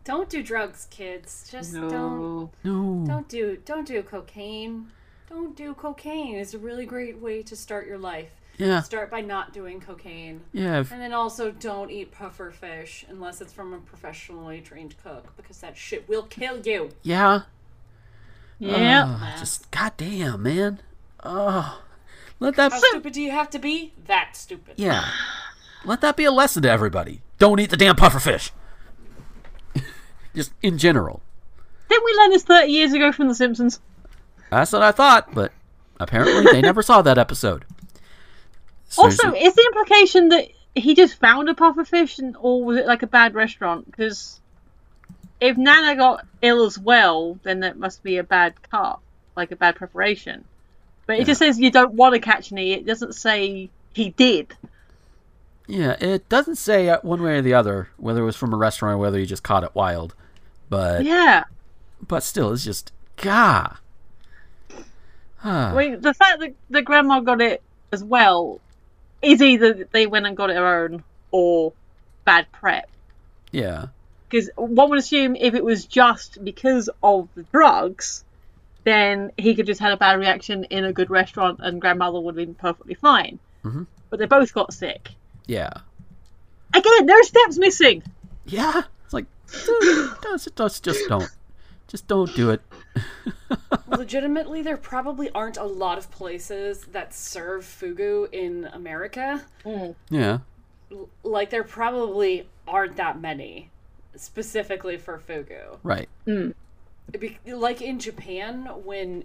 [0.04, 1.48] Don't do drugs, kids.
[1.50, 2.50] Just don't No.
[2.64, 3.04] no.
[3.06, 4.88] don't do don't do cocaine.
[5.28, 6.36] Don't do cocaine.
[6.36, 8.30] It's a really great way to start your life.
[8.58, 10.42] Yeah, Start by not doing cocaine.
[10.52, 10.80] yeah.
[10.80, 15.34] if- And then also don't eat puffer fish unless it's from a professionally trained cook
[15.36, 16.90] because that shit will kill you.
[17.02, 17.42] Yeah.
[18.58, 19.04] Yeah.
[19.20, 20.80] Ah, just goddamn, man.
[21.24, 21.82] Oh,
[22.38, 22.72] let that.
[22.72, 23.92] How stupid do you have to be?
[24.06, 24.74] That stupid.
[24.76, 25.04] Yeah.
[25.84, 27.22] Let that be a lesson to everybody.
[27.38, 28.52] Don't eat the damn puffer fish.
[30.34, 31.22] just in general.
[31.88, 33.80] Didn't we learn this 30 years ago from The Simpsons?
[34.50, 35.52] That's what I thought, but
[35.98, 37.64] apparently they never saw that episode.
[38.98, 39.46] Also, Seriously.
[39.46, 43.06] is the implication that he just found a pufferfish, and, or was it like a
[43.06, 43.86] bad restaurant?
[43.90, 44.40] Because
[45.40, 48.98] if Nana got ill as well, then that must be a bad cut,
[49.36, 50.44] like a bad preparation.
[51.06, 52.72] But it just says you don't want to catch any.
[52.72, 54.54] It doesn't say he did.
[55.66, 58.56] yeah, it doesn't say uh, one way or the other whether it was from a
[58.56, 60.14] restaurant or whether you just caught it wild,
[60.68, 61.44] but Yeah.
[62.06, 63.76] but still, it's just gah.
[65.44, 68.60] I mean, the fact that the grandma got it as well
[69.22, 71.72] is either they went and got it her own or
[72.24, 72.88] bad prep.
[73.52, 73.86] yeah,
[74.28, 78.24] Because one would assume if it was just because of the drugs,
[78.84, 82.36] then he could just had a bad reaction in a good restaurant and grandmother would
[82.36, 83.38] have been perfectly fine.
[83.64, 83.86] Mhm.
[84.10, 85.10] But they both got sick.
[85.46, 85.70] yeah,
[86.74, 88.02] Again, there are steps missing.
[88.46, 88.82] yeah.
[89.04, 91.28] It's like, just, just, just don't,
[91.88, 92.60] just don't do it.
[93.88, 99.42] Legitimately, there probably aren't a lot of places that serve fugu in America.
[99.64, 99.90] Hmm.
[100.10, 100.38] Yeah,
[101.22, 103.70] Like, there probably aren't that many
[104.16, 105.78] specifically for fugu.
[105.82, 106.08] right.
[106.26, 106.54] It'd
[107.20, 109.24] be- like in Japan when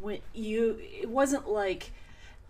[0.00, 1.90] when you it wasn't like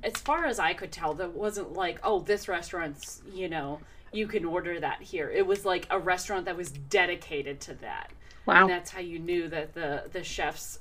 [0.03, 3.81] as far as I could tell there wasn't like oh this restaurant's you know
[4.13, 8.11] you can order that here it was like a restaurant that was dedicated to that
[8.47, 8.63] Wow.
[8.63, 10.79] and that's how you knew that the the chefs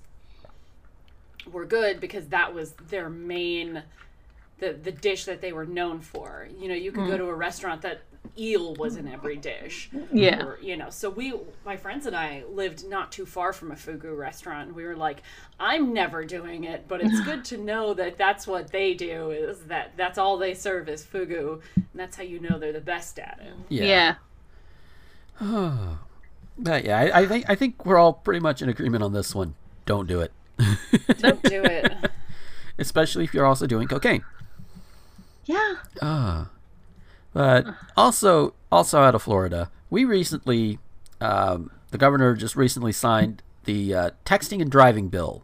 [1.51, 3.83] were good because that was their main
[4.59, 7.17] the the dish that they were known for you know you could go mm.
[7.17, 8.01] to a restaurant that
[8.37, 10.43] eel was in every dish Yeah.
[10.43, 11.33] or, you know so we
[11.65, 14.95] my friends and i lived not too far from a fugu restaurant and we were
[14.95, 15.21] like
[15.59, 19.59] i'm never doing it but it's good to know that that's what they do is
[19.65, 23.19] that that's all they serve is fugu and that's how you know they're the best
[23.19, 24.15] at it Yeah.
[25.41, 25.95] yeah.
[26.57, 29.35] But yeah, I, I think I think we're all pretty much in agreement on this
[29.35, 29.55] one.
[29.85, 30.31] Don't do it,
[31.19, 31.93] don't do it
[32.77, 34.23] especially if you're also doing cocaine.
[35.45, 35.75] Yeah.
[36.01, 36.49] Ah.
[37.33, 37.65] But
[37.95, 40.79] also, also out of Florida, we recently,
[41.21, 45.43] um, the governor just recently signed the uh, texting and driving bill,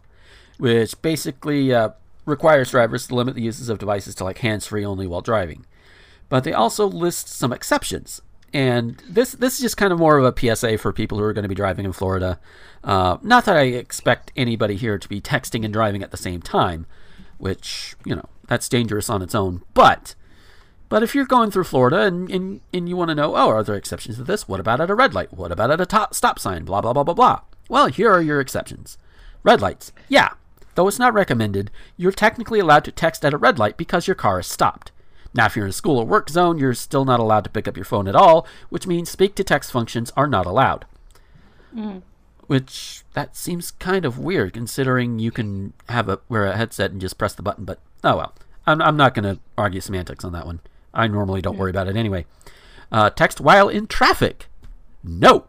[0.57, 1.89] which basically uh,
[2.25, 5.65] requires drivers to limit the uses of devices to like hands-free only while driving.
[6.29, 8.21] But they also list some exceptions,
[8.53, 11.33] and this this is just kind of more of a PSA for people who are
[11.33, 12.39] going to be driving in Florida.
[12.83, 16.41] Uh, not that I expect anybody here to be texting and driving at the same
[16.41, 16.85] time,
[17.37, 20.15] which you know that's dangerous on its own, but.
[20.89, 23.63] But if you're going through Florida and, and, and you want to know, oh, are
[23.63, 24.49] there exceptions to this?
[24.49, 25.33] What about at a red light?
[25.33, 26.65] What about at a top stop sign?
[26.65, 27.41] Blah, blah, blah, blah, blah.
[27.69, 28.97] Well, here are your exceptions.
[29.41, 29.93] Red lights.
[30.09, 30.31] Yeah.
[30.75, 34.15] Though it's not recommended, you're technically allowed to text at a red light because your
[34.15, 34.91] car is stopped.
[35.33, 37.67] Now, if you're in a school or work zone, you're still not allowed to pick
[37.67, 40.85] up your phone at all, which means speak to text functions are not allowed.
[42.47, 46.99] Which, that seems kind of weird considering you can have a wear a headset and
[46.99, 48.33] just press the button, but oh well.
[48.67, 50.59] I'm, I'm not going to argue semantics on that one.
[50.93, 52.25] I normally don't worry about it anyway.
[52.91, 54.47] Uh, text while in traffic.
[55.03, 55.45] No.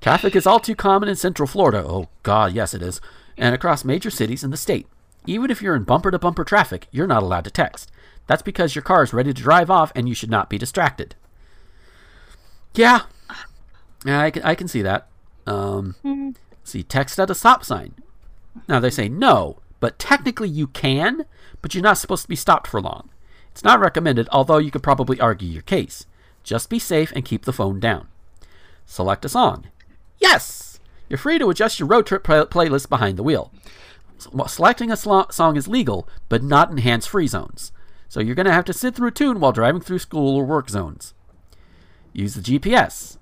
[0.00, 1.84] Traffic is all too common in Central Florida.
[1.86, 3.00] Oh, God, yes, it is.
[3.36, 4.86] And across major cities in the state.
[5.26, 7.90] Even if you're in bumper to bumper traffic, you're not allowed to text.
[8.26, 11.14] That's because your car is ready to drive off and you should not be distracted.
[12.74, 13.02] Yeah.
[14.06, 15.08] I can, I can see that.
[15.46, 17.94] Um, See, text at a stop sign.
[18.68, 21.26] Now they say no, but technically you can,
[21.60, 23.10] but you're not supposed to be stopped for long.
[23.52, 26.06] It's not recommended, although you could probably argue your case.
[26.42, 28.08] Just be safe and keep the phone down.
[28.86, 29.66] Select a song.
[30.18, 30.80] Yes!
[31.08, 33.52] You're free to adjust your road trip play- playlist behind the wheel.
[34.46, 37.72] Selecting a slo- song is legal, but not in hands free zones.
[38.08, 40.44] So you're going to have to sit through a tune while driving through school or
[40.44, 41.14] work zones.
[42.12, 43.18] Use the GPS.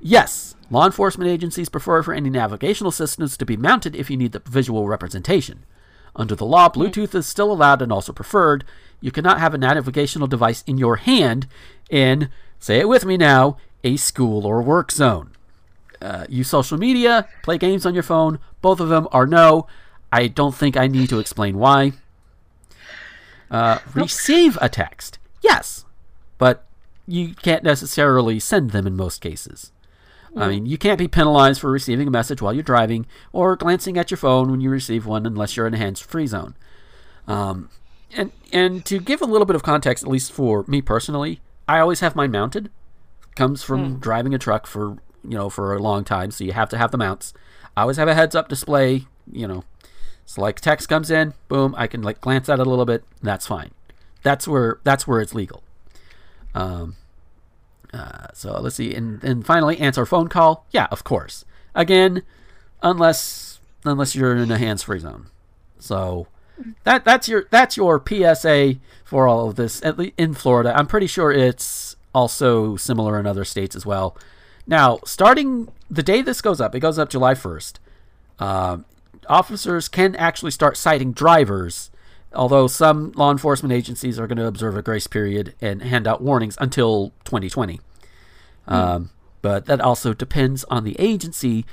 [0.00, 4.32] Yes, law enforcement agencies prefer for any navigational systems to be mounted if you need
[4.32, 5.64] the visual representation.
[6.14, 8.64] Under the law, Bluetooth is still allowed and also preferred.
[9.00, 11.46] You cannot have a navigational device in your hand
[11.90, 15.32] in, say it with me now, a school or work zone.
[16.00, 18.38] Uh, use social media, play games on your phone.
[18.60, 19.66] Both of them are no.
[20.12, 21.92] I don't think I need to explain why.
[23.50, 25.18] Uh, receive a text.
[25.42, 25.84] Yes,
[26.38, 26.66] but
[27.06, 29.72] you can't necessarily send them in most cases.
[30.38, 33.96] I mean, you can't be penalized for receiving a message while you're driving or glancing
[33.96, 36.54] at your phone when you receive one unless you're in a hands-free zone.
[37.26, 37.70] Um,
[38.14, 41.78] and and to give a little bit of context, at least for me personally, I
[41.78, 42.70] always have mine mounted.
[43.34, 46.68] Comes from driving a truck for you know for a long time, so you have
[46.68, 47.32] to have the mounts.
[47.74, 49.06] I always have a heads-up display.
[49.30, 49.64] You know,
[50.26, 53.04] so like text comes in, boom, I can like glance at it a little bit.
[53.22, 53.70] That's fine.
[54.22, 55.62] That's where that's where it's legal.
[56.54, 56.96] Um,
[57.94, 60.66] uh, so let's see, and and finally, answer phone call.
[60.72, 61.44] Yeah, of course.
[61.74, 62.22] Again,
[62.82, 65.28] unless unless you're in a hands-free zone.
[65.78, 66.26] So
[66.82, 69.82] that that's your that's your PSA for all of this.
[69.84, 74.16] At least in Florida, I'm pretty sure it's also similar in other states as well.
[74.66, 77.74] Now, starting the day this goes up, it goes up July 1st.
[78.40, 78.84] Um,
[79.28, 81.90] officers can actually start citing drivers,
[82.34, 86.22] although some law enforcement agencies are going to observe a grace period and hand out
[86.22, 87.80] warnings until 2020.
[88.68, 89.10] Um,
[89.42, 91.64] but that also depends on the agency.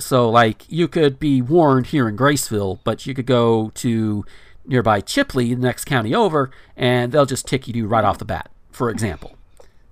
[0.00, 4.24] So, like, you could be warned here in Graceville, but you could go to
[4.66, 8.50] nearby Chipley, the next county over, and they'll just ticket you right off the bat,
[8.72, 9.36] for example.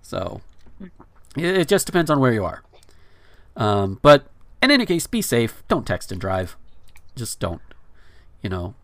[0.03, 0.40] So,
[0.81, 0.90] it,
[1.45, 2.62] it just depends on where you are.
[3.57, 4.27] Um, but
[4.62, 5.62] in any case, be safe.
[5.69, 6.57] Don't text and drive.
[7.19, 7.61] Just don't.
[8.43, 8.74] You know,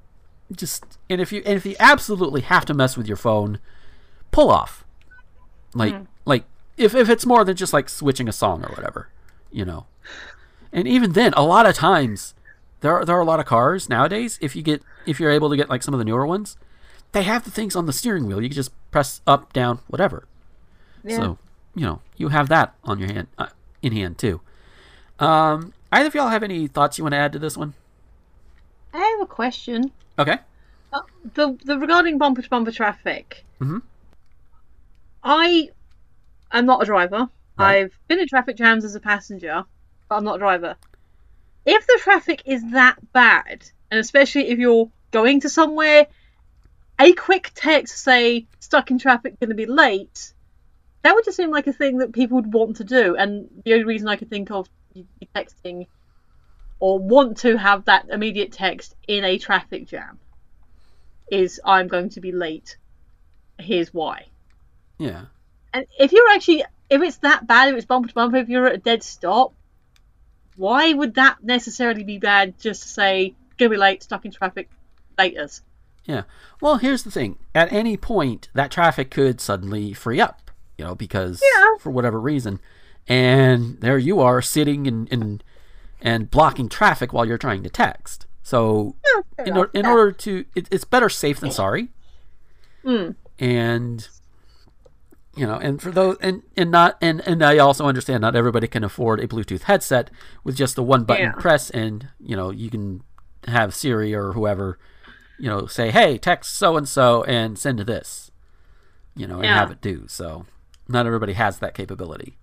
[0.52, 3.60] just and if you and if you absolutely have to mess with your phone,
[4.30, 4.84] pull off.
[5.74, 5.94] Like
[6.24, 6.44] like
[6.76, 9.08] if if it's more than just like switching a song or whatever,
[9.50, 9.86] you know.
[10.72, 12.34] And even then, a lot of times
[12.80, 14.38] there are, there are a lot of cars nowadays.
[14.40, 16.56] If you get if you're able to get like some of the newer ones,
[17.12, 18.42] they have the things on the steering wheel.
[18.42, 20.26] You can just press up, down, whatever.
[21.04, 21.16] Yeah.
[21.16, 21.38] So
[21.74, 23.48] you know you have that on your hand uh,
[23.82, 24.40] in hand too.
[25.18, 27.74] Um, either of y'all have any thoughts you want to add to this one?
[28.94, 29.90] I have a question.
[30.18, 30.38] Okay.
[31.34, 33.44] The the regarding bumper to bumper traffic.
[33.60, 33.82] Mhm.
[35.22, 35.70] I
[36.52, 37.28] am not a driver.
[37.58, 37.78] Right.
[37.80, 39.64] I've been in traffic jams as a passenger,
[40.08, 40.76] but I'm not a driver.
[41.66, 46.06] If the traffic is that bad, and especially if you're going to somewhere,
[47.00, 50.32] a quick text say stuck in traffic, going to be late.
[51.02, 53.72] That would just seem like a thing that people would want to do, and the
[53.72, 54.68] only reason I could think of
[55.34, 55.86] texting
[56.84, 60.18] or want to have that immediate text in a traffic jam
[61.32, 62.76] is I'm going to be late.
[63.58, 64.26] Here's why.
[64.98, 65.22] Yeah.
[65.72, 68.66] And if you're actually, if it's that bad, if it's bumper to bumper, if you're
[68.66, 69.54] at a dead stop,
[70.56, 74.68] why would that necessarily be bad just to say, gonna be late, stuck in traffic,
[75.16, 75.62] laters?
[76.04, 76.24] Yeah.
[76.60, 77.38] Well, here's the thing.
[77.54, 81.78] At any point, that traffic could suddenly free up, you know, because Yeah.
[81.80, 82.60] for whatever reason.
[83.08, 85.42] And there you are sitting and, and,
[86.04, 88.26] and blocking traffic while you're trying to text.
[88.42, 88.94] So,
[89.44, 91.88] in, or, in order to, it, it's better safe than sorry.
[92.84, 93.12] Hmm.
[93.38, 94.06] And,
[95.34, 98.68] you know, and for those, and, and not, and, and I also understand not everybody
[98.68, 100.10] can afford a Bluetooth headset
[100.44, 101.32] with just the one button Yeah.
[101.32, 103.02] press and, you know, you can
[103.48, 104.78] have Siri or whoever
[105.36, 108.30] you know, say, hey, text so and so and send to this,
[109.16, 109.56] you know, and Yeah.
[109.56, 110.04] have it do.
[110.06, 110.46] So
[110.86, 112.38] not everybody has that capability.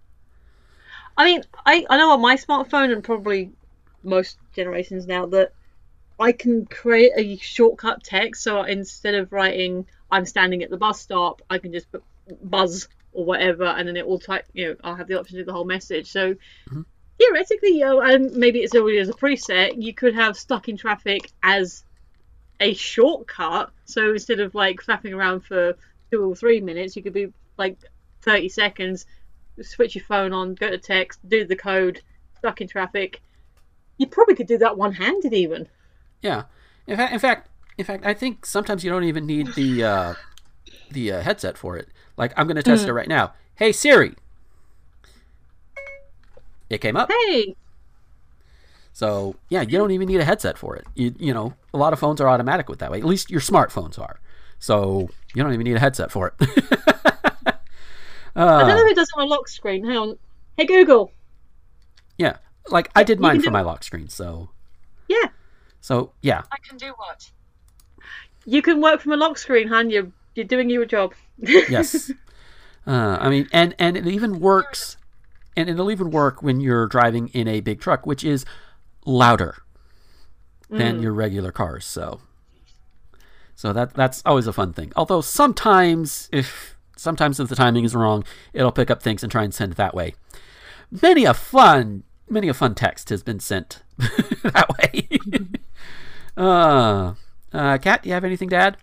[1.21, 3.51] I mean, I, I know on my smartphone and probably
[4.01, 5.53] most generations now that
[6.19, 8.41] I can create a shortcut text.
[8.41, 12.03] So instead of writing "I'm standing at the bus stop," I can just put
[12.41, 14.45] "buzz" or whatever, and then it will type.
[14.53, 16.11] You know, I'll have the option to do the whole message.
[16.11, 16.81] So mm-hmm.
[17.19, 20.75] theoretically, you know, and maybe it's already as a preset, you could have stuck in
[20.75, 21.83] traffic as
[22.59, 23.69] a shortcut.
[23.85, 25.75] So instead of like flapping around for
[26.09, 27.77] two or three minutes, you could be like
[28.23, 29.05] 30 seconds
[29.61, 32.01] switch your phone on, go to text, do the code,
[32.37, 33.21] stuck in traffic.
[33.97, 35.67] You probably could do that one handed even.
[36.21, 36.43] Yeah.
[36.87, 40.13] In fact, in fact, in fact, I think sometimes you don't even need the uh,
[40.91, 41.89] the uh, headset for it.
[42.17, 43.33] Like I'm going to test it right now.
[43.55, 44.15] Hey Siri.
[46.69, 47.09] It came up.
[47.11, 47.55] Hey,
[48.93, 50.85] So yeah, you don't even need a headset for it.
[50.95, 52.99] You, you know, a lot of phones are automatic with that way.
[52.99, 54.19] At least your smartphones are.
[54.57, 56.73] So you don't even need a headset for it.
[58.35, 59.85] I don't know if it does on a lock screen.
[59.85, 60.17] Hang on.
[60.57, 61.11] Hey Google.
[62.17, 62.37] yeah,
[62.69, 64.09] like I did mine for do- my lock screen.
[64.09, 64.49] So
[65.07, 65.29] Yeah,
[65.81, 67.31] so yeah, I can do what?
[68.45, 69.89] you can work from a lock screen, Han.
[69.89, 71.13] You're you're doing your job.
[71.37, 72.11] yes.
[72.87, 74.97] Uh, I mean, and and it even works,
[75.55, 78.45] and it'll even work when you're driving in a big truck, which is
[79.05, 79.57] louder
[80.69, 81.85] than your regular cars.
[81.85, 82.21] So,
[83.55, 84.91] so that that's always a fun thing.
[84.95, 88.23] Although sometimes, if sometimes if the timing is wrong,
[88.53, 90.13] it'll pick up things and try and send it that way.
[90.89, 95.07] Many a fun, many a fun text has been sent that way.
[96.37, 97.13] uh,
[97.53, 98.77] uh, Kat, do you have anything to add?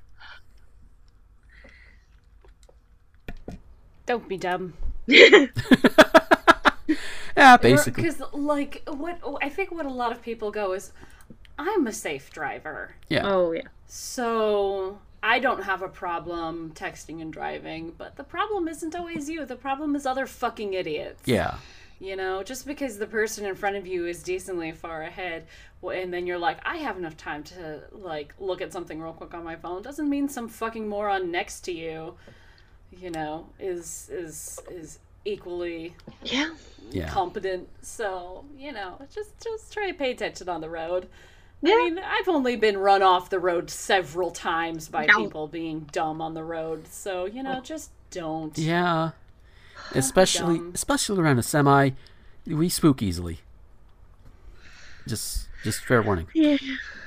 [4.07, 4.75] Don't be dumb.
[7.39, 8.03] Yeah, basically.
[8.03, 10.93] Because, like, what I think what a lot of people go is,
[11.57, 12.97] I'm a safe driver.
[13.09, 13.23] Yeah.
[13.25, 13.63] Oh yeah.
[13.87, 14.99] So
[15.29, 19.45] I don't have a problem texting and driving, but the problem isn't always you.
[19.45, 21.23] The problem is other fucking idiots.
[21.27, 21.57] Yeah.
[22.01, 25.47] You know, just because the person in front of you is decently far ahead,
[25.83, 29.35] and then you're like, I have enough time to like look at something real quick
[29.35, 32.15] on my phone, doesn't mean some fucking moron next to you,
[32.91, 36.51] you know, is is is equally Yeah.
[36.91, 37.09] Yeah.
[37.11, 37.69] competent.
[37.83, 41.09] So you know, just just try to pay attention on the road.
[41.61, 41.75] Yeah.
[41.75, 45.17] I mean, I've only been run off the road several times by No.
[45.19, 46.87] people being dumb on the road.
[46.89, 48.57] So you know, just don't.
[48.57, 49.11] Yeah.
[49.95, 51.91] Especially especially around a semi,
[52.47, 53.41] we spook easily.
[55.07, 56.27] Just just fair warning.
[56.35, 56.57] Yeah.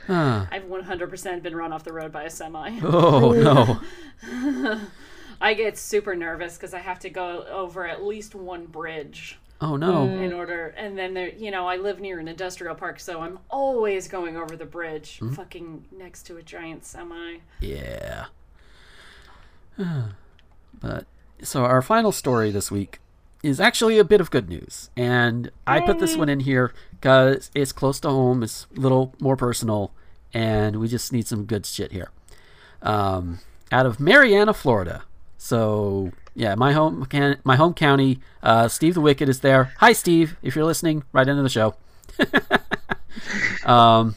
[0.09, 0.47] Ah.
[0.51, 2.79] I've 100% been run off the road by a semi.
[2.83, 4.81] Oh no.
[5.41, 9.75] I get super nervous because I have to go over at least one bridge Oh
[9.77, 10.05] no.
[10.07, 13.37] in order, and then there, you know, I live near an industrial park, so I'm
[13.49, 15.33] always going over the bridge, Hmm?
[15.33, 17.37] fucking next to a giant semi.
[17.59, 18.25] Yeah.
[20.79, 21.05] but
[21.41, 22.99] so our final story this week
[23.43, 27.49] is actually a bit of good news, and I put this one in here because
[27.55, 29.91] it's close to home, it's a little more personal,
[30.33, 32.11] and we just need some good shit here.
[32.83, 33.39] Um,
[33.71, 35.03] out of Marianna, Florida.
[35.39, 38.19] So yeah, my home can my home county.
[38.41, 39.73] Uh, Steve the Wicked is there.
[39.77, 40.37] Hi, Steve.
[40.41, 41.75] If you're listening, right into the show.
[43.65, 44.15] um,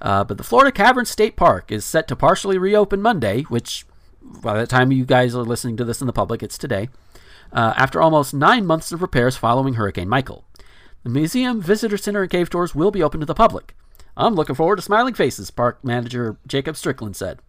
[0.00, 3.86] uh, but the Florida Cavern State Park is set to partially reopen Monday, which
[4.20, 6.88] by the time you guys are listening to this in the public, it's today.
[7.52, 10.44] Uh, after almost nine months of repairs following Hurricane Michael,
[11.02, 13.74] the museum, visitor center, and cave tours will be open to the public.
[14.16, 17.40] I'm looking forward to smiling faces, park manager Jacob Strickland said.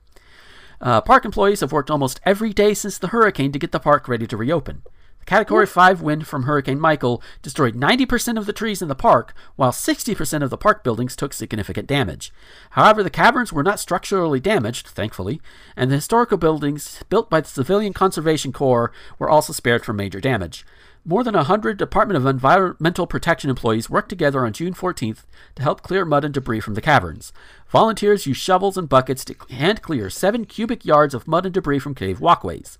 [0.81, 4.07] Uh, park employees have worked almost every day since the hurricane to get the park
[4.07, 4.81] ready to reopen.
[5.19, 9.33] The Category 5 wind from Hurricane Michael destroyed 90% of the trees in the park,
[9.57, 12.31] while 60% of the park buildings took significant damage.
[12.71, 15.41] However, the caverns were not structurally damaged, thankfully,
[15.75, 20.21] and the historical buildings built by the Civilian Conservation Corps were also spared from major
[20.21, 20.65] damage.
[21.05, 25.23] More than 100 Department of Environmental Protection employees worked together on June 14th
[25.55, 27.31] to help clear mud and debris from the caverns.
[27.69, 31.79] Volunteers used shovels and buckets to hand clear 7 cubic yards of mud and debris
[31.79, 32.77] from cave walkways.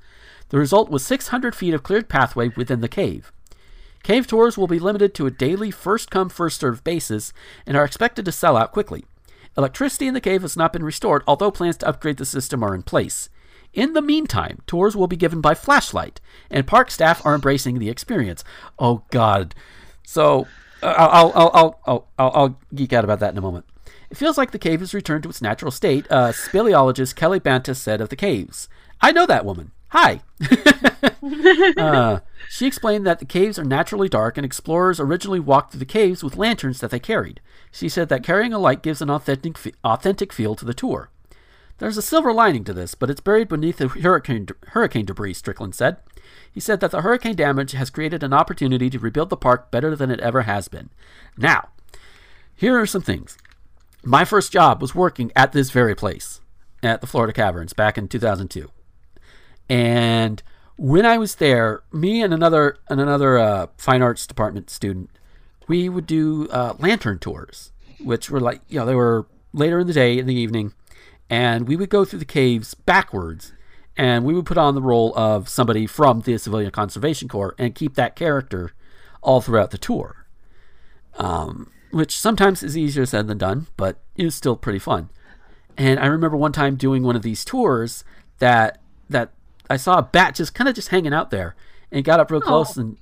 [0.50, 3.32] The result was 600 feet of cleared pathway within the cave.
[4.04, 7.32] Cave tours will be limited to a daily first come, first served basis
[7.66, 9.06] and are expected to sell out quickly.
[9.58, 12.76] Electricity in the cave has not been restored, although plans to upgrade the system are
[12.76, 13.30] in place.
[13.74, 16.20] In the meantime, tours will be given by flashlight,
[16.50, 18.44] and park staff are embracing the experience.
[18.78, 19.54] Oh God!
[20.04, 20.48] So
[20.82, 23.66] uh, I'll I'll I'll I'll I'll, I'll geek out about that in a moment.
[24.10, 26.08] It feels like the cave has returned to its natural state.
[26.10, 28.68] Uh, speleologist Kelly Bantis said of the caves.
[29.02, 29.72] I know that woman.
[29.90, 30.22] Hi.
[31.78, 32.20] uh,
[32.50, 36.24] she explained that the caves are naturally dark and explorers originally walked through the caves
[36.24, 37.42] with lanterns that they carried.
[37.72, 41.10] She said that carrying a light gives an authentic, authentic feel to the tour.
[41.80, 45.76] There's a silver lining to this, but it's buried beneath the hurricane, hurricane debris, Strickland
[45.76, 45.98] said.
[46.52, 49.96] He said that the hurricane damage has created an opportunity to rebuild the park better
[49.96, 50.90] than it ever has been.
[51.38, 51.70] Now,
[52.54, 53.38] here are some things.
[54.04, 56.42] My first job was working at this very place,
[56.84, 58.70] at the Florida Caverns, back in 2002.
[59.70, 60.44] And
[60.76, 65.10] when I was there, me and another and another uh, fine arts department student,
[65.68, 69.88] we would do uh, lantern tours, which were like you know they were later in
[69.88, 70.74] the day in the evening,
[71.30, 73.54] and we would go through the caves backwards,
[73.96, 77.76] and we would put on the role of somebody from the Civilian Conservation Corps and
[77.76, 78.72] keep that character
[79.22, 80.26] all throughout the tour.
[81.16, 85.10] Um, which sometimes is easier said than done, but it was still pretty fun.
[85.78, 88.04] And I remember one time doing one of these tours
[88.38, 88.80] that
[89.10, 89.32] that
[89.70, 91.56] I saw a bat just kind of just hanging out there,
[91.92, 92.98] and got up real close and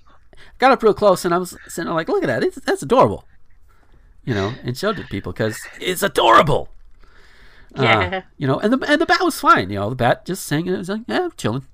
[0.57, 2.81] got up real close, and I was sitting there like, look at that, it's, that's
[2.81, 3.25] adorable.
[4.27, 6.69] you know, and showed it to people because it's adorable.
[7.75, 8.21] Uh, Yeah.
[8.37, 9.69] you know, and the and the bat was fine.
[9.69, 11.65] You know, the bat just sang it was like, yeah, chilling,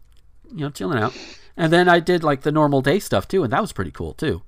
[0.51, 1.13] you know, chilling out.
[1.55, 4.13] And then I did like the normal day stuff too, and that was pretty cool
[4.13, 4.41] too.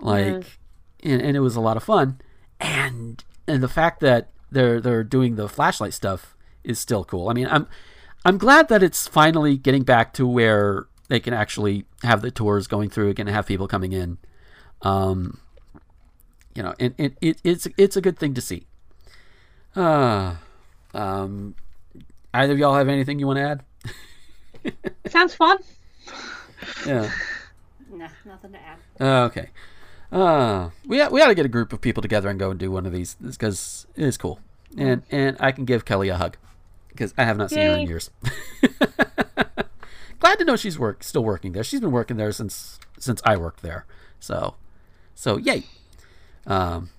[0.00, 0.58] Like,
[1.02, 2.20] and, and it was a lot of fun.
[2.60, 7.28] And and the fact that they're they're doing the flashlight stuff is still cool.
[7.28, 7.66] I mean, I'm
[8.24, 12.66] I'm glad that it's finally getting back to where they can actually have the tours
[12.66, 14.18] going through again and have people coming in.
[14.82, 15.38] Um,
[16.54, 18.66] you know, and, and it, it's it's a good thing to see.
[19.76, 20.34] Uh,
[20.98, 21.54] um,
[22.34, 24.74] either of y'all have anything you want to add?
[25.06, 25.58] Sounds fun.
[26.86, 27.10] Yeah.
[27.90, 28.78] Nah, nothing to add.
[29.00, 29.50] Uh, okay.
[30.10, 32.70] Uh, we we ought to get a group of people together and go and do
[32.70, 34.40] one of these because it is cool,
[34.76, 36.36] and and I can give Kelly a hug
[36.88, 38.10] because I have not seen her in years.
[40.18, 41.62] Glad to know she's work still working there.
[41.62, 43.86] She's been working there since since I worked there.
[44.18, 44.56] So,
[45.14, 45.64] so yay.
[46.46, 46.90] Um,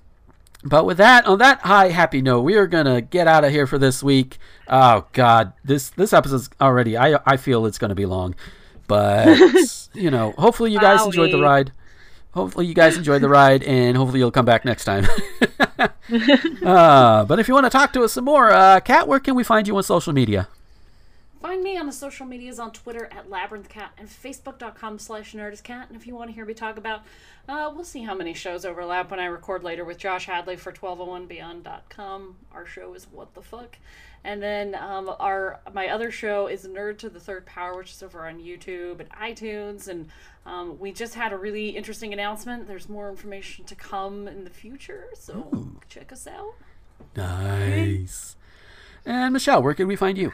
[0.64, 3.68] but with that, on that high happy note, we are gonna get out of here
[3.68, 4.38] for this week.
[4.68, 6.98] Oh God, this this episode's already.
[6.98, 8.36] I I feel it's gonna be long,
[8.88, 9.38] but
[9.94, 11.72] you know, hopefully you guys enjoyed the ride.
[12.32, 15.06] Hopefully you guys enjoyed the ride, and hopefully you'll come back next time.
[16.66, 19.36] uh, but if you want to talk to us some more, uh, Kat, where can
[19.36, 20.48] we find you on social media?
[21.42, 25.88] Find me on the social medias on Twitter at LabyrinthCat and Facebook.com slash NerdistCat.
[25.88, 27.04] And if you want to hear me talk about,
[27.48, 30.74] uh, we'll see how many shows overlap when I record later with Josh Hadley for
[30.74, 32.36] 1201beyond.com.
[32.52, 33.78] Our show is What the Fuck.
[34.26, 38.04] And then um, our my other show is Nerd to the Third Power, which is
[38.04, 39.88] over on YouTube and iTunes.
[39.88, 40.10] And
[40.46, 42.68] um, we just had a really interesting announcement.
[42.68, 46.54] There's more information to come in the future, so check us out.
[47.16, 48.36] Nice.
[49.06, 50.34] And Michelle, where can we find you?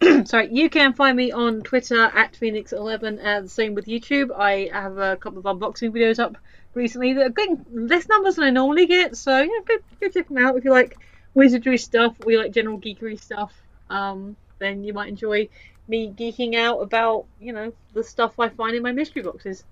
[0.26, 4.30] Sorry, you can find me on Twitter at Phoenix11 and the same with YouTube.
[4.36, 6.36] I have a couple of unboxing videos up
[6.74, 10.28] recently that are getting less numbers than I normally get, so yeah, go, go check
[10.28, 10.96] them out if you like
[11.34, 13.52] wizardry stuff or you like general geekery stuff.
[13.90, 15.48] Um, then you might enjoy
[15.88, 19.64] me geeking out about, you know, the stuff I find in my mystery boxes.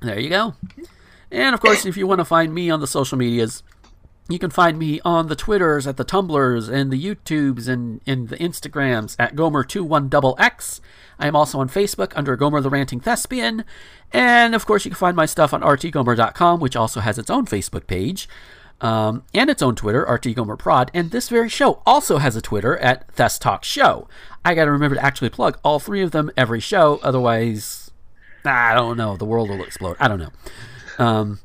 [0.00, 0.54] There you go.
[1.30, 3.62] And of course, if you want to find me on the social medias,
[4.28, 8.28] you can find me on the Twitters, at the Tumblrs, and the YouTubes, and, and
[8.28, 10.80] the Instagrams at Gomer21XX.
[11.18, 13.64] I am also on Facebook under Gomer the Ranting Thespian.
[14.12, 17.46] And of course, you can find my stuff on rtgomer.com, which also has its own
[17.46, 18.28] Facebook page.
[18.78, 23.10] Um, and its own Twitter, RTGomerProd, and this very show also has a Twitter at
[23.10, 24.06] Thess Talk Show.
[24.44, 27.90] I gotta remember to actually plug all three of them every show, otherwise,
[28.44, 29.96] I don't know, the world will explode.
[29.98, 30.32] I don't know.
[30.98, 31.38] Um,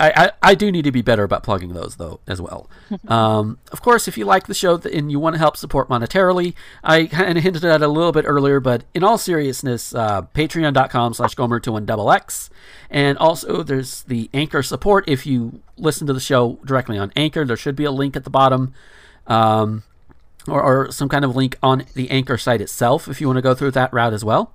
[0.00, 2.68] I, I, I do need to be better about plugging those though as well.
[3.08, 6.54] Um, of course, if you like the show and you want to help support monetarily,
[6.84, 10.22] I kind of hinted at it a little bit earlier, but in all seriousness, uh,
[10.34, 12.50] patreon.com slash gomer to one double X.
[12.88, 15.08] And also there's the Anchor support.
[15.08, 18.24] If you listen to the show directly on Anchor, there should be a link at
[18.24, 18.74] the bottom.
[19.26, 19.82] Um,
[20.46, 23.42] or, or some kind of link on the Anchor site itself if you want to
[23.42, 24.52] go through that route as well.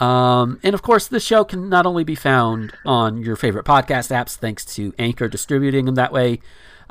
[0.00, 4.10] Um, and of course, this show can not only be found on your favorite podcast
[4.10, 6.40] apps, thanks to Anchor distributing them that way.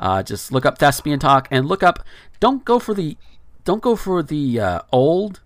[0.00, 2.04] Uh, just look up Thespian Talk and look up.
[2.40, 3.16] Don't go for the,
[3.64, 5.40] don't go for the uh, old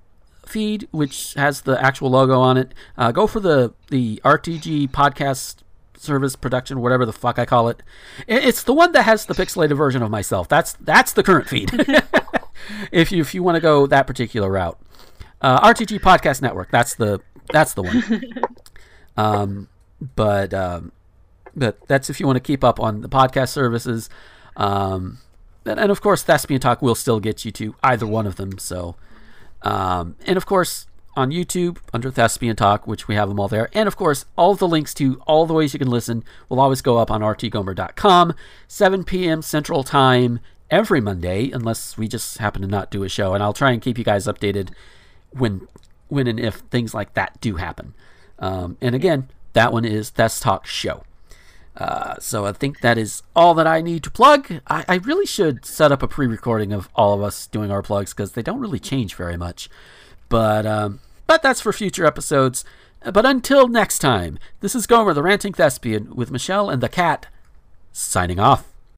[0.47, 2.73] feed, which has the actual logo on it.
[2.97, 5.57] Uh, go for the the RTG podcast
[5.97, 7.83] service production, whatever the fuck I call it.
[8.27, 10.49] It- It's the one that has the pixelated version of myself.
[10.49, 11.71] That's that's the current feed.
[12.93, 14.79] if you if you want to go that particular route,
[15.43, 16.71] uh, RTG Podcast Network.
[16.71, 17.21] That's the
[17.53, 18.23] that's the one.
[19.17, 19.69] um,
[20.15, 20.93] but um,
[21.55, 24.09] but that's if you want to keep up on the podcast services.
[24.57, 25.19] Um,
[25.65, 28.59] and, and of course, Thespian Talk will still get you to either one of them.
[28.59, 28.97] So,
[29.63, 33.69] um, and of course, on YouTube under Thespian Talk, which we have them all there.
[33.73, 36.61] And of course, all of the links to all the ways you can listen will
[36.61, 38.35] always go up on rtgomer.com,
[38.69, 39.43] 7 p.m.
[39.43, 43.35] Central Time every Monday, unless we just happen to not do a show.
[43.35, 44.71] And I'll try and keep you guys updated
[45.31, 45.67] when
[46.09, 47.95] when and if things like that do happen.
[48.39, 51.05] Um, and again, that one is That's Talk Show.
[51.77, 54.61] Uh, so I think that is all that I need to plug.
[54.67, 58.13] I, I really should set up a pre-recording of all of us doing our plugs
[58.13, 59.71] because they don't really change very much.
[60.29, 62.65] But um, but that's for future episodes.
[63.13, 67.27] But until next time, this is Gomer, the ranting thespian, with Michelle and the cat,
[67.93, 68.65] signing off.